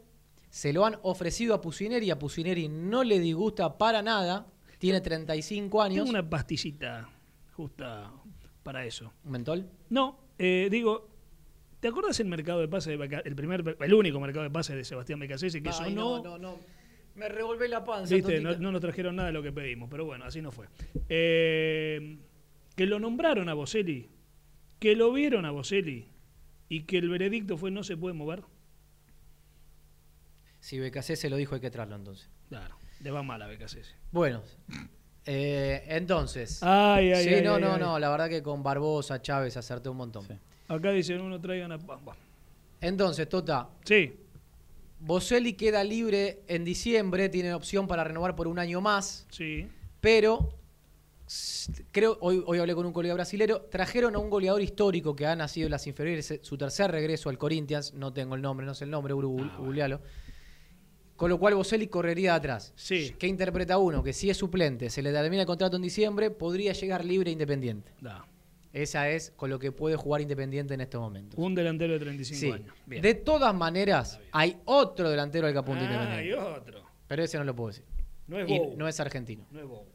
Se 0.50 0.74
lo 0.74 0.86
han 0.86 0.98
ofrecido 1.02 1.56
a 1.56 1.62
Pusineri. 1.62 2.12
A 2.12 2.20
Pusineri 2.20 2.68
no 2.68 3.04
le 3.04 3.20
disgusta 3.20 3.78
para 3.78 4.02
nada. 4.02 4.48
Tiene 4.78 5.02
35 5.02 5.82
años. 5.82 6.06
Tengo 6.06 6.10
una 6.10 6.30
pastillita 6.30 7.10
justa 7.54 8.12
para 8.64 8.86
eso. 8.86 9.14
¿Un 9.24 9.32
mentol? 9.32 9.70
No, 9.90 10.20
eh, 10.38 10.68
digo, 10.72 11.10
¿te 11.80 11.88
acuerdas 11.88 12.20
el 12.20 12.28
mercado 12.28 12.60
de 12.60 12.68
pases 12.68 13.00
el 13.00 13.36
primer, 13.36 13.78
el 13.80 13.94
único 13.94 14.20
mercado 14.20 14.44
de 14.44 14.50
pases 14.52 14.76
de 14.76 14.84
Sebastián 14.84 15.20
Becasese 15.20 15.62
que 15.62 15.70
Ay, 15.70 15.76
sonó? 15.76 16.18
no, 16.18 16.24
no, 16.24 16.38
no. 16.38 16.60
Me 17.16 17.28
revolvé 17.28 17.68
la 17.68 17.84
panza. 17.84 18.16
Viste, 18.16 18.40
no, 18.40 18.56
no 18.58 18.72
nos 18.72 18.82
trajeron 18.82 19.16
nada 19.16 19.28
de 19.28 19.34
lo 19.34 19.44
que 19.44 19.52
pedimos, 19.52 19.90
pero 19.90 20.06
bueno, 20.06 20.26
así 20.26 20.42
no 20.42 20.52
fue. 20.52 20.68
Eh, 21.10 22.18
que 22.76 22.86
lo 22.86 23.00
nombraron 23.00 23.50
a 23.50 23.54
Boselli, 23.54 24.10
que 24.80 24.96
lo 24.96 25.12
vieron 25.12 25.46
a 25.46 25.52
Boselli 25.52 26.08
y 26.70 26.84
que 26.84 26.98
el 26.98 27.10
veredicto 27.10 27.58
fue 27.58 27.70
no 27.72 27.84
se 27.84 27.98
puede 27.98 28.14
mover. 28.14 28.44
Si 30.62 30.80
Becasé 30.80 31.16
se 31.16 31.30
lo 31.30 31.38
dijo, 31.38 31.56
hay 31.56 31.62
que 31.62 31.72
traerlo 31.72 31.96
entonces. 31.96 32.30
Claro, 32.50 32.76
le 33.02 33.12
va 33.12 33.24
mal 33.24 33.42
a 33.42 33.48
Becasese. 33.48 33.96
Bueno, 34.12 34.42
eh, 35.26 35.84
entonces. 35.88 36.62
Ay, 36.64 37.12
ay, 37.12 37.24
sí, 37.24 37.34
ay, 37.34 37.44
no, 37.44 37.56
ay, 37.56 37.62
no, 37.62 37.74
ay. 37.74 37.80
no. 37.80 38.00
La 38.00 38.10
verdad 38.10 38.30
que 38.30 38.42
con 38.42 38.64
Barbosa, 38.64 39.22
Chávez 39.22 39.58
acerté 39.58 39.90
un 39.90 39.98
montón. 39.98 40.26
Sí. 40.28 40.34
Acá 40.68 40.92
dicen 40.92 41.20
uno 41.20 41.42
traigan 41.42 41.74
a... 41.74 41.80
Entonces, 42.80 43.28
Tota, 43.28 43.70
Sí, 43.84 44.14
Boselli 45.02 45.54
queda 45.54 45.84
libre 45.84 46.44
en 46.48 46.64
diciembre, 46.64 47.28
tiene 47.28 47.54
opción 47.54 47.88
para 47.88 48.04
renovar 48.04 48.36
por 48.36 48.48
un 48.48 48.60
año 48.60 48.82
más, 48.82 49.26
sí. 49.32 49.68
pero 50.00 50.54
creo, 51.92 52.18
hoy, 52.22 52.44
hoy 52.46 52.60
hablé 52.60 52.76
con 52.76 52.86
un 52.86 52.94
colega 52.94 53.16
brasilero, 53.16 53.62
trajeron 53.62 54.16
a 54.16 54.20
un 54.20 54.30
goleador 54.30 54.62
histórico 54.62 55.16
que 55.16 55.26
ha 55.26 55.36
nacido 55.36 55.66
en 55.66 55.72
las 55.72 55.88
inferiores, 55.88 56.30
eh, 56.30 56.40
su 56.44 56.56
tercer 56.56 56.92
regreso 56.92 57.30
al 57.30 57.40
Corinthians, 57.40 57.94
no 57.96 58.14
tengo 58.14 58.36
el 58.36 58.42
nombre, 58.44 58.66
no 58.66 58.76
sé 58.76 58.84
el 58.84 58.92
nombre, 58.92 59.14
Ah, 59.14 59.58
googlealo. 59.58 60.02
Con 61.16 61.30
lo 61.30 61.40
cual 61.40 61.56
Boselli 61.56 61.88
correría 61.88 62.34
atrás. 62.34 62.74
Sí. 62.76 63.16
¿Qué 63.18 63.28
interpreta 63.28 63.78
uno? 63.78 64.02
Que 64.02 64.12
si 64.14 64.30
es 64.30 64.38
suplente, 64.38 64.90
se 64.90 65.02
le 65.02 65.12
termina 65.12 65.42
el 65.42 65.48
contrato 65.48 65.76
en 65.76 65.84
diciembre, 65.84 66.32
podría 66.32 66.74
llegar 66.74 67.06
libre 67.06 67.30
e 67.30 67.34
independiente. 67.34 67.92
Da. 68.02 68.26
Esa 68.74 69.10
es 69.10 69.32
con 69.32 69.50
lo 69.50 69.60
que 69.60 69.72
puede 69.72 69.96
jugar 69.98 70.22
Independiente 70.22 70.74
en 70.74 70.82
estos 70.82 71.02
momentos. 71.02 71.38
Un 71.38 71.54
delantero 71.56 71.94
de 71.94 72.00
35 72.00 72.40
Sí. 72.40 72.52
años. 72.52 72.74
Bien. 72.86 73.02
De 73.02 73.14
todas 73.16 73.54
maneras, 73.54 74.20
hay 74.32 74.62
otro 74.66 75.10
delantero 75.10 75.46
del 75.48 75.54
que 75.54 75.60
apunta 75.60 75.82
ah, 75.82 75.92
Independiente. 75.94 76.30
y 76.30 76.34
otro. 76.34 76.84
Pero 77.08 77.24
ese 77.24 77.38
no 77.38 77.44
lo 77.44 77.56
puedo 77.56 77.70
decir. 77.70 77.86
No 78.28 78.40
es 78.40 78.48
Bow. 78.48 78.76
no 78.78 78.88
es 78.88 79.00
argentino. 79.00 79.46
No 79.52 79.60
es 79.60 79.66
Bow. 79.68 79.86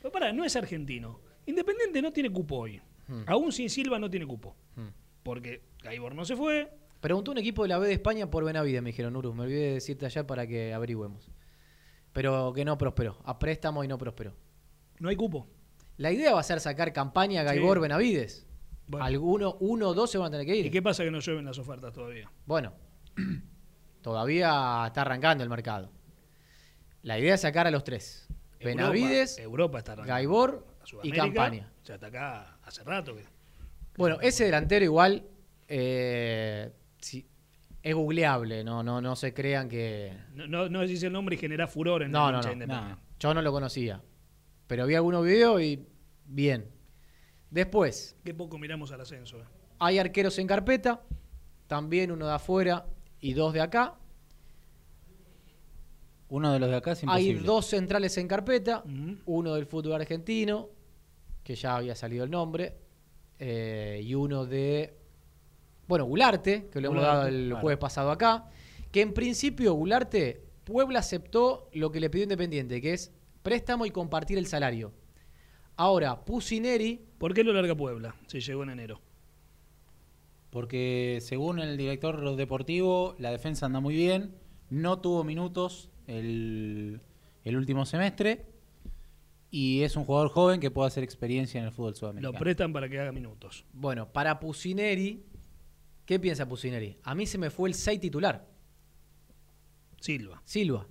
Pero 0.00 0.12
pará, 0.12 0.32
no 0.32 0.44
es 0.44 0.54
argentino. 0.54 1.20
Independiente 1.46 2.00
no 2.00 2.12
tiene 2.12 2.30
cupo 2.30 2.56
hoy. 2.58 2.80
Hmm. 3.08 3.22
Aún 3.26 3.50
sin 3.50 3.68
Silva 3.68 3.98
no 3.98 4.08
tiene 4.08 4.26
cupo. 4.26 4.54
Hmm. 4.76 4.88
Porque 5.24 5.62
Gaibor 5.82 6.14
no 6.14 6.24
se 6.24 6.36
fue. 6.36 6.70
Preguntó 7.00 7.32
un 7.32 7.38
equipo 7.38 7.62
de 7.62 7.68
la 7.68 7.78
B 7.78 7.88
de 7.88 7.94
España 7.94 8.30
por 8.30 8.44
Benavides, 8.44 8.82
me 8.82 8.90
dijeron, 8.90 9.16
Urus. 9.16 9.34
Me 9.34 9.42
olvidé 9.42 9.60
de 9.68 9.74
decirte 9.74 10.06
allá 10.06 10.26
para 10.26 10.46
que 10.46 10.72
averigüemos. 10.72 11.30
Pero 12.12 12.52
que 12.52 12.64
no 12.64 12.78
prosperó. 12.78 13.18
A 13.24 13.38
préstamo 13.38 13.82
y 13.82 13.88
no 13.88 13.98
prosperó. 13.98 14.34
No 14.98 15.08
hay 15.08 15.16
cupo. 15.16 15.48
La 15.98 16.10
idea 16.10 16.32
va 16.32 16.40
a 16.40 16.44
ser 16.44 16.58
sacar 16.60 16.92
campaña 16.92 17.42
Gaibor 17.42 17.76
Sí. 17.78 17.82
Benavides. 17.82 18.46
Bueno. 18.86 19.04
Alguno, 19.04 19.56
uno 19.60 19.88
o 19.88 19.94
dos 19.94 20.10
se 20.10 20.16
van 20.18 20.28
a 20.28 20.30
tener 20.30 20.46
que 20.46 20.56
ir. 20.56 20.66
¿Y 20.66 20.70
qué 20.70 20.80
pasa 20.80 21.04
que 21.04 21.10
no 21.10 21.20
llueven 21.20 21.44
las 21.44 21.58
ofertas 21.58 21.92
todavía? 21.92 22.30
Bueno, 22.46 22.72
todavía 24.02 24.84
está 24.86 25.02
arrancando 25.02 25.44
el 25.44 25.50
mercado. 25.50 25.90
La 27.02 27.18
idea 27.18 27.34
es 27.34 27.40
sacar 27.42 27.66
a 27.66 27.70
los 27.70 27.84
tres. 27.84 28.26
Benavides, 28.60 29.38
Europa, 29.38 29.78
está. 29.78 29.94
Gaibor 29.96 30.66
y 31.02 31.12
Campaña. 31.12 31.70
Ya 31.84 31.94
está 31.94 32.06
acá 32.08 32.58
hace 32.62 32.82
rato. 32.84 33.14
que- 33.14 33.24
Bueno, 33.96 34.18
ese 34.20 34.44
delantero 34.44 34.84
igual 34.84 35.24
eh, 35.68 36.72
sí, 36.98 37.28
es 37.82 37.94
googleable, 37.94 38.64
no, 38.64 38.82
no, 38.82 39.00
no 39.00 39.14
se 39.16 39.32
crean 39.34 39.68
que... 39.68 40.16
No, 40.34 40.46
no, 40.46 40.68
no 40.68 40.80
decís 40.80 41.02
el 41.02 41.12
nombre 41.12 41.36
y 41.36 41.38
genera 41.38 41.68
furor 41.68 42.02
en 42.02 42.10
No, 42.10 42.28
el 42.28 42.36
no, 42.36 42.42
no, 42.42 42.52
independiente. 42.52 43.02
Yo 43.20 43.34
no 43.34 43.42
lo 43.42 43.52
conocía. 43.52 44.00
Pero 44.68 44.86
vi 44.86 44.94
algunos 44.94 45.24
videos 45.24 45.60
y 45.60 45.84
bien. 46.26 46.66
Después, 47.50 48.14
Qué 48.24 48.32
poco 48.34 48.56
miramos 48.58 48.92
al 48.92 49.00
ascenso. 49.00 49.38
eh. 49.38 49.44
hay 49.80 49.98
arqueros 49.98 50.38
en 50.38 50.46
carpeta, 50.46 51.02
también 51.66 52.12
uno 52.12 52.26
de 52.26 52.32
afuera 52.34 52.86
y 53.20 53.32
dos 53.32 53.52
de 53.52 53.60
acá. 53.62 53.96
Uno 56.30 56.52
de 56.52 56.58
los 56.58 56.68
de 56.68 56.76
acá 56.76 56.92
es 56.92 57.02
Hay 57.06 57.28
imposible. 57.30 57.42
dos 57.46 57.66
centrales 57.66 58.18
en 58.18 58.28
carpeta, 58.28 58.84
uno 59.24 59.54
del 59.54 59.64
fútbol 59.66 59.94
argentino, 59.94 60.68
que 61.42 61.54
ya 61.54 61.76
había 61.76 61.94
salido 61.94 62.24
el 62.24 62.30
nombre, 62.30 62.76
eh, 63.38 64.02
y 64.04 64.14
uno 64.14 64.44
de, 64.44 64.94
bueno, 65.86 66.04
Gularte, 66.04 66.68
que 66.70 66.82
lo 66.82 66.88
hemos 66.90 67.02
dado 67.02 67.26
el 67.28 67.46
claro. 67.46 67.60
jueves 67.62 67.78
pasado 67.78 68.10
acá, 68.10 68.50
que 68.92 69.00
en 69.00 69.14
principio 69.14 69.72
Gularte, 69.72 70.42
Puebla 70.64 70.98
aceptó 70.98 71.70
lo 71.72 71.90
que 71.90 71.98
le 72.00 72.10
pidió 72.10 72.24
Independiente, 72.24 72.82
que 72.82 72.92
es 72.92 73.10
préstamo 73.42 73.86
y 73.86 73.90
compartir 73.90 74.38
el 74.38 74.46
salario. 74.46 74.92
Ahora, 75.76 76.24
Pusineri, 76.24 77.04
¿Por 77.18 77.34
qué 77.34 77.42
lo 77.44 77.52
larga 77.52 77.74
Puebla 77.74 78.14
si 78.26 78.40
llegó 78.40 78.62
en 78.62 78.70
enero? 78.70 79.00
Porque 80.50 81.18
según 81.20 81.58
el 81.58 81.76
director 81.76 82.36
deportivo, 82.36 83.14
la 83.18 83.30
defensa 83.30 83.66
anda 83.66 83.80
muy 83.80 83.94
bien. 83.94 84.34
No 84.70 85.00
tuvo 85.00 85.24
minutos 85.24 85.90
el, 86.06 87.00
el 87.44 87.56
último 87.56 87.84
semestre. 87.86 88.46
Y 89.50 89.82
es 89.82 89.96
un 89.96 90.04
jugador 90.04 90.28
joven 90.30 90.60
que 90.60 90.70
puede 90.70 90.88
hacer 90.88 91.02
experiencia 91.04 91.58
en 91.58 91.66
el 91.66 91.72
fútbol 91.72 91.92
Lo 91.92 91.96
sudamericano. 91.96 92.38
prestan 92.38 92.72
para 92.72 92.88
que 92.88 93.00
haga 93.00 93.12
minutos. 93.12 93.64
bueno, 93.72 94.12
para 94.12 94.38
Pusineri, 94.40 95.24
¿qué 96.04 96.18
piensa 96.20 96.46
Pusineri? 96.46 96.98
A 97.02 97.14
mí 97.14 97.26
se 97.26 97.38
me 97.38 97.50
fue 97.50 97.70
el 97.70 97.74
6 97.74 97.98
titular. 98.00 98.46
Silva. 100.00 100.42
Silva. 100.44 100.86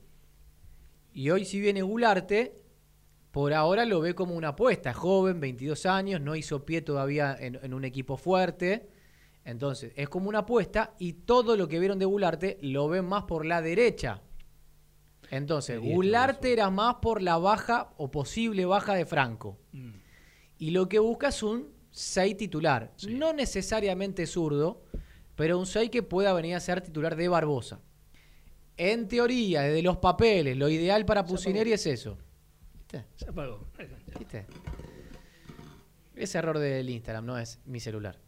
Y 1.18 1.32
hoy 1.32 1.45
si 1.45 1.59
viene 1.59 1.82
Gularte, 1.82 2.53
por 3.32 3.51
ahora 3.51 3.86
lo 3.86 4.01
ve 4.01 4.13
como 4.13 4.36
una 4.36 4.49
apuesta. 4.49 4.91
Es 4.91 4.97
joven, 4.97 5.39
22 5.39 5.88
años, 5.88 6.22
no 6.22 6.36
hizo 6.36 6.63
pie 6.63 6.84
todavía 6.84 7.36
en, 7.39 7.57
en 7.59 7.74
un 7.74 7.86
equipo 7.86 8.18
fuerte. 8.18 8.88
Entonces, 9.43 9.93
es 9.95 10.09
como 10.09 10.30
una 10.30 10.39
apuesta 10.39 10.93
y 10.99 11.13
todo 11.13 11.57
lo 11.57 11.68
que 11.68 11.80
vieron 11.80 11.97
de 11.97 12.05
Gularte 12.05 12.59
lo 12.61 12.88
ven 12.88 13.05
más 13.05 13.24
por 13.24 13.47
la 13.47 13.63
derecha. 13.63 14.22
Entonces, 15.32 15.82
Sí, 15.82 15.91
Gularte 15.91 16.53
era 16.53 16.70
más 16.70 16.97
por 17.01 17.24
la 17.24 17.39
baja 17.39 17.95
o 17.97 18.11
posible 18.11 18.65
baja 18.65 18.93
de 18.93 19.07
Franco. 19.07 19.57
Mm. 19.72 19.93
Y 20.59 20.70
lo 20.70 20.88
que 20.88 20.99
busca 20.99 21.30
es 21.30 21.41
un 21.41 21.74
6 21.89 22.38
titular. 22.38 22.93
Sí. 22.95 23.15
No 23.15 23.34
necesariamente 23.34 24.28
zurdo, 24.28 24.84
pero 25.36 25.57
un 25.57 25.65
6 25.65 25.89
que 25.89 26.03
pueda 26.03 26.32
venir 26.34 26.53
a 26.53 26.59
ser 26.59 26.82
titular 26.82 27.15
de 27.15 27.28
Barbosa. 27.28 27.82
En 28.78 29.07
teoría, 29.07 29.63
desde 29.63 29.82
los 29.82 29.97
papeles, 29.97 30.55
lo 30.55 30.69
ideal 30.69 31.03
para 31.05 31.25
Pusineri 31.25 31.73
es 31.73 31.86
eso. 31.88 32.17
¿Viste? 32.78 33.05
Se 33.15 33.30
apagó. 33.30 33.67
¿Viste? 34.19 34.45
Ese 36.15 36.38
error 36.38 36.59
del 36.59 36.88
Instagram, 36.89 37.25
no 37.25 37.38
es 37.38 37.59
mi 37.65 37.80
celular. 37.80 38.19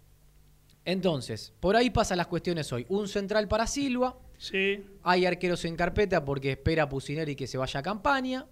Entonces, 0.85 1.53
por 1.59 1.75
ahí 1.75 1.91
pasan 1.91 2.17
las 2.17 2.27
cuestiones 2.27 2.71
hoy. 2.73 2.85
Un 2.89 3.07
central 3.07 3.47
para 3.47 3.67
Silva. 3.67 4.17
Sí. 4.39 4.83
Hay 5.03 5.25
arqueros 5.25 5.63
en 5.65 5.75
carpeta 5.75 6.25
porque 6.25 6.51
espera 6.51 6.89
Pusineri 6.89 7.35
que 7.35 7.45
se 7.45 7.57
vaya 7.57 7.79
a 7.79 7.83
campaña. 7.83 8.47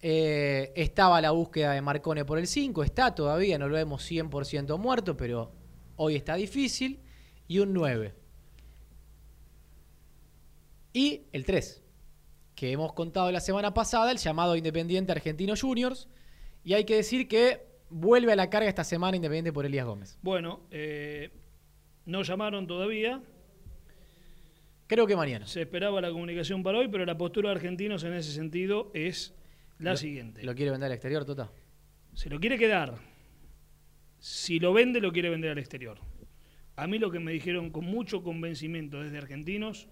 Eh, 0.00 0.72
estaba 0.76 1.20
la 1.20 1.32
búsqueda 1.32 1.72
de 1.72 1.82
Marcone 1.82 2.24
por 2.24 2.38
el 2.38 2.46
5, 2.46 2.84
está 2.84 3.14
todavía, 3.14 3.58
no 3.58 3.66
lo 3.66 3.74
vemos 3.74 4.08
100% 4.08 4.78
muerto, 4.78 5.16
pero 5.16 5.52
hoy 5.96 6.16
está 6.16 6.36
difícil. 6.36 7.00
Y 7.48 7.58
un 7.58 7.72
9. 7.72 8.14
Y 10.96 11.24
el 11.32 11.44
3, 11.44 11.82
que 12.54 12.72
hemos 12.72 12.94
contado 12.94 13.30
la 13.30 13.40
semana 13.40 13.74
pasada, 13.74 14.10
el 14.10 14.16
llamado 14.16 14.56
Independiente 14.56 15.12
Argentino 15.12 15.52
Juniors. 15.54 16.08
Y 16.64 16.72
hay 16.72 16.86
que 16.86 16.96
decir 16.96 17.28
que 17.28 17.60
vuelve 17.90 18.32
a 18.32 18.36
la 18.36 18.48
carga 18.48 18.66
esta 18.66 18.82
semana 18.82 19.14
Independiente 19.14 19.52
por 19.52 19.66
Elías 19.66 19.84
Gómez. 19.84 20.18
Bueno, 20.22 20.62
eh, 20.70 21.32
no 22.06 22.22
llamaron 22.22 22.66
todavía. 22.66 23.22
Creo 24.86 25.06
que 25.06 25.16
mañana. 25.16 25.46
Se 25.46 25.60
esperaba 25.60 26.00
la 26.00 26.10
comunicación 26.10 26.62
para 26.62 26.78
hoy, 26.78 26.88
pero 26.88 27.04
la 27.04 27.18
postura 27.18 27.50
de 27.50 27.56
argentinos 27.56 28.02
en 28.04 28.14
ese 28.14 28.32
sentido 28.32 28.90
es 28.94 29.34
la 29.78 29.90
Lo- 29.90 29.96
siguiente. 29.98 30.44
¿Lo 30.44 30.54
quiere 30.54 30.70
vender 30.70 30.86
al 30.86 30.92
exterior, 30.94 31.26
Tota? 31.26 31.52
Se 32.14 32.30
lo 32.30 32.40
quiere 32.40 32.56
quedar. 32.56 32.94
Si 34.18 34.58
lo 34.60 34.72
vende, 34.72 35.02
lo 35.02 35.12
quiere 35.12 35.28
vender 35.28 35.50
al 35.50 35.58
exterior. 35.58 35.98
A 36.76 36.86
mí 36.86 36.98
lo 36.98 37.10
que 37.10 37.18
me 37.20 37.32
dijeron 37.32 37.68
con 37.68 37.84
mucho 37.84 38.22
convencimiento 38.22 39.02
desde 39.02 39.18
argentinos 39.18 39.88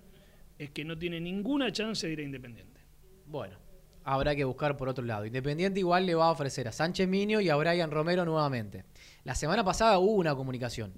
es 0.59 0.71
que 0.71 0.85
no 0.85 0.99
tiene 0.99 1.21
ninguna 1.21 1.73
chance 1.73 2.07
de 2.07 2.13
ir 2.13 2.21
a 2.21 2.23
Independiente. 2.23 2.81
Bueno, 3.27 3.57
habrá 4.05 4.35
que 4.37 4.45
buscar 4.45 4.77
por 4.77 4.89
otro 4.89 5.05
lado. 5.05 5.27
Independiente 5.27 5.81
igual 5.81 6.07
le 6.07 6.15
va 6.15 6.27
a 6.27 6.31
ofrecer 6.31 6.69
a 6.69 6.73
Sánchez 6.73 7.09
Minio 7.09 7.41
y 7.41 7.49
a 7.49 7.57
Brian 7.57 7.91
Romero 7.91 8.25
nuevamente. 8.25 8.85
La 9.25 9.35
semana 9.35 9.65
pasada 9.65 9.99
hubo 9.99 10.13
una 10.13 10.35
comunicación. 10.35 10.93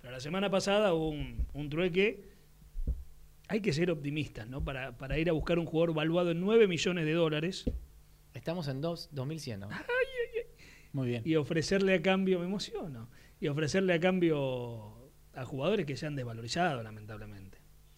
Pero 0.00 0.12
la 0.12 0.20
semana 0.20 0.50
pasada 0.50 0.94
hubo 0.94 1.08
un, 1.08 1.46
un 1.52 1.68
trueque. 1.68 2.30
Hay 3.48 3.60
que 3.60 3.72
ser 3.72 3.90
optimistas, 3.90 4.48
¿no? 4.48 4.64
Para, 4.64 4.96
para 4.96 5.18
ir 5.18 5.28
a 5.28 5.32
buscar 5.32 5.58
un 5.58 5.66
jugador 5.66 5.94
valuado 5.94 6.30
en 6.30 6.40
9 6.40 6.68
millones 6.68 7.04
de 7.04 7.12
dólares 7.12 7.64
Estamos 8.34 8.68
en 8.68 8.80
dos, 8.80 9.08
2100, 9.12 9.60
¿no? 9.60 9.68
Muy 10.92 11.08
bien. 11.08 11.22
y 11.24 11.36
ofrecerle 11.36 11.94
a 11.94 12.02
cambio, 12.02 12.38
me 12.40 12.46
emociono, 12.46 13.08
y 13.40 13.48
ofrecerle 13.48 13.94
a 13.94 14.00
cambio 14.00 15.10
a 15.34 15.44
jugadores 15.44 15.86
que 15.86 15.96
se 15.96 16.06
han 16.06 16.16
desvalorizado, 16.16 16.82
lamentablemente. 16.82 17.49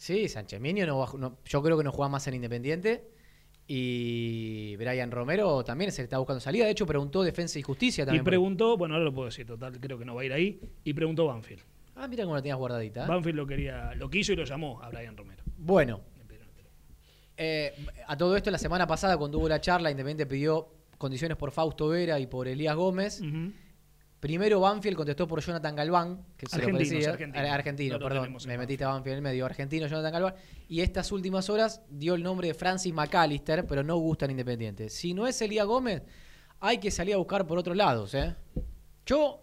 Sí, 0.03 0.29
Sánchez 0.29 0.61
Minio 0.61 0.85
no, 0.85 1.07
no- 1.17 1.39
yo 1.45 1.63
creo 1.63 1.79
que 1.79 1.85
no 1.85 1.93
juega 1.93 2.09
más 2.09 2.27
en 2.27 2.35
Independiente. 2.35 3.09
Y 3.69 4.75
Brian 4.75 5.13
Romero 5.13 5.63
también 5.63 5.93
se 5.93 6.03
está 6.03 6.19
buscando 6.19 6.41
salida. 6.41 6.65
De 6.65 6.73
hecho, 6.73 6.85
preguntó 6.87 7.23
Defensa 7.23 7.61
y 7.61 7.63
Justicia 7.63 8.03
Y 8.03 8.07
también. 8.07 8.25
preguntó, 8.25 8.77
bueno, 8.77 8.95
ahora 8.95 9.05
lo 9.05 9.15
puedo 9.15 9.27
decir, 9.27 9.47
total, 9.47 9.79
creo 9.79 10.01
que 10.01 10.05
no 10.05 10.17
va 10.17 10.23
a 10.23 10.25
ir 10.25 10.33
ahí, 10.33 10.61
y 10.83 10.93
preguntó 10.93 11.27
Banfield. 11.27 11.63
Ah, 11.95 12.09
mira 12.09 12.25
cómo 12.25 12.35
la 12.35 12.43
tenías 12.43 12.59
guardadita. 12.59 13.05
¿eh? 13.05 13.09
Banfield 13.09 13.37
lo 13.37 13.47
quería, 13.47 13.95
lo 13.95 14.11
quiso 14.11 14.33
y 14.33 14.37
lo 14.37 14.43
llamó 14.45 14.83
a 14.83 14.89
Brian 14.91 15.17
Romero. 15.17 15.45
Bueno, 15.57 16.01
eh, 17.37 17.73
a 18.09 18.17
todo 18.17 18.37
esto, 18.37 18.51
la 18.51 18.59
semana 18.59 18.89
pasada, 18.89 19.17
cuando 19.17 19.39
hubo 19.39 19.49
la 19.49 19.61
charla, 19.61 19.89
Independiente 19.93 20.27
pidió 20.27 20.69
condiciones 20.99 21.37
por 21.37 21.53
Fausto 21.53 21.87
Vera 21.89 22.19
y 22.19 22.27
por 22.27 22.49
Elías 22.49 22.75
Gómez. 22.75 23.23
Primero 24.23 24.61
Banfield 24.61 24.97
contestó 24.97 25.27
por 25.27 25.41
Jonathan 25.41 25.75
Galván, 25.75 26.25
que 26.37 26.47
se 26.47 26.57
lo 26.59 26.63
Argentinos, 26.63 27.07
parecía. 27.09 27.55
Argentino, 27.55 27.95
No 27.95 27.99
lo 27.99 28.09
perdón. 28.09 28.37
Me 28.47 28.57
metiste 28.57 28.85
a 28.85 28.89
Banfield 28.91 29.15
en 29.15 29.17
el 29.17 29.23
medio. 29.23 29.45
Argentino, 29.45 29.89
Jonathan 29.89 30.13
Galván. 30.13 30.35
Y 30.69 30.81
estas 30.81 31.11
últimas 31.11 31.51
horas 31.51 31.83
dio 31.91 32.15
el 32.15 32.23
nombre 32.23 32.47
de 32.47 32.55
Francis 32.55 32.95
McAllister, 32.95 33.67
pero 33.67 33.83
no 33.83 33.97
gusta 33.97 34.27
en 34.27 34.31
Independiente. 34.31 34.91
Si 34.91 35.13
no 35.13 35.27
es 35.27 35.43
Elías 35.43 35.67
Gómez, 35.67 36.05
hay 36.61 36.79
que 36.79 36.93
salir 36.93 37.15
a 37.15 37.17
buscar 37.17 37.45
por 37.49 37.59
otros 37.59 37.77
lados, 37.77 38.15
¿eh? 38.15 38.37
Yo, 39.07 39.41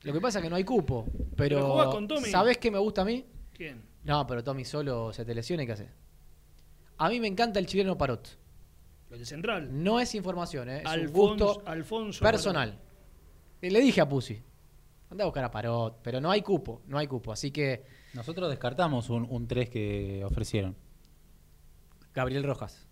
lo 0.00 0.12
que 0.14 0.20
pasa 0.22 0.38
es 0.38 0.44
que 0.44 0.48
no 0.48 0.56
hay 0.56 0.64
cupo, 0.64 1.04
pero. 1.36 1.92
¿Sabés 2.30 2.56
qué 2.56 2.70
me 2.70 2.78
gusta 2.78 3.02
a 3.02 3.04
mí? 3.04 3.26
¿Quién? 3.52 3.82
No, 4.04 4.26
pero 4.26 4.42
Tommy 4.42 4.64
solo 4.64 5.12
se 5.12 5.26
te 5.26 5.34
lesiona 5.34 5.64
y 5.64 5.66
qué 5.66 5.72
hace. 5.72 5.88
A 6.96 7.10
mí 7.10 7.20
me 7.20 7.26
encanta 7.26 7.58
el 7.58 7.66
chileno 7.66 7.98
Parot. 7.98 8.38
El 9.10 9.26
central. 9.26 9.68
No 9.84 10.00
es 10.00 10.14
información, 10.14 10.70
¿eh? 10.70 10.78
es 10.78 10.84
un 10.84 10.88
Alfonso- 10.90 11.46
gusto 11.56 11.62
Alfonso 11.66 12.24
personal. 12.24 12.78
Le 13.70 13.80
dije 13.80 14.00
a 14.00 14.08
Pussy, 14.08 14.42
anda 15.10 15.24
a 15.24 15.26
buscar 15.26 15.44
a 15.44 15.50
Parot, 15.50 15.98
pero 16.02 16.20
no 16.20 16.30
hay 16.30 16.42
cupo, 16.42 16.82
no 16.86 16.98
hay 16.98 17.06
cupo. 17.06 17.32
Así 17.32 17.50
que 17.50 17.84
Nosotros 18.14 18.50
descartamos 18.50 19.08
un, 19.10 19.26
un 19.30 19.46
3 19.46 19.70
que 19.70 20.22
ofrecieron. 20.24 20.76
Gabriel 22.14 22.44
Rojas. 22.44 22.86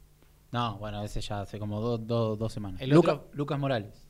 No, 0.52 0.78
bueno, 0.78 1.02
ese 1.04 1.20
ya 1.20 1.42
hace 1.42 1.58
como 1.58 1.80
dos 1.80 2.06
dos- 2.06 2.38
dos 2.38 2.52
semanas. 2.52 2.80
El 2.80 2.90
Luca- 2.90 3.12
otro- 3.14 3.28
Lucas 3.34 3.58
Morales. 3.58 4.08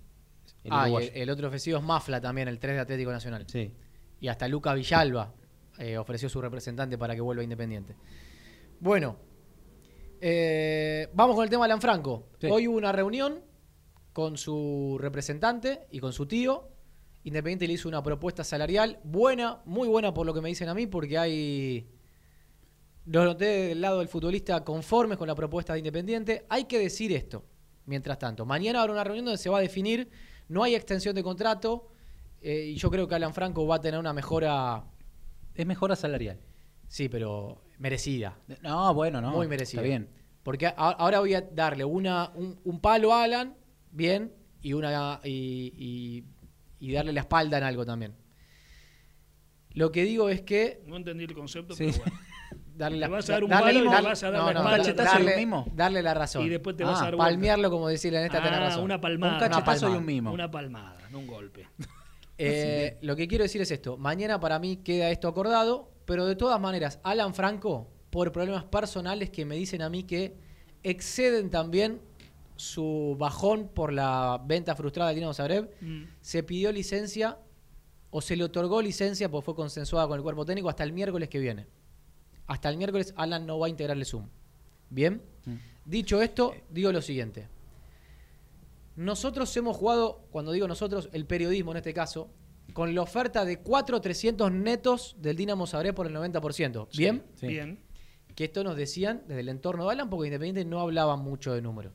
el 0.64 0.70
ah, 0.72 0.88
y 0.88 0.94
el, 0.94 1.10
el 1.14 1.30
otro 1.30 1.48
ofrecido 1.48 1.78
es 1.78 1.84
Mafla 1.84 2.20
también, 2.20 2.48
el 2.48 2.58
3 2.58 2.74
de 2.76 2.80
Atlético 2.80 3.10
Nacional. 3.12 3.44
Sí. 3.48 3.74
Y 4.20 4.28
hasta 4.28 4.46
Luca 4.48 4.72
Villalba 4.74 5.32
eh, 5.78 5.96
ofreció 5.98 6.28
su 6.28 6.40
representante 6.40 6.96
para 6.98 7.14
que 7.14 7.20
vuelva 7.20 7.42
Independiente. 7.42 7.96
Bueno, 8.80 9.16
eh, 10.20 11.08
vamos 11.14 11.34
con 11.36 11.44
el 11.44 11.50
tema 11.50 11.64
de 11.66 11.72
Alan 11.72 11.80
Franco. 11.80 12.28
Sí. 12.40 12.48
Hoy 12.50 12.68
hubo 12.68 12.76
una 12.76 12.92
reunión 12.92 13.40
con 14.20 14.36
su 14.36 14.98
representante 15.00 15.86
y 15.90 15.98
con 15.98 16.12
su 16.12 16.26
tío. 16.26 16.68
Independiente 17.24 17.66
le 17.66 17.72
hizo 17.74 17.88
una 17.88 18.02
propuesta 18.02 18.44
salarial 18.44 18.98
buena, 19.02 19.60
muy 19.64 19.88
buena 19.88 20.12
por 20.12 20.26
lo 20.26 20.34
que 20.34 20.40
me 20.42 20.48
dicen 20.50 20.68
a 20.68 20.74
mí, 20.74 20.86
porque 20.86 21.16
hay. 21.18 21.88
Lo 23.06 23.24
noté 23.24 23.44
del 23.68 23.80
lado 23.80 23.98
del 24.00 24.08
futbolista 24.08 24.62
conformes 24.62 25.16
con 25.18 25.26
la 25.26 25.34
propuesta 25.34 25.72
de 25.72 25.78
Independiente. 25.80 26.44
Hay 26.50 26.64
que 26.64 26.78
decir 26.78 27.12
esto, 27.12 27.44
mientras 27.86 28.18
tanto. 28.18 28.44
Mañana 28.44 28.80
habrá 28.82 28.92
una 28.92 29.04
reunión 29.04 29.24
donde 29.24 29.38
se 29.38 29.48
va 29.48 29.58
a 29.58 29.62
definir, 29.62 30.08
no 30.48 30.62
hay 30.62 30.74
extensión 30.74 31.14
de 31.14 31.22
contrato, 31.22 31.88
eh, 32.42 32.72
y 32.72 32.76
yo 32.76 32.90
creo 32.90 33.08
que 33.08 33.14
Alan 33.14 33.32
Franco 33.34 33.66
va 33.66 33.76
a 33.76 33.80
tener 33.80 33.98
una 33.98 34.12
mejora. 34.12 34.84
Es 35.54 35.66
mejora 35.66 35.96
salarial. 35.96 36.38
Sí, 36.88 37.08
pero 37.08 37.62
merecida. 37.78 38.36
No, 38.62 38.92
bueno, 38.94 39.20
no. 39.20 39.30
muy 39.30 39.48
merecida. 39.48 39.80
Está 39.80 39.88
bien. 39.88 40.08
Porque 40.42 40.66
a- 40.66 40.72
ahora 40.72 41.20
voy 41.20 41.34
a 41.34 41.40
darle 41.42 41.84
una, 41.84 42.32
un, 42.34 42.58
un 42.64 42.80
palo 42.80 43.12
a 43.12 43.24
Alan, 43.24 43.56
bien, 43.90 44.32
y 44.62 44.72
una 44.74 45.20
y, 45.24 45.72
y- 45.76 46.24
y 46.88 46.92
darle 46.92 47.12
la 47.12 47.20
espalda 47.20 47.58
en 47.58 47.64
algo 47.64 47.84
también. 47.84 48.14
Lo 49.72 49.92
que 49.92 50.04
digo 50.04 50.28
es 50.28 50.42
que 50.42 50.82
No 50.86 50.96
entendí 50.96 51.24
el 51.24 51.34
concepto, 51.34 51.74
Sí. 51.74 51.86
pero 51.90 51.98
bueno. 51.98 52.18
darle 52.76 52.96
Le 52.96 53.00
la 53.02 53.08
vas 53.08 53.28
a 53.28 53.32
dar 53.34 53.44
un 53.44 53.50
darle- 53.50 53.66
palo 53.66 53.78
y 53.78 53.82
le 53.82 53.90
darle- 53.90 54.08
vas 54.08 54.22
a 54.22 54.30
dar 54.30 54.40
no, 54.40 54.46
la 54.46 54.52
no, 54.54 54.58
espalda. 54.60 54.70
darle- 54.78 54.90
¿Un 54.90 54.96
cachetazo 54.96 55.20
y 55.22 55.26
darle- 55.26 55.36
mimo? 55.36 55.66
darle 55.74 56.02
la 56.02 56.14
razón. 56.14 56.44
Y 56.44 56.48
después 56.48 56.76
te 56.76 56.84
vas 56.84 56.96
a 56.96 57.00
Ah, 57.00 57.04
dar 57.04 57.16
vuelta. 57.16 57.30
palmearlo 57.34 57.70
como 57.70 57.88
decirle 57.88 58.18
en 58.18 58.24
esta 58.26 58.42
tenés 58.42 58.58
Ah, 58.58 58.60
razón. 58.64 58.84
una 58.84 59.00
palmada. 59.00 59.34
Un 59.34 59.38
cachetazo 59.40 59.62
y 59.62 59.80
palmada. 59.80 59.98
un 59.98 60.04
mimo. 60.06 60.32
Una 60.32 60.50
palmada, 60.50 60.98
no 61.10 61.18
un 61.18 61.26
golpe. 61.26 61.66
Eh, 62.42 62.96
lo 63.02 63.16
que 63.16 63.28
quiero 63.28 63.44
decir 63.44 63.60
es 63.60 63.70
esto. 63.70 63.98
Mañana 63.98 64.40
para 64.40 64.58
mí 64.58 64.78
queda 64.78 65.10
esto 65.10 65.28
acordado, 65.28 65.92
pero 66.06 66.24
de 66.24 66.36
todas 66.36 66.58
maneras, 66.58 66.98
Alan 67.02 67.34
Franco, 67.34 67.92
por 68.08 68.32
problemas 68.32 68.64
personales 68.64 69.28
que 69.28 69.44
me 69.44 69.56
dicen 69.56 69.82
a 69.82 69.90
mí 69.90 70.04
que 70.04 70.38
exceden 70.82 71.50
también 71.50 72.00
su 72.60 73.16
bajón 73.18 73.68
por 73.74 73.92
la 73.92 74.40
venta 74.44 74.76
frustrada 74.76 75.08
de 75.10 75.14
Dinamo 75.16 75.32
Zagreb, 75.34 75.70
Mm. 75.80 76.02
se 76.20 76.42
pidió 76.42 76.70
licencia 76.72 77.38
o 78.10 78.20
se 78.20 78.36
le 78.36 78.44
otorgó 78.44 78.82
licencia 78.82 79.30
porque 79.30 79.44
fue 79.46 79.54
consensuada 79.54 80.06
con 80.06 80.16
el 80.18 80.22
cuerpo 80.22 80.44
técnico 80.44 80.68
hasta 80.68 80.84
el 80.84 80.92
miércoles 80.92 81.28
que 81.28 81.38
viene. 81.38 81.66
Hasta 82.46 82.68
el 82.68 82.76
miércoles 82.76 83.14
Alan 83.16 83.46
no 83.46 83.58
va 83.58 83.66
a 83.66 83.70
integrar 83.70 83.96
el 83.96 84.04
Zoom. 84.04 84.26
¿Bien? 84.90 85.22
Mm. 85.46 85.54
Dicho 85.84 86.20
esto, 86.20 86.52
digo 86.68 86.92
lo 86.92 87.00
siguiente. 87.00 87.48
Nosotros 88.96 89.56
hemos 89.56 89.76
jugado, 89.76 90.26
cuando 90.30 90.52
digo 90.52 90.68
nosotros, 90.68 91.08
el 91.12 91.24
periodismo 91.26 91.70
en 91.70 91.78
este 91.78 91.94
caso, 91.94 92.28
con 92.74 92.94
la 92.94 93.02
oferta 93.02 93.44
de 93.44 93.62
4.300 93.62 94.52
netos 94.52 95.16
del 95.18 95.36
Dinamo 95.36 95.66
Zagreb 95.66 95.94
por 95.94 96.06
el 96.06 96.12
90%. 96.14 96.88
¿Bien? 96.96 97.24
Sí. 97.36 97.46
Bien. 97.46 97.80
Que 98.34 98.44
esto 98.44 98.62
nos 98.64 98.76
decían 98.76 99.22
desde 99.26 99.40
el 99.40 99.48
entorno 99.48 99.86
de 99.86 99.92
Alan 99.92 100.10
porque 100.10 100.26
Independiente 100.28 100.64
no 100.64 100.80
hablaba 100.80 101.16
mucho 101.16 101.52
de 101.54 101.62
números. 101.62 101.92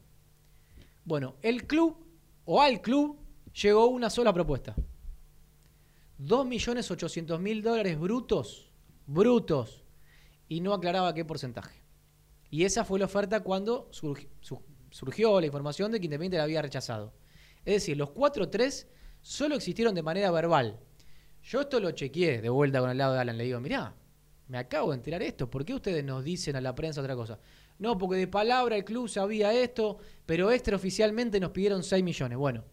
Bueno, 1.06 1.36
el 1.42 1.66
club 1.68 1.96
o 2.46 2.62
al 2.62 2.82
club 2.82 3.18
llegó 3.54 3.88
una 3.88 4.10
sola 4.10 4.34
propuesta. 4.34 4.76
2.800.000 6.20 7.62
dólares 7.62 8.00
brutos, 8.00 8.72
brutos, 9.06 9.84
y 10.48 10.62
no 10.62 10.74
aclaraba 10.74 11.14
qué 11.14 11.26
porcentaje. 11.26 11.82
Y 12.50 12.64
esa 12.64 12.86
fue 12.86 13.00
la 13.00 13.06
oferta 13.06 13.42
cuando 13.42 13.90
surgi- 13.92 14.30
su- 14.40 14.62
surgió 14.92 15.40
la 15.40 15.46
información 15.48 15.92
de 15.92 16.00
que 16.00 16.06
Independiente 16.06 16.38
la 16.38 16.44
había 16.44 16.62
rechazado. 16.62 17.14
Es 17.66 17.76
decir, 17.76 17.98
los 17.98 18.10
4-3 18.12 18.88
solo 19.22 19.56
existieron 19.56 19.94
de 19.96 20.04
manera 20.04 20.32
verbal. 20.32 20.80
Yo 21.44 21.62
esto 21.62 21.80
lo 21.80 21.92
chequeé 21.92 22.42
de 22.42 22.50
vuelta 22.50 22.80
con 22.80 22.90
el 22.90 22.98
lado 22.98 23.14
de 23.14 23.20
Alan. 23.20 23.38
Le 23.38 23.44
digo, 23.44 23.60
mirá, 23.60 23.94
me 24.48 24.58
acabo 24.58 24.92
de 24.92 24.98
enterar 24.98 25.22
esto. 25.22 25.50
¿Por 25.50 25.66
qué 25.66 25.74
ustedes 25.74 26.04
nos 26.04 26.24
dicen 26.24 26.56
a 26.56 26.62
la 26.62 26.74
prensa 26.76 27.02
otra 27.02 27.16
cosa? 27.16 27.40
No, 27.80 27.98
porque 27.98 28.16
de 28.18 28.28
palabra 28.28 28.76
el 28.78 28.86
club 28.86 29.10
sabía 29.10 29.54
esto, 29.54 29.98
pero 30.26 30.52
extraoficialmente 30.52 31.40
nos 31.40 31.52
pidieron 31.52 31.84
6 31.84 32.04
millones. 32.04 32.38
Bueno, 32.38 32.64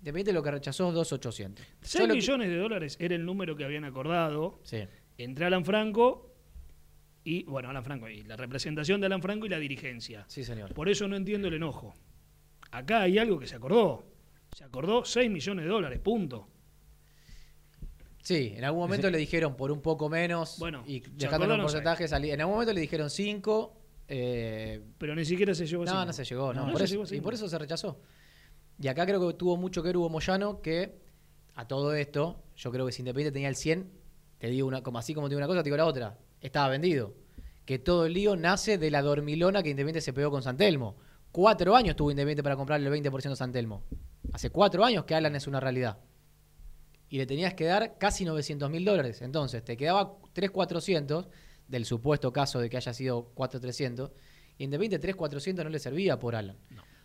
Independiente 0.00 0.32
lo 0.32 0.42
que 0.42 0.50
rechazó 0.50 0.88
es 0.88 0.94
2.800. 0.94 1.58
Yo 1.58 1.64
6 1.82 2.02
lo 2.08 2.08
que- 2.08 2.14
millones 2.20 2.48
de 2.48 2.56
dólares 2.56 2.96
era 2.98 3.14
el 3.14 3.24
número 3.26 3.54
que 3.54 3.64
habían 3.64 3.84
acordado 3.84 4.58
Sí. 4.62 4.78
entre 5.18 5.44
Alan 5.44 5.62
Franco 5.64 6.32
y, 7.22 7.42
bueno, 7.44 7.68
Alan 7.68 7.84
Franco 7.84 8.08
y 8.08 8.22
la 8.22 8.36
representación 8.36 8.98
de 9.00 9.06
Alan 9.08 9.20
Franco 9.20 9.44
y 9.44 9.50
la 9.50 9.58
dirigencia. 9.58 10.24
Sí, 10.26 10.42
señor. 10.42 10.72
Por 10.72 10.88
eso 10.88 11.06
no 11.06 11.16
entiendo 11.16 11.48
el 11.48 11.54
enojo. 11.54 11.94
Acá 12.70 13.02
hay 13.02 13.18
algo 13.18 13.38
que 13.38 13.46
se 13.46 13.56
acordó. 13.56 14.04
Se 14.56 14.64
acordó 14.64 15.04
6 15.04 15.30
millones 15.30 15.66
de 15.66 15.70
dólares, 15.70 15.98
punto. 15.98 16.48
Sí, 18.22 18.52
en 18.56 18.64
algún 18.64 18.80
momento 18.80 19.10
le 19.10 19.18
dijeron 19.18 19.56
por 19.56 19.70
un 19.72 19.80
poco 19.80 20.08
menos 20.08 20.58
Bueno, 20.58 20.82
y 20.86 21.00
dejando 21.00 21.46
los 21.46 21.60
porcentajes. 21.60 22.12
En 22.12 22.40
algún 22.40 22.54
momento 22.54 22.72
le 22.72 22.80
dijeron 22.80 23.08
5 23.10 23.79
eh, 24.12 24.82
Pero 24.98 25.14
ni 25.14 25.24
siquiera 25.24 25.54
se 25.54 25.66
llegó 25.66 25.84
así. 25.84 25.92
no, 25.94 26.04
no 26.04 26.12
se 26.12 26.24
llegó, 26.24 26.52
no, 26.52 26.66
No, 26.66 26.72
por 26.72 26.80
se 26.80 26.84
eso- 26.84 27.04
llegó 27.04 27.14
y 27.14 27.20
por 27.22 27.32
eso 27.34 27.48
se 27.48 27.58
rechazó. 27.58 28.00
Y 28.78 28.88
acá 28.88 29.06
creo 29.06 29.26
que 29.26 29.34
tuvo 29.34 29.56
mucho 29.56 29.82
que 29.82 29.88
ver 29.88 29.96
Hugo 29.96 30.08
Moyano, 30.10 30.60
que 30.60 30.98
a 31.54 31.66
todo 31.68 31.94
esto, 31.94 32.42
yo 32.56 32.70
creo 32.72 32.84
que 32.86 32.92
si 32.92 33.02
Independiente 33.02 33.32
tenía 33.32 33.48
el 33.48 33.56
100, 33.56 33.90
te 34.38 34.48
digo 34.48 34.66
una, 34.68 34.82
como 34.82 34.98
así 34.98 35.14
como 35.14 35.28
te 35.28 35.34
digo 35.34 35.38
una 35.38 35.46
cosa, 35.46 35.62
te 35.62 35.68
digo 35.68 35.76
la 35.76 35.86
otra, 35.86 36.18
estaba 36.40 36.68
vendido. 36.68 37.14
Que 37.64 37.78
todo 37.78 38.06
el 38.06 38.14
lío 38.14 38.34
nace 38.36 38.78
de 38.78 38.90
la 38.90 39.00
dormilona 39.02 39.62
que 39.62 39.70
Independiente 39.70 40.00
se 40.00 40.12
pegó 40.12 40.30
con 40.30 40.42
Santelmo. 40.42 40.96
Cuatro 41.30 41.76
años 41.76 41.94
tuvo 41.94 42.10
Independiente 42.10 42.42
para 42.42 42.56
comprarle 42.56 42.86
el 42.88 42.92
20% 43.04 43.32
a 43.32 43.36
Santelmo. 43.36 43.84
Hace 44.32 44.50
cuatro 44.50 44.84
años 44.84 45.04
que 45.04 45.14
Alan 45.14 45.36
es 45.36 45.46
una 45.46 45.60
realidad. 45.60 45.98
Y 47.10 47.18
le 47.18 47.26
tenías 47.26 47.54
que 47.54 47.64
dar 47.66 47.98
casi 47.98 48.24
900 48.24 48.70
mil 48.70 48.84
dólares. 48.84 49.20
Entonces, 49.22 49.62
te 49.64 49.76
quedaba 49.76 50.16
3.400 50.32 51.28
del 51.70 51.84
supuesto 51.84 52.32
caso 52.32 52.58
de 52.60 52.68
que 52.68 52.76
haya 52.76 52.92
sido 52.92 53.32
4.300. 53.34 54.10
Y 54.58 54.64
Independiente 54.64 55.14
3.400 55.14 55.64
no 55.64 55.70
le 55.70 55.78
servía 55.78 56.18
por 56.18 56.34
Alan. 56.34 56.56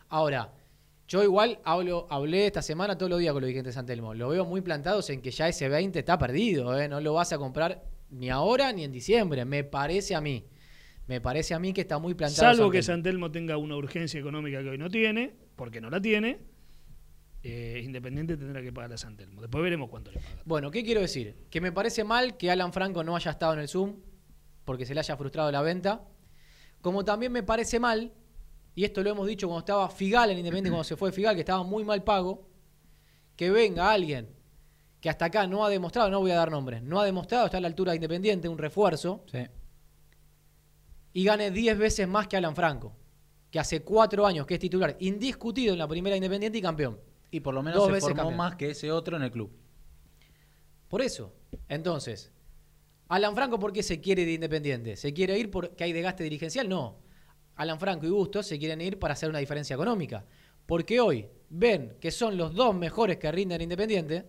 Ahora, 0.10 0.54
yo 1.08 1.24
igual 1.24 1.60
hablo, 1.64 2.08
hablé 2.10 2.48
esta 2.48 2.62
semana 2.62 2.98
todos 2.98 3.12
los 3.12 3.20
días 3.20 3.32
con 3.32 3.42
los 3.42 3.48
dirigentes 3.48 3.76
de 3.76 3.80
San 3.80 3.86
Telmo. 3.86 4.14
Lo 4.14 4.30
veo 4.30 4.44
muy 4.44 4.62
plantados 4.62 5.10
en 5.12 5.22
que 5.22 5.32
ya 5.32 5.48
ese 5.48 5.70
20 5.70 6.00
está 6.00 6.18
perdido. 6.18 6.78
¿eh? 6.78 6.90
No 6.90 7.00
lo 7.00 7.14
vas 7.14 7.32
a 7.32 7.38
comprar 7.38 7.84
ni 8.10 8.30
ahora 8.30 8.74
ni 8.74 8.84
en 8.84 8.92
diciembre. 8.92 9.46
Me 9.46 9.64
parece 9.64 10.16
a 10.16 10.22
mí. 10.22 10.46
Me 11.08 11.22
parece 11.22 11.54
a 11.54 11.60
mí 11.60 11.72
que 11.72 11.82
está 11.82 12.00
muy 12.00 12.16
plantado. 12.16 12.42
Salvo 12.42 12.64
San 12.64 12.72
que 12.72 12.80
Telmo. 12.80 12.86
San 12.86 13.04
Telmo 13.04 13.32
tenga 13.32 13.58
una 13.58 13.78
urgencia 13.78 14.20
económica 14.20 14.64
que 14.64 14.70
hoy 14.70 14.78
no 14.80 14.90
tiene, 14.90 15.36
porque 15.56 15.80
no 15.80 15.92
la 15.92 16.02
tiene, 16.02 16.40
eh, 17.44 17.80
Independiente 17.84 18.38
tendrá 18.38 18.64
que 18.64 18.74
pagar 18.74 18.94
a 18.94 18.98
San 18.98 19.16
Telmo. 19.16 19.42
Después 19.42 19.64
veremos 19.64 19.88
cuánto 19.92 20.12
le 20.12 20.18
paga. 20.18 20.42
Bueno, 20.46 20.72
¿qué 20.72 20.84
quiero 20.84 21.02
decir? 21.02 21.36
Que 21.52 21.62
me 21.62 21.72
parece 21.72 22.04
mal 22.04 22.38
que 22.38 22.50
Alan 22.50 22.74
Franco 22.74 23.04
no 23.04 23.16
haya 23.16 23.30
estado 23.30 23.54
en 23.54 23.60
el 23.60 23.68
Zoom 23.68 23.98
porque 24.66 24.86
se 24.86 24.94
le 24.94 25.00
haya 25.00 25.16
frustrado 25.16 25.52
la 25.52 25.62
venta. 25.62 26.04
Como 26.82 27.06
también 27.06 27.32
me 27.32 27.44
parece 27.44 27.80
mal, 27.80 28.12
y 28.76 28.84
esto 28.84 29.02
lo 29.02 29.10
hemos 29.12 29.28
dicho 29.28 29.48
cuando 29.48 29.60
estaba 29.60 29.90
Figal 29.90 30.32
en 30.32 30.40
Independiente, 30.40 30.70
cuando 30.70 30.84
se 30.84 30.98
fue 30.98 31.12
Figal, 31.12 31.36
que 31.36 31.42
estaba 31.42 31.64
muy 31.64 31.84
mal 31.84 32.04
pago, 32.04 32.48
que 33.36 33.50
venga 33.52 33.92
alguien 33.92 34.30
que 35.00 35.10
hasta 35.10 35.26
acá 35.26 35.46
no 35.46 35.64
ha 35.64 35.70
demostrado, 35.70 36.10
no 36.10 36.20
voy 36.20 36.32
a 36.32 36.36
dar 36.36 36.50
nombres, 36.50 36.82
no 36.82 37.00
ha 37.00 37.06
demostrado 37.06 37.46
estar 37.46 37.60
a 37.60 37.62
la 37.62 37.68
altura 37.68 37.92
de 37.92 37.98
Independiente, 37.98 38.50
un 38.50 38.58
refuerzo, 38.58 39.24
Sí. 39.32 39.46
y 41.14 41.24
gane 41.24 41.52
10 41.52 41.78
veces 41.78 42.08
más 42.08 42.28
que 42.28 42.38
Alan 42.38 42.56
Franco, 42.56 42.94
que 43.52 43.60
hace 43.60 43.84
cuatro 43.84 44.26
años 44.26 44.46
que 44.48 44.56
es 44.56 44.60
titular, 44.60 44.96
indiscutido 45.00 45.74
en 45.74 45.80
la 45.80 45.88
primera 45.88 46.16
Independiente 46.16 46.58
y 46.58 46.62
campeón. 46.62 47.00
Y 47.32 47.40
por 47.42 47.54
lo 47.54 47.62
menos 47.62 47.78
Dos 47.80 47.88
se 47.88 47.92
veces 47.94 48.10
formó 48.10 48.24
campeón. 48.24 48.38
más 48.38 48.56
que 48.56 48.70
ese 48.72 48.92
otro 48.92 49.16
en 49.18 49.24
el 49.24 49.32
club. 49.32 49.52
Por 50.90 51.02
eso. 51.02 51.34
Entonces, 51.68 52.32
Alan 53.08 53.36
Franco, 53.36 53.60
¿por 53.60 53.72
qué 53.72 53.84
se 53.84 54.02
quiere 54.02 54.24
ir 54.24 54.28
de 54.30 54.34
Independiente? 54.34 54.96
¿Se 54.96 55.14
quiere 55.14 55.38
ir 55.38 55.52
porque 55.52 55.84
hay 55.84 55.94
desgaste 55.94 56.24
dirigencial? 56.24 56.68
No. 56.68 56.98
Alan 57.56 57.80
Franco 57.80 58.06
y 58.06 58.10
Bustos 58.10 58.48
se 58.48 58.58
quieren 58.60 58.82
ir 58.82 58.98
para 59.00 59.14
hacer 59.14 59.30
una 59.30 59.40
diferencia 59.40 59.76
económica. 59.76 60.26
Porque 60.66 61.00
hoy 61.00 61.28
ven 61.50 61.96
que 62.02 62.12
son 62.12 62.36
los 62.38 62.54
dos 62.54 62.76
mejores 62.76 63.18
que 63.18 63.32
rinden 63.32 63.62
Independiente, 63.62 64.26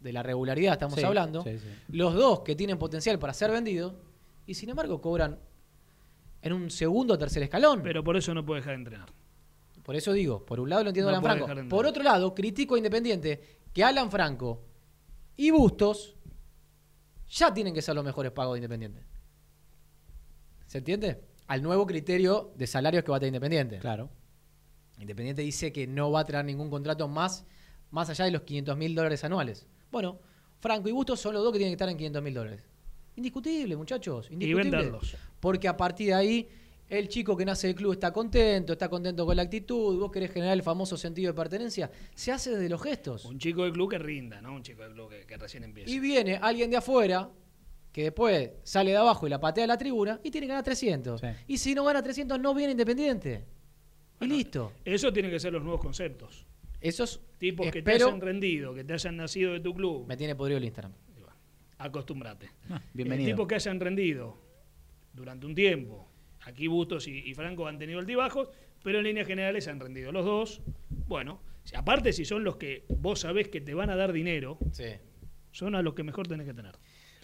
de 0.00 0.12
la 0.12 0.22
regularidad 0.22 0.72
estamos 0.74 0.96
Sí, 0.98 1.04
hablando, 1.04 1.42
sí, 1.44 1.58
sí. 1.58 1.66
los 1.88 2.14
dos 2.14 2.40
que 2.40 2.56
tienen 2.56 2.76
potencial 2.78 3.18
para 3.20 3.32
ser 3.32 3.50
vendidos, 3.52 3.94
y 4.46 4.54
sin 4.54 4.68
embargo 4.70 5.00
cobran 5.00 5.38
en 6.42 6.52
un 6.52 6.70
segundo 6.70 7.14
o 7.14 7.18
tercer 7.18 7.44
escalón. 7.44 7.82
Pero 7.84 8.02
por 8.02 8.16
eso 8.16 8.34
no 8.34 8.44
puede 8.44 8.60
dejar 8.60 8.72
de 8.72 8.78
entrenar. 8.78 9.08
Por 9.84 9.94
eso 9.96 10.12
digo, 10.12 10.44
por 10.44 10.58
un 10.60 10.68
lado 10.70 10.82
lo 10.84 10.90
entiendo 10.90 11.10
No 11.12 11.16
a 11.16 11.20
Alan 11.20 11.38
Franco. 11.46 11.54
de 11.62 11.68
Por 11.68 11.86
otro 11.86 12.02
lado, 12.02 12.34
critico 12.34 12.74
a 12.74 12.78
Independiente 12.78 13.40
que 13.72 13.82
Alan 13.84 14.10
Franco 14.10 14.60
y 15.36 15.50
Bustos 15.50 16.16
ya 17.32 17.52
tienen 17.52 17.74
que 17.74 17.82
ser 17.82 17.94
los 17.94 18.04
mejores 18.04 18.30
pagos 18.32 18.54
de 18.54 18.58
Independiente. 18.58 19.02
¿Se 20.66 20.78
entiende? 20.78 21.20
Al 21.46 21.62
nuevo 21.62 21.86
criterio 21.86 22.52
de 22.56 22.66
salarios 22.66 23.04
que 23.04 23.10
va 23.10 23.16
a 23.16 23.20
tener 23.20 23.34
Independiente. 23.34 23.78
Claro. 23.78 24.10
Independiente 24.98 25.42
dice 25.42 25.72
que 25.72 25.86
no 25.86 26.10
va 26.10 26.20
a 26.20 26.24
traer 26.24 26.44
ningún 26.44 26.70
contrato 26.70 27.08
más, 27.08 27.44
más 27.90 28.08
allá 28.10 28.26
de 28.26 28.30
los 28.30 28.42
500 28.42 28.76
mil 28.76 28.94
dólares 28.94 29.24
anuales. 29.24 29.66
Bueno, 29.90 30.18
Franco 30.60 30.88
y 30.88 30.92
Bustos 30.92 31.20
son 31.20 31.34
los 31.34 31.42
dos 31.42 31.52
que 31.52 31.58
tienen 31.58 31.72
que 31.72 31.74
estar 31.74 31.88
en 31.88 31.96
500 31.96 32.22
mil 32.22 32.34
dólares. 32.34 32.62
Indiscutible, 33.16 33.76
muchachos. 33.76 34.28
Y 34.30 34.34
Indiscutible. 34.34 34.70
venderlos. 34.70 35.16
Porque 35.40 35.68
a 35.68 35.76
partir 35.76 36.08
de 36.08 36.14
ahí, 36.14 36.48
el 36.88 37.08
chico 37.08 37.36
que 37.36 37.44
nace 37.44 37.68
del 37.68 37.76
club 37.76 37.92
está 37.92 38.12
contento, 38.12 38.72
está 38.74 38.88
contento 38.88 39.24
con 39.24 39.34
la 39.36 39.42
actitud, 39.42 39.98
vos 39.98 40.10
querés 40.12 40.30
generar 40.30 40.52
el 40.54 40.62
famoso 40.62 40.96
sentido 40.96 41.32
de 41.32 41.36
pertenencia, 41.36 41.90
se 42.14 42.32
hace 42.32 42.50
desde 42.50 42.68
los 42.68 42.82
gestos. 42.82 43.24
Un 43.24 43.38
chico 43.38 43.62
del 43.64 43.72
club 43.72 43.90
que 43.90 43.98
rinda, 43.98 44.40
¿no? 44.42 44.54
Un 44.54 44.62
chico 44.62 44.82
del 44.82 44.92
club 44.92 45.08
que, 45.10 45.26
que 45.26 45.36
recién 45.36 45.64
empieza. 45.64 45.90
Y 45.90 45.98
viene 46.00 46.36
alguien 46.36 46.70
de 46.70 46.76
afuera 46.76 47.30
que 47.92 48.04
después 48.04 48.50
sale 48.62 48.90
de 48.90 48.96
abajo 48.96 49.26
y 49.26 49.30
la 49.30 49.40
patea 49.40 49.64
a 49.64 49.66
la 49.66 49.78
tribuna 49.78 50.20
y 50.22 50.30
tiene 50.30 50.46
que 50.46 50.48
ganar 50.48 50.64
300. 50.64 51.20
Sí. 51.20 51.26
Y 51.48 51.58
si 51.58 51.74
no 51.74 51.84
gana 51.84 52.02
300, 52.02 52.38
no 52.40 52.54
viene 52.54 52.72
Independiente. 52.72 53.44
Y 54.20 54.26
listo. 54.26 54.72
Eso 54.84 55.12
tienen 55.12 55.30
que 55.30 55.40
ser 55.40 55.52
los 55.52 55.62
nuevos 55.62 55.80
conceptos. 55.80 56.46
Esos 56.80 57.20
Tipos 57.38 57.70
que 57.70 57.82
te 57.82 57.92
hayan 57.92 58.20
rendido, 58.20 58.72
que 58.74 58.84
te 58.84 58.92
hayan 58.92 59.16
nacido 59.16 59.52
de 59.52 59.60
tu 59.60 59.74
club. 59.74 60.06
Me 60.06 60.16
tiene 60.16 60.34
podrido 60.36 60.58
el 60.58 60.64
Instagram. 60.64 60.92
Acostúmbrate. 61.78 62.50
Ah, 62.70 62.80
Eh, 62.84 62.88
bienvenido. 62.94 63.30
tipos 63.30 63.48
que 63.48 63.56
hayan 63.56 63.80
rendido 63.80 64.36
durante 65.12 65.46
un 65.46 65.54
tiempo. 65.54 66.08
Aquí 66.46 66.66
Bustos 66.66 67.06
y, 67.08 67.18
y 67.18 67.34
Franco 67.34 67.66
han 67.66 67.78
tenido 67.78 67.98
altibajos, 68.00 68.48
pero 68.82 68.98
en 68.98 69.04
líneas 69.04 69.26
generales 69.26 69.68
han 69.68 69.78
rendido 69.80 70.10
los 70.12 70.24
dos. 70.24 70.60
Bueno, 71.06 71.40
aparte 71.74 72.12
si 72.12 72.24
son 72.24 72.42
los 72.44 72.56
que 72.56 72.84
vos 72.88 73.20
sabés 73.20 73.48
que 73.48 73.60
te 73.60 73.74
van 73.74 73.90
a 73.90 73.96
dar 73.96 74.12
dinero, 74.12 74.58
Sí. 74.72 74.84
son 75.52 75.74
a 75.74 75.82
los 75.82 75.94
que 75.94 76.02
mejor 76.02 76.26
tenés 76.26 76.46
que 76.46 76.54
tener. 76.54 76.74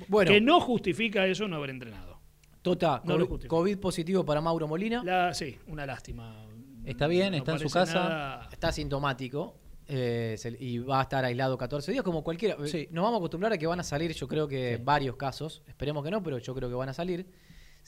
Bueno, 0.09 0.31
Que 0.31 0.41
no 0.41 0.61
justifica 0.61 1.27
eso 1.27 1.49
no 1.49 1.57
haber 1.57 1.71
entrenado. 1.71 2.21
Tota, 2.63 3.03
no 3.05 3.27
COVID, 3.29 3.79
positivo 3.79 4.25
para 4.25 4.41
Mauro 4.41 4.69
Molina. 4.69 5.03
La, 5.05 5.33
sí, 5.35 5.57
una 5.69 5.87
lástima. 5.87 6.47
Está 6.85 7.07
bien, 7.07 7.33
No 7.33 7.39
está 7.39 7.53
en 7.53 7.59
su 7.59 7.69
casa. 7.71 7.95
nada- 7.95 8.49
Está 8.53 8.73
sintomático. 8.73 9.57
eh, 9.91 10.35
se- 10.37 10.55
y 10.61 10.79
va 10.81 10.99
a 11.01 11.03
estar 11.05 11.25
aislado 11.25 11.57
14 11.57 11.91
días, 11.93 12.05
como 12.05 12.23
cualquiera. 12.23 12.57
Sí. 12.67 12.89
Nos 12.91 13.05
vamos 13.05 13.17
a 13.17 13.19
acostumbrar 13.21 13.55
a 13.55 13.57
que 13.57 13.67
van 13.67 13.81
a 13.81 13.83
salir, 13.83 14.13
yo 14.13 14.29
creo 14.29 14.47
que 14.47 14.77
Sí. 14.77 14.83
varios 14.85 15.17
casos. 15.17 15.63
Esperemos 15.67 16.05
que 16.05 16.11
no, 16.11 16.23
pero 16.23 16.37
yo 16.37 16.55
creo 16.55 16.69
que 16.69 16.75
van 16.75 16.91
a 16.91 16.93
salir. 16.93 17.27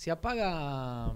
Se 0.00 0.10
apaga. 0.10 1.12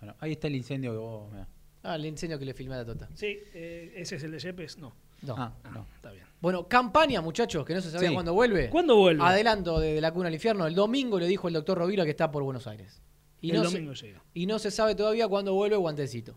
Bueno, 0.00 0.14
ahí 0.20 0.32
está 0.32 0.48
el 0.48 0.54
incendio 0.56 0.90
que 0.92 0.98
vos. 0.98 1.32
mirá. 1.32 1.48
Ah, 1.82 1.94
el 1.96 2.04
incendio 2.04 2.38
que 2.38 2.44
le 2.44 2.52
filmé 2.52 2.74
a 2.74 2.78
la 2.78 2.84
Tota. 2.84 3.08
Sí, 3.14 3.38
eh, 3.54 3.94
ese 3.96 4.16
es 4.16 4.22
el 4.22 4.32
de 4.32 4.38
Yepes, 4.38 4.76
no. 4.76 4.94
No. 5.22 5.34
Ah, 5.38 5.50
no. 5.72 5.86
está 5.96 6.10
bien. 6.10 6.26
Bueno, 6.38 6.68
campaña, 6.68 7.22
muchachos, 7.22 7.64
que 7.64 7.72
no 7.72 7.80
se 7.80 7.90
sabía 7.90 8.08
Sí. 8.10 8.14
cuándo 8.14 8.34
vuelve. 8.34 8.68
¿Cuándo 8.68 8.96
vuelve? 8.96 9.24
Adelanto 9.24 9.80
de, 9.80 9.94
de 9.94 10.00
la 10.02 10.12
cuna 10.12 10.28
al 10.28 10.34
infierno. 10.34 10.66
El 10.66 10.74
domingo 10.74 11.18
le 11.18 11.26
dijo 11.26 11.48
el 11.48 11.54
doctor 11.54 11.78
Rovira 11.78 12.04
que 12.04 12.10
está 12.10 12.30
por 12.30 12.42
Buenos 12.42 12.66
Aires. 12.66 13.00
Y 13.40 13.50
el 13.52 13.56
no 13.56 13.64
se- 13.64 13.76
domingo 13.76 13.94
llega. 13.94 14.22
y 14.34 14.44
no 14.44 14.58
se 14.58 14.70
sabe 14.70 14.94
todavía 14.94 15.26
cuándo 15.26 15.54
vuelve 15.54 15.76
Guantecito. 15.76 16.34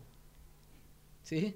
¿Sí? 1.20 1.54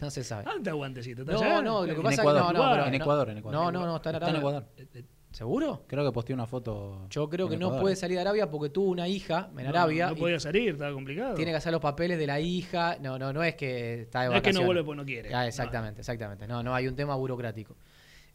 No 0.00 0.10
se 0.10 0.24
sabe. 0.24 0.44
Ah, 0.46 0.54
está 0.56 0.72
guantecito. 0.72 1.20
¿está 1.20 1.34
No, 1.34 1.38
allá? 1.40 1.60
no, 1.62 1.80
lo 1.82 1.86
que 1.86 1.90
En 1.92 2.02
pasa 2.02 2.14
es 2.14 2.16
que 2.16 2.22
Ecuador, 2.22 2.40
no, 2.42 2.52
no, 2.54 2.84
en 2.86 2.90
no. 2.92 2.96
Ecuador, 2.96 3.28
en 3.30 3.38
Ecuador. 3.38 3.60
No, 3.60 3.72
no, 3.80 3.86
no, 3.86 3.96
está 3.96 4.08
en 4.10 4.16
Está 4.16 4.30
en 4.30 4.36
Arabia. 4.36 4.58
Ecuador. 4.78 5.06
¿Seguro? 5.36 5.84
Creo 5.86 6.02
que 6.02 6.12
posteó 6.12 6.32
una 6.32 6.46
foto. 6.46 7.06
Yo 7.10 7.28
creo 7.28 7.46
que 7.46 7.58
no 7.58 7.66
Ecuador. 7.66 7.82
puede 7.82 7.96
salir 7.96 8.16
de 8.16 8.22
Arabia 8.22 8.50
porque 8.50 8.70
tuvo 8.70 8.90
una 8.90 9.06
hija 9.06 9.50
en 9.54 9.64
no, 9.64 9.68
Arabia. 9.68 10.06
No 10.06 10.16
y 10.16 10.20
podía 10.20 10.40
salir, 10.40 10.70
estaba 10.70 10.94
complicado. 10.94 11.34
tiene 11.34 11.50
que 11.50 11.58
hacer 11.58 11.72
los 11.72 11.82
papeles 11.82 12.18
de 12.18 12.26
la 12.26 12.40
hija. 12.40 12.96
No, 13.02 13.18
no, 13.18 13.34
no 13.34 13.44
es 13.44 13.54
que 13.54 14.00
está 14.00 14.22
de 14.22 14.30
No 14.30 14.36
es 14.36 14.40
que 14.40 14.54
no 14.54 14.60
vacaciones. 14.60 14.66
vuelve 14.66 14.84
porque 14.84 14.96
no 14.96 15.04
quiere. 15.04 15.34
Ah, 15.34 15.46
exactamente, 15.46 16.00
exactamente. 16.00 16.46
No, 16.46 16.62
no 16.62 16.74
hay 16.74 16.88
un 16.88 16.96
tema 16.96 17.16
burocrático. 17.16 17.76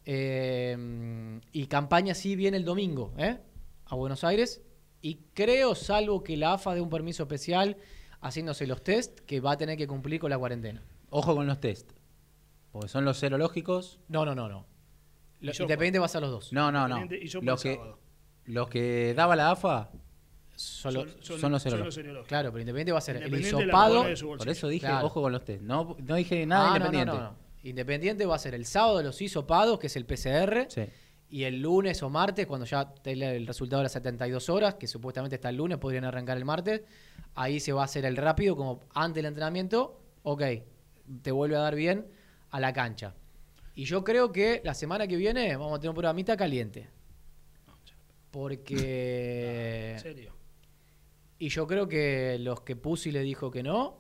Eh, 0.06 1.40
y 1.52 1.66
campaña 1.66 2.14
sí 2.14 2.36
viene 2.36 2.58
el 2.58 2.66
domingo, 2.66 3.16
¿eh? 3.18 3.40
A 3.86 3.96
Buenos 3.96 4.24
Aires. 4.24 4.62
Y 5.02 5.22
creo, 5.34 5.74
salvo 5.74 6.22
que 6.22 6.38
la 6.38 6.54
AFA 6.54 6.76
dé 6.76 6.82
un 6.82 6.90
permiso 6.92 7.24
especial 7.24 7.78
haciéndose 8.20 8.68
los 8.68 8.84
test, 8.84 9.22
que 9.22 9.40
va 9.40 9.54
a 9.54 9.58
tener 9.58 9.76
que 9.76 9.88
cumplir 9.88 10.20
con 10.20 10.30
la 10.30 10.38
cuarentena. 10.38 10.84
Ojo 11.10 11.36
con 11.36 11.48
los 11.48 11.60
test. 11.60 11.94
Porque 12.72 12.90
son 12.90 13.06
los 13.06 13.18
serológicos. 13.18 14.00
No, 14.08 14.24
no, 14.24 14.36
no, 14.36 14.48
no. 14.48 14.68
Lo- 15.42 15.52
Y 15.52 15.54
yo- 15.54 15.64
Independiente 15.66 16.00
va 16.00 16.06
a 16.06 16.10
ser 16.10 16.22
los 16.22 16.32
dos. 16.32 16.54
No, 16.54 16.72
no, 16.72 16.88
no. 16.88 17.06
Y 17.14 17.28
yo 17.28 17.42
Los 17.42 17.62
que, 17.62 17.76
sábado. 17.76 18.00
los 18.46 18.70
que 18.70 19.14
daba 19.16 19.36
la 19.36 19.52
AFA, 19.52 19.90
son 20.56 20.94
los 20.94 21.12
serológicos. 21.22 21.94
serológicos. 21.94 22.28
claro, 22.28 22.52
pero 22.52 22.62
Independiente 22.62 22.92
va 22.92 23.00
a 23.00 23.02
ser 23.02 23.18
el 23.18 23.34
hisopado. 23.40 24.04
por 24.38 24.50
eso 24.50 24.68
dije, 24.68 24.86
Claro. 24.88 25.08
ojo 25.08 25.22
con 25.22 25.32
los 25.32 25.44
test. 25.44 25.62
No, 25.64 25.96
no 26.00 26.16
dije 26.16 26.46
nada 26.46 26.74
Ah, 26.74 26.78
independiente. 26.78 27.14
No, 27.14 27.18
no, 27.20 27.30
no. 27.32 27.36
Independiente 27.64 28.26
va 28.26 28.36
a 28.36 28.40
ser 28.40 28.54
el 28.56 28.66
sábado 28.66 28.98
de 29.00 29.04
los 29.04 29.22
hisopados, 29.22 29.80
que 29.80 29.88
es 29.88 29.96
el 29.96 30.06
PCR. 30.06 30.68
Sí. 30.70 30.84
Y 31.30 31.44
el 31.46 31.62
lunes 31.62 32.04
o 32.04 32.10
martes, 32.10 32.46
cuando 32.46 32.66
ya 32.66 32.94
tenga 32.94 33.32
el 33.34 33.48
resultado 33.48 33.80
de 33.80 33.84
las 33.86 33.94
72 33.94 34.50
horas, 34.50 34.76
que 34.76 34.88
supuestamente 34.88 35.36
está 35.36 35.50
el 35.50 35.56
lunes, 35.58 35.78
podrían 35.78 36.04
arrancar 36.04 36.38
el 36.38 36.44
martes, 36.46 36.82
ahí 37.36 37.60
se 37.60 37.72
va 37.72 37.84
a 37.84 37.86
hacer 37.86 38.04
el 38.06 38.18
rápido, 38.18 38.56
como 38.56 38.82
antes 38.94 39.16
del 39.16 39.28
entrenamiento, 39.28 40.02
ok, 40.24 40.44
te 41.22 41.32
vuelve 41.32 41.56
a 41.56 41.60
dar 41.60 41.76
bien 41.76 42.08
a 42.50 42.60
la 42.60 42.74
cancha. 42.74 43.14
Y 43.82 43.86
yo 43.86 44.04
creo 44.04 44.32
que 44.32 44.62
la 44.64 44.76
semana 44.76 45.08
que 45.08 45.16
viene 45.16 45.58
vamos 45.58 45.76
a 45.76 45.80
tener 45.80 45.90
un 45.90 45.96
programita 45.96 46.38
caliente. 46.38 46.88
Porque... 48.30 49.94
¿En 49.94 50.00
serio? 50.00 50.34
Y 51.40 51.50
yo 51.50 51.66
creo 51.66 51.88
que 51.88 52.38
los 52.40 52.62
que 52.62 52.76
Pussy 52.76 53.12
le 53.12 53.22
dijo 53.22 53.50
que 53.50 53.64
no, 53.64 54.00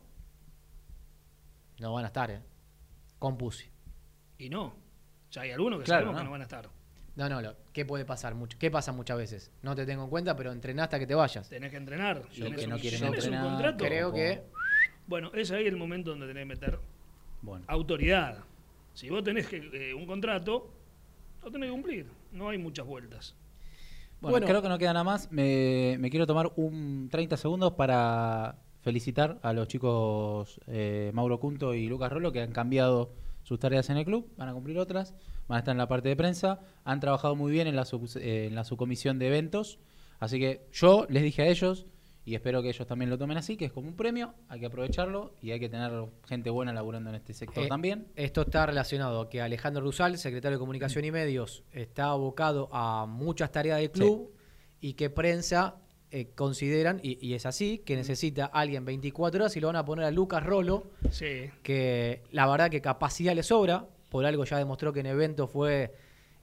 no 1.80 1.94
van 1.94 2.04
a 2.04 2.08
estar, 2.10 2.30
¿eh? 2.30 2.42
Con 3.18 3.40
Pussy. 3.40 3.66
Y 4.38 4.50
no. 4.50 4.76
Ya 5.32 5.42
hay 5.42 5.50
algunos 5.52 5.80
que 5.80 5.86
Claro, 5.86 6.02
sabemos 6.02 6.14
no. 6.14 6.20
que 6.20 6.26
no 6.26 6.32
van 6.32 6.42
a 6.42 6.44
estar. 6.44 6.70
No, 7.16 7.28
no, 7.28 7.42
lo- 7.42 7.56
¿qué 7.74 7.84
puede 7.84 8.06
pasar? 8.06 8.36
Mucho, 8.36 8.60
¿Qué 8.60 8.70
pasa 8.70 8.92
muchas 8.92 9.18
veces? 9.18 9.52
No 9.64 9.76
te 9.76 9.88
tengo 9.88 10.04
en 10.04 10.12
cuenta, 10.12 10.36
pero 10.36 10.52
entrenás 10.52 10.84
hasta 10.84 11.00
que 11.00 11.08
te 11.08 11.16
vayas. 11.16 11.50
Tenés 11.50 11.72
que 11.72 11.78
entrenar. 11.78 12.18
Lo 12.18 12.24
tenés 12.46 12.60
que 12.60 12.64
un- 12.66 12.70
no 12.70 12.78
quieren 12.78 13.00
tenés 13.00 13.10
un 13.10 13.16
entrenar. 13.34 13.46
contrato. 13.46 13.84
Creo 13.84 14.14
que 14.14 14.44
Bueno, 15.08 15.32
es 15.34 15.50
ahí 15.50 15.66
el 15.66 15.76
momento 15.76 16.12
donde 16.12 16.28
tenés 16.28 16.42
que 16.44 16.46
meter 16.46 16.80
Bueno. 17.42 17.66
autoridad. 17.68 18.44
Si 18.94 19.10
vos 19.10 19.24
tenés 19.24 19.48
que, 19.48 19.58
eh, 19.74 19.94
un 19.94 20.06
contrato, 20.06 20.72
lo 21.44 21.52
tenés 21.52 21.68
que 21.68 21.74
cumplir. 21.74 22.08
No 22.32 22.50
hay 22.50 22.58
muchas 22.58 22.86
vueltas. 22.86 23.36
Bueno, 24.20 24.34
Bueno. 24.36 24.48
creo 24.48 24.62
que 24.62 24.70
no 24.70 24.78
queda 24.78 24.94
nada 24.94 25.04
más. 25.04 25.32
Me, 25.32 25.98
me 26.00 26.10
quiero 26.10 26.28
tomar 26.28 26.52
un 26.56 27.08
30 27.12 27.38
segundos 27.38 27.74
para 27.74 28.60
felicitar 28.82 29.40
a 29.44 29.54
los 29.54 29.68
chicos 29.68 30.60
eh, 30.68 31.12
Mauro 31.14 31.40
Cunto 31.40 31.74
y 31.74 31.88
Lucas 31.88 32.12
Rolo 32.12 32.32
que 32.32 32.42
han 32.42 32.52
cambiado 32.52 33.14
sus 33.44 33.60
tareas 33.60 33.90
en 33.90 33.98
el 33.98 34.06
club, 34.06 34.32
van 34.38 34.50
a 34.50 34.54
cumplir 34.54 34.78
otras, 34.78 35.16
van 35.48 35.56
a 35.58 35.60
estar 35.60 35.72
en 35.74 35.78
la 35.80 35.88
parte 35.88 36.10
de 36.10 36.16
prensa, 36.16 36.60
han 36.84 37.00
trabajado 37.00 37.36
muy 37.36 37.52
bien 37.52 37.68
en 37.68 37.76
la, 37.76 37.86
sub- 37.86 38.08
eh, 38.18 38.46
en 38.48 38.56
la 38.56 38.64
subcomisión 38.64 39.18
de 39.20 39.28
eventos, 39.28 39.80
así 40.20 40.40
que 40.40 40.68
yo 40.72 41.08
les 41.10 41.24
dije 41.24 41.42
a 41.42 41.48
ellos, 41.48 41.88
y 42.24 42.36
espero 42.36 42.62
que 42.62 42.70
ellos 42.70 42.86
también 42.88 43.10
lo 43.10 43.18
tomen 43.18 43.38
así, 43.38 43.58
que 43.58 43.66
es 43.66 43.72
como 43.72 43.88
un 43.88 43.96
premio, 43.96 44.34
hay 44.48 44.60
que 44.60 44.68
aprovecharlo 44.68 45.34
y 45.42 45.52
hay 45.52 45.60
que 45.60 45.70
tener 45.70 45.92
gente 46.28 46.50
buena 46.50 46.72
laburando 46.74 47.10
en 47.10 47.16
este 47.16 47.34
sector 47.34 47.64
Eh, 47.64 47.68
también. 47.68 48.08
Esto 48.16 48.42
está 48.42 48.66
relacionado 48.66 49.22
a 49.22 49.30
que 49.30 49.42
Alejandro 49.42 49.82
Rusal, 49.82 50.18
secretario 50.18 50.58
de 50.58 50.60
Comunicación 50.60 51.04
y 51.06 51.12
Medios, 51.12 51.64
está 51.72 52.06
abocado 52.06 52.70
a 52.72 53.06
muchas 53.08 53.52
tareas 53.52 53.80
del 53.80 53.90
club 53.92 54.32
y 54.80 54.94
que 54.94 55.10
prensa 55.10 55.78
eh, 56.14 56.30
consideran, 56.36 57.00
y, 57.02 57.26
y 57.26 57.36
es 57.36 57.46
así, 57.46 57.78
que 57.80 57.96
necesita 57.96 58.46
alguien 58.46 58.84
24 58.84 59.40
horas 59.44 59.56
y 59.56 59.62
lo 59.62 59.68
van 59.68 59.78
a 59.78 59.86
poner 59.86 60.04
a 60.06 60.12
Lucas 60.12 60.44
Rolo, 60.44 60.92
Sí. 61.10 61.50
que 61.64 62.22
la 62.32 62.48
verdad 62.48 62.70
que 62.70 62.82
capacidad 62.82 63.34
le 63.34 63.44
sobra, 63.44 63.88
por 64.10 64.26
algo 64.26 64.44
ya 64.44 64.58
demostró 64.58 64.92
que 64.92 65.00
en 65.00 65.06
evento 65.06 65.48
fue 65.48 65.94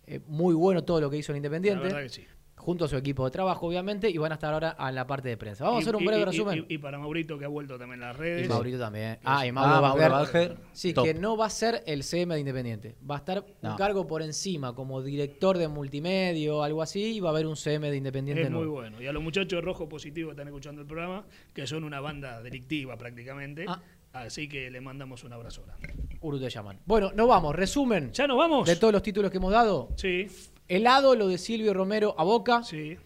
eh, 0.07 0.21
muy 0.27 0.55
bueno 0.55 0.85
todo 0.85 1.03
lo 1.03 1.11
que 1.11 1.19
hizo 1.19 1.33
en 1.33 1.35
La 1.35 1.37
Independiente, 1.39 1.85
verdad 1.85 2.01
que 2.03 2.09
sí. 2.09 2.25
Junto 2.59 2.85
a 2.85 2.89
su 2.89 2.97
equipo 2.97 3.25
de 3.25 3.31
trabajo 3.31 3.67
obviamente, 3.67 4.11
y 4.11 4.19
van 4.19 4.33
a 4.33 4.35
estar 4.35 4.53
ahora 4.53 4.77
en 4.79 4.95
la 4.95 5.07
parte 5.07 5.29
de 5.29 5.37
prensa. 5.37 5.65
Vamos 5.65 5.79
a 5.79 5.81
Y- 5.81 5.83
hacer 5.85 5.97
un 5.97 6.03
y- 6.03 6.07
breve 6.07 6.23
y- 6.23 6.25
resumen. 6.25 6.67
Y, 6.69 6.75
y 6.75 6.79
para 6.79 6.99
Maurito, 6.99 7.39
que 7.39 7.45
ha 7.45 7.49
vuelto 7.49 7.79
también 7.79 8.03
a 8.03 8.09
las 8.09 8.17
Y 8.17 8.21
redes. 8.21 8.49
Maurito 8.49 8.79
también. 8.79 9.19
Ah, 9.25 9.47
y 9.47 9.53
Mauro 9.53 9.87
Ah, 9.87 10.27
Sí, 10.73 10.93
top. 10.93 11.05
que 11.05 11.15
no 11.15 11.37
va 11.37 11.47
a 11.47 11.51
ser 11.51 11.83
el 11.87 12.03
CM 12.03 12.35
de 12.35 12.41
Independiente. 12.41 12.97
Va 13.09 13.15
a 13.17 13.19
estar 13.19 13.45
un 13.63 13.77
cargo 13.77 14.07
por 14.07 14.23
encima, 14.23 14.75
como 14.75 15.03
director 15.03 15.57
de 15.59 15.69
multimedia 15.69 16.55
o 16.55 16.63
algo 16.63 16.83
así, 16.83 17.17
y 17.17 17.21
va 17.21 17.31
a 17.31 17.33
haber 17.33 17.47
un 17.47 17.57
CM 17.57 17.91
de 17.91 17.97
Independiente 17.97 18.43
Es 18.43 18.51
muy 18.51 18.67
bueno. 18.67 19.01
Y 19.01 19.07
a 19.07 19.13
los 19.13 19.23
muchachos 19.23 19.49
de 19.59 19.61
Rojo 19.61 19.89
Positivo 19.89 20.29
que 20.29 20.33
están 20.33 20.49
escuchando 20.49 20.81
el 20.83 20.87
programa, 20.87 21.25
que 21.55 21.67
son 21.67 21.85
una 21.85 22.01
banda 22.01 22.43
delictiva 22.43 22.97
prácticamente. 22.97 23.65
Ah. 23.69 23.81
Así 24.13 24.49
que 24.49 24.71
le 24.71 24.81
mandamos 24.81 25.23
un 25.23 25.33
abrazo 25.35 25.63
grande. 25.65 25.95
Uru 26.23 26.41
te 26.41 26.49
llaman. 26.49 26.79
Bueno, 26.87 27.13
nos 27.15 27.29
vamos. 27.29 27.55
Resumen 27.55 28.11
¿Ya 28.13 28.27
nos 28.27 28.39
vamos? 28.39 28.67
de 28.67 28.77
todos 28.77 28.93
los 28.93 29.03
títulos 29.03 29.31
que 29.31 29.37
hemos 29.37 29.53
dado. 29.53 29.91
Sí, 29.97 30.27
Helado, 30.69 31.15
lo 31.15 31.29
de 31.29 31.39
Silvio 31.39 31.73
Romero 31.75 32.15
a 32.19 32.25
Boca 32.25 32.63
sí. 32.63 32.97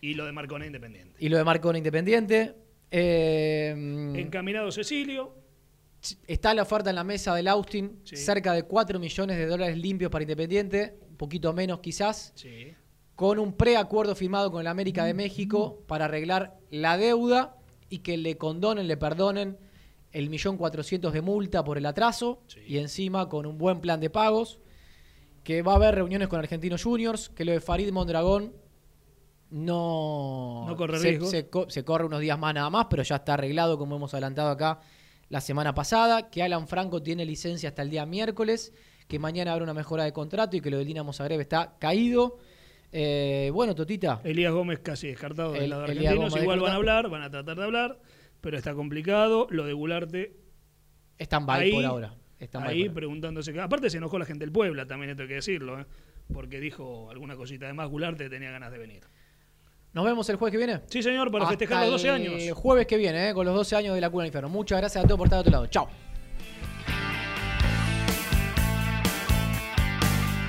Y 0.00 0.14
lo 0.14 0.24
de 0.26 0.32
Marcona 0.32 0.66
Independiente. 0.66 1.14
y 1.18 1.28
lo 1.28 1.38
de 1.38 1.44
Marcona 1.44 1.78
Independiente. 1.78 2.54
Eh, 2.90 3.72
Encaminado 4.16 4.70
Cecilio. 4.72 5.34
está 6.26 6.52
la 6.54 6.62
oferta 6.62 6.90
en 6.90 6.96
la 6.96 7.04
mesa 7.04 7.34
del 7.34 7.48
Austin, 7.48 8.00
Sí. 8.04 8.16
cerca 8.16 8.52
de 8.52 8.64
4 8.64 8.98
millones 8.98 9.36
de 9.38 9.46
dólares 9.46 9.78
limpios 9.78 10.10
para 10.10 10.22
Independiente, 10.24 10.98
un 11.08 11.16
poquito 11.16 11.52
menos 11.52 11.80
quizás. 11.80 12.32
Sí. 12.34 12.74
con 13.14 13.38
un 13.38 13.52
preacuerdo 13.52 14.16
firmado 14.16 14.50
con 14.50 14.62
el 14.62 14.66
América 14.66 15.04
de 15.04 15.14
México 15.14 15.84
para 15.86 16.06
arreglar 16.06 16.58
la 16.70 16.96
deuda 16.96 17.56
y 17.88 17.98
que 17.98 18.16
le 18.16 18.36
condonen, 18.36 18.88
le 18.88 18.96
perdonen 18.96 19.58
el 20.12 20.28
millón 20.28 20.56
cuatrocientos 20.56 21.12
de 21.12 21.20
multa 21.20 21.62
por 21.62 21.78
el 21.78 21.86
atraso 21.86 22.42
Sí. 22.48 22.60
y 22.66 22.78
encima 22.78 23.28
con 23.28 23.46
un 23.46 23.58
buen 23.58 23.80
plan 23.80 24.00
de 24.00 24.10
pagos, 24.10 24.58
que 25.42 25.62
va 25.62 25.72
a 25.72 25.76
haber 25.76 25.94
reuniones 25.96 26.28
con 26.28 26.38
Argentinos 26.38 26.82
Juniors, 26.84 27.28
que 27.30 27.44
lo 27.44 27.52
de 27.52 27.60
Farid 27.60 27.90
Mondragón 27.92 28.52
no, 29.50 30.64
No 30.66 30.76
corre 30.76 30.98
se, 30.98 31.08
riesgos. 31.10 31.30
se 31.30 31.48
co- 31.50 31.68
se 31.68 31.84
corre 31.84 32.06
unos 32.06 32.20
días 32.20 32.38
más 32.38 32.54
nada 32.54 32.70
más, 32.70 32.86
pero 32.88 33.02
ya 33.02 33.16
está 33.16 33.34
arreglado 33.34 33.76
como 33.78 33.96
hemos 33.96 34.12
adelantado 34.14 34.48
acá 34.50 34.80
la 35.28 35.40
semana 35.40 35.74
pasada, 35.74 36.30
que 36.30 36.42
Alan 36.42 36.68
Franco 36.68 37.02
tiene 37.02 37.24
licencia 37.24 37.68
hasta 37.70 37.82
el 37.82 37.90
día 37.90 38.06
miércoles, 38.06 38.72
que 39.08 39.18
mañana 39.18 39.52
habrá 39.52 39.64
una 39.64 39.74
mejora 39.74 40.04
de 40.04 40.12
contrato 40.12 40.56
y 40.56 40.60
que 40.60 40.70
lo 40.70 40.78
de 40.78 40.84
Dinamo 40.84 41.12
Zagreb 41.12 41.40
está 41.40 41.76
caído. 41.78 42.38
Eh, 42.92 43.50
bueno, 43.52 43.74
Totita, 43.74 44.20
Elías 44.24 44.52
Gómez 44.52 44.80
casi 44.80 45.08
descartado 45.08 45.52
del 45.52 45.64
El- 45.64 45.70
lado 45.70 45.82
de 45.86 45.92
Elías 45.92 46.12
argentinos. 46.12 46.42
Igual 46.42 46.60
van 46.60 46.72
a 46.72 46.74
hablar, 46.76 47.08
van 47.08 47.22
a 47.22 47.30
tratar 47.30 47.56
de 47.56 47.64
hablar, 47.64 47.98
pero 48.40 48.56
está 48.58 48.74
complicado. 48.74 49.46
Lo 49.50 49.64
de 49.64 49.72
Gularte, 49.72 50.36
están 51.18 51.46
by 51.46 51.62
ahí, 51.62 51.72
por 51.72 51.84
ahora. 51.84 52.14
Stand-by 52.42 52.72
ahí 52.72 52.88
preguntándose. 52.88 53.58
Aparte 53.60 53.90
se 53.90 53.98
enojó 53.98 54.18
la 54.18 54.24
gente 54.24 54.44
del 54.44 54.52
Puebla, 54.52 54.86
también 54.86 55.10
esto 55.10 55.22
hay 55.22 55.28
que 55.28 55.34
decirlo, 55.34 55.80
¿eh? 55.80 55.86
porque 56.32 56.60
dijo 56.60 57.10
alguna 57.10 57.36
cosita. 57.36 57.66
Además, 57.66 57.88
Gularte 57.88 58.28
tenía 58.28 58.50
ganas 58.50 58.72
de 58.72 58.78
venir. 58.78 59.02
Nos 59.92 60.04
vemos 60.06 60.28
el 60.30 60.36
jueves 60.36 60.52
que 60.52 60.58
viene. 60.58 60.80
Sí, 60.86 61.02
señor, 61.02 61.30
para 61.30 61.44
Hasta 61.44 61.58
festejar 61.58 61.82
los 61.82 62.02
12 62.02 62.10
años. 62.10 62.42
El 62.42 62.54
jueves 62.54 62.86
que 62.86 62.96
viene, 62.96 63.28
eh, 63.28 63.34
con 63.34 63.44
los 63.44 63.54
12 63.54 63.76
años 63.76 63.94
de 63.94 64.00
la 64.00 64.08
cuna 64.08 64.22
del 64.22 64.28
infierno. 64.28 64.48
Muchas 64.48 64.78
gracias 64.78 65.04
a 65.04 65.06
todos 65.06 65.18
por 65.18 65.26
estar 65.26 65.38
de 65.38 65.40
otro 65.40 65.52
lado. 65.52 65.66
Chao. 65.66 65.88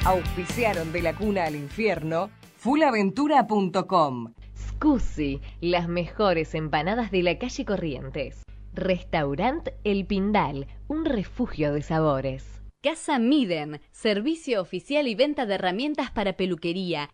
Auspiciaron 0.05 0.91
de 0.91 1.01
la 1.01 1.15
cuna 1.15 1.45
al 1.45 1.55
infierno 1.55 2.29
fulaventura.com. 2.57 4.33
Scusi, 4.57 5.41
las 5.59 5.89
mejores 5.89 6.55
empanadas 6.55 7.11
de 7.11 7.23
la 7.23 7.37
calle 7.37 7.65
Corrientes. 7.65 8.43
Restaurant 8.76 9.69
El 9.84 10.07
Pindal, 10.07 10.65
un 10.88 11.05
refugio 11.05 11.74
de 11.74 11.84
sabores. 11.84 12.61
Casa 12.82 13.19
Miden, 13.19 13.80
servicio 13.91 14.59
oficial 14.61 15.07
y 15.07 15.13
venta 15.13 15.45
de 15.45 15.55
herramientas 15.55 16.09
para 16.09 16.34
peluquería. 16.34 17.11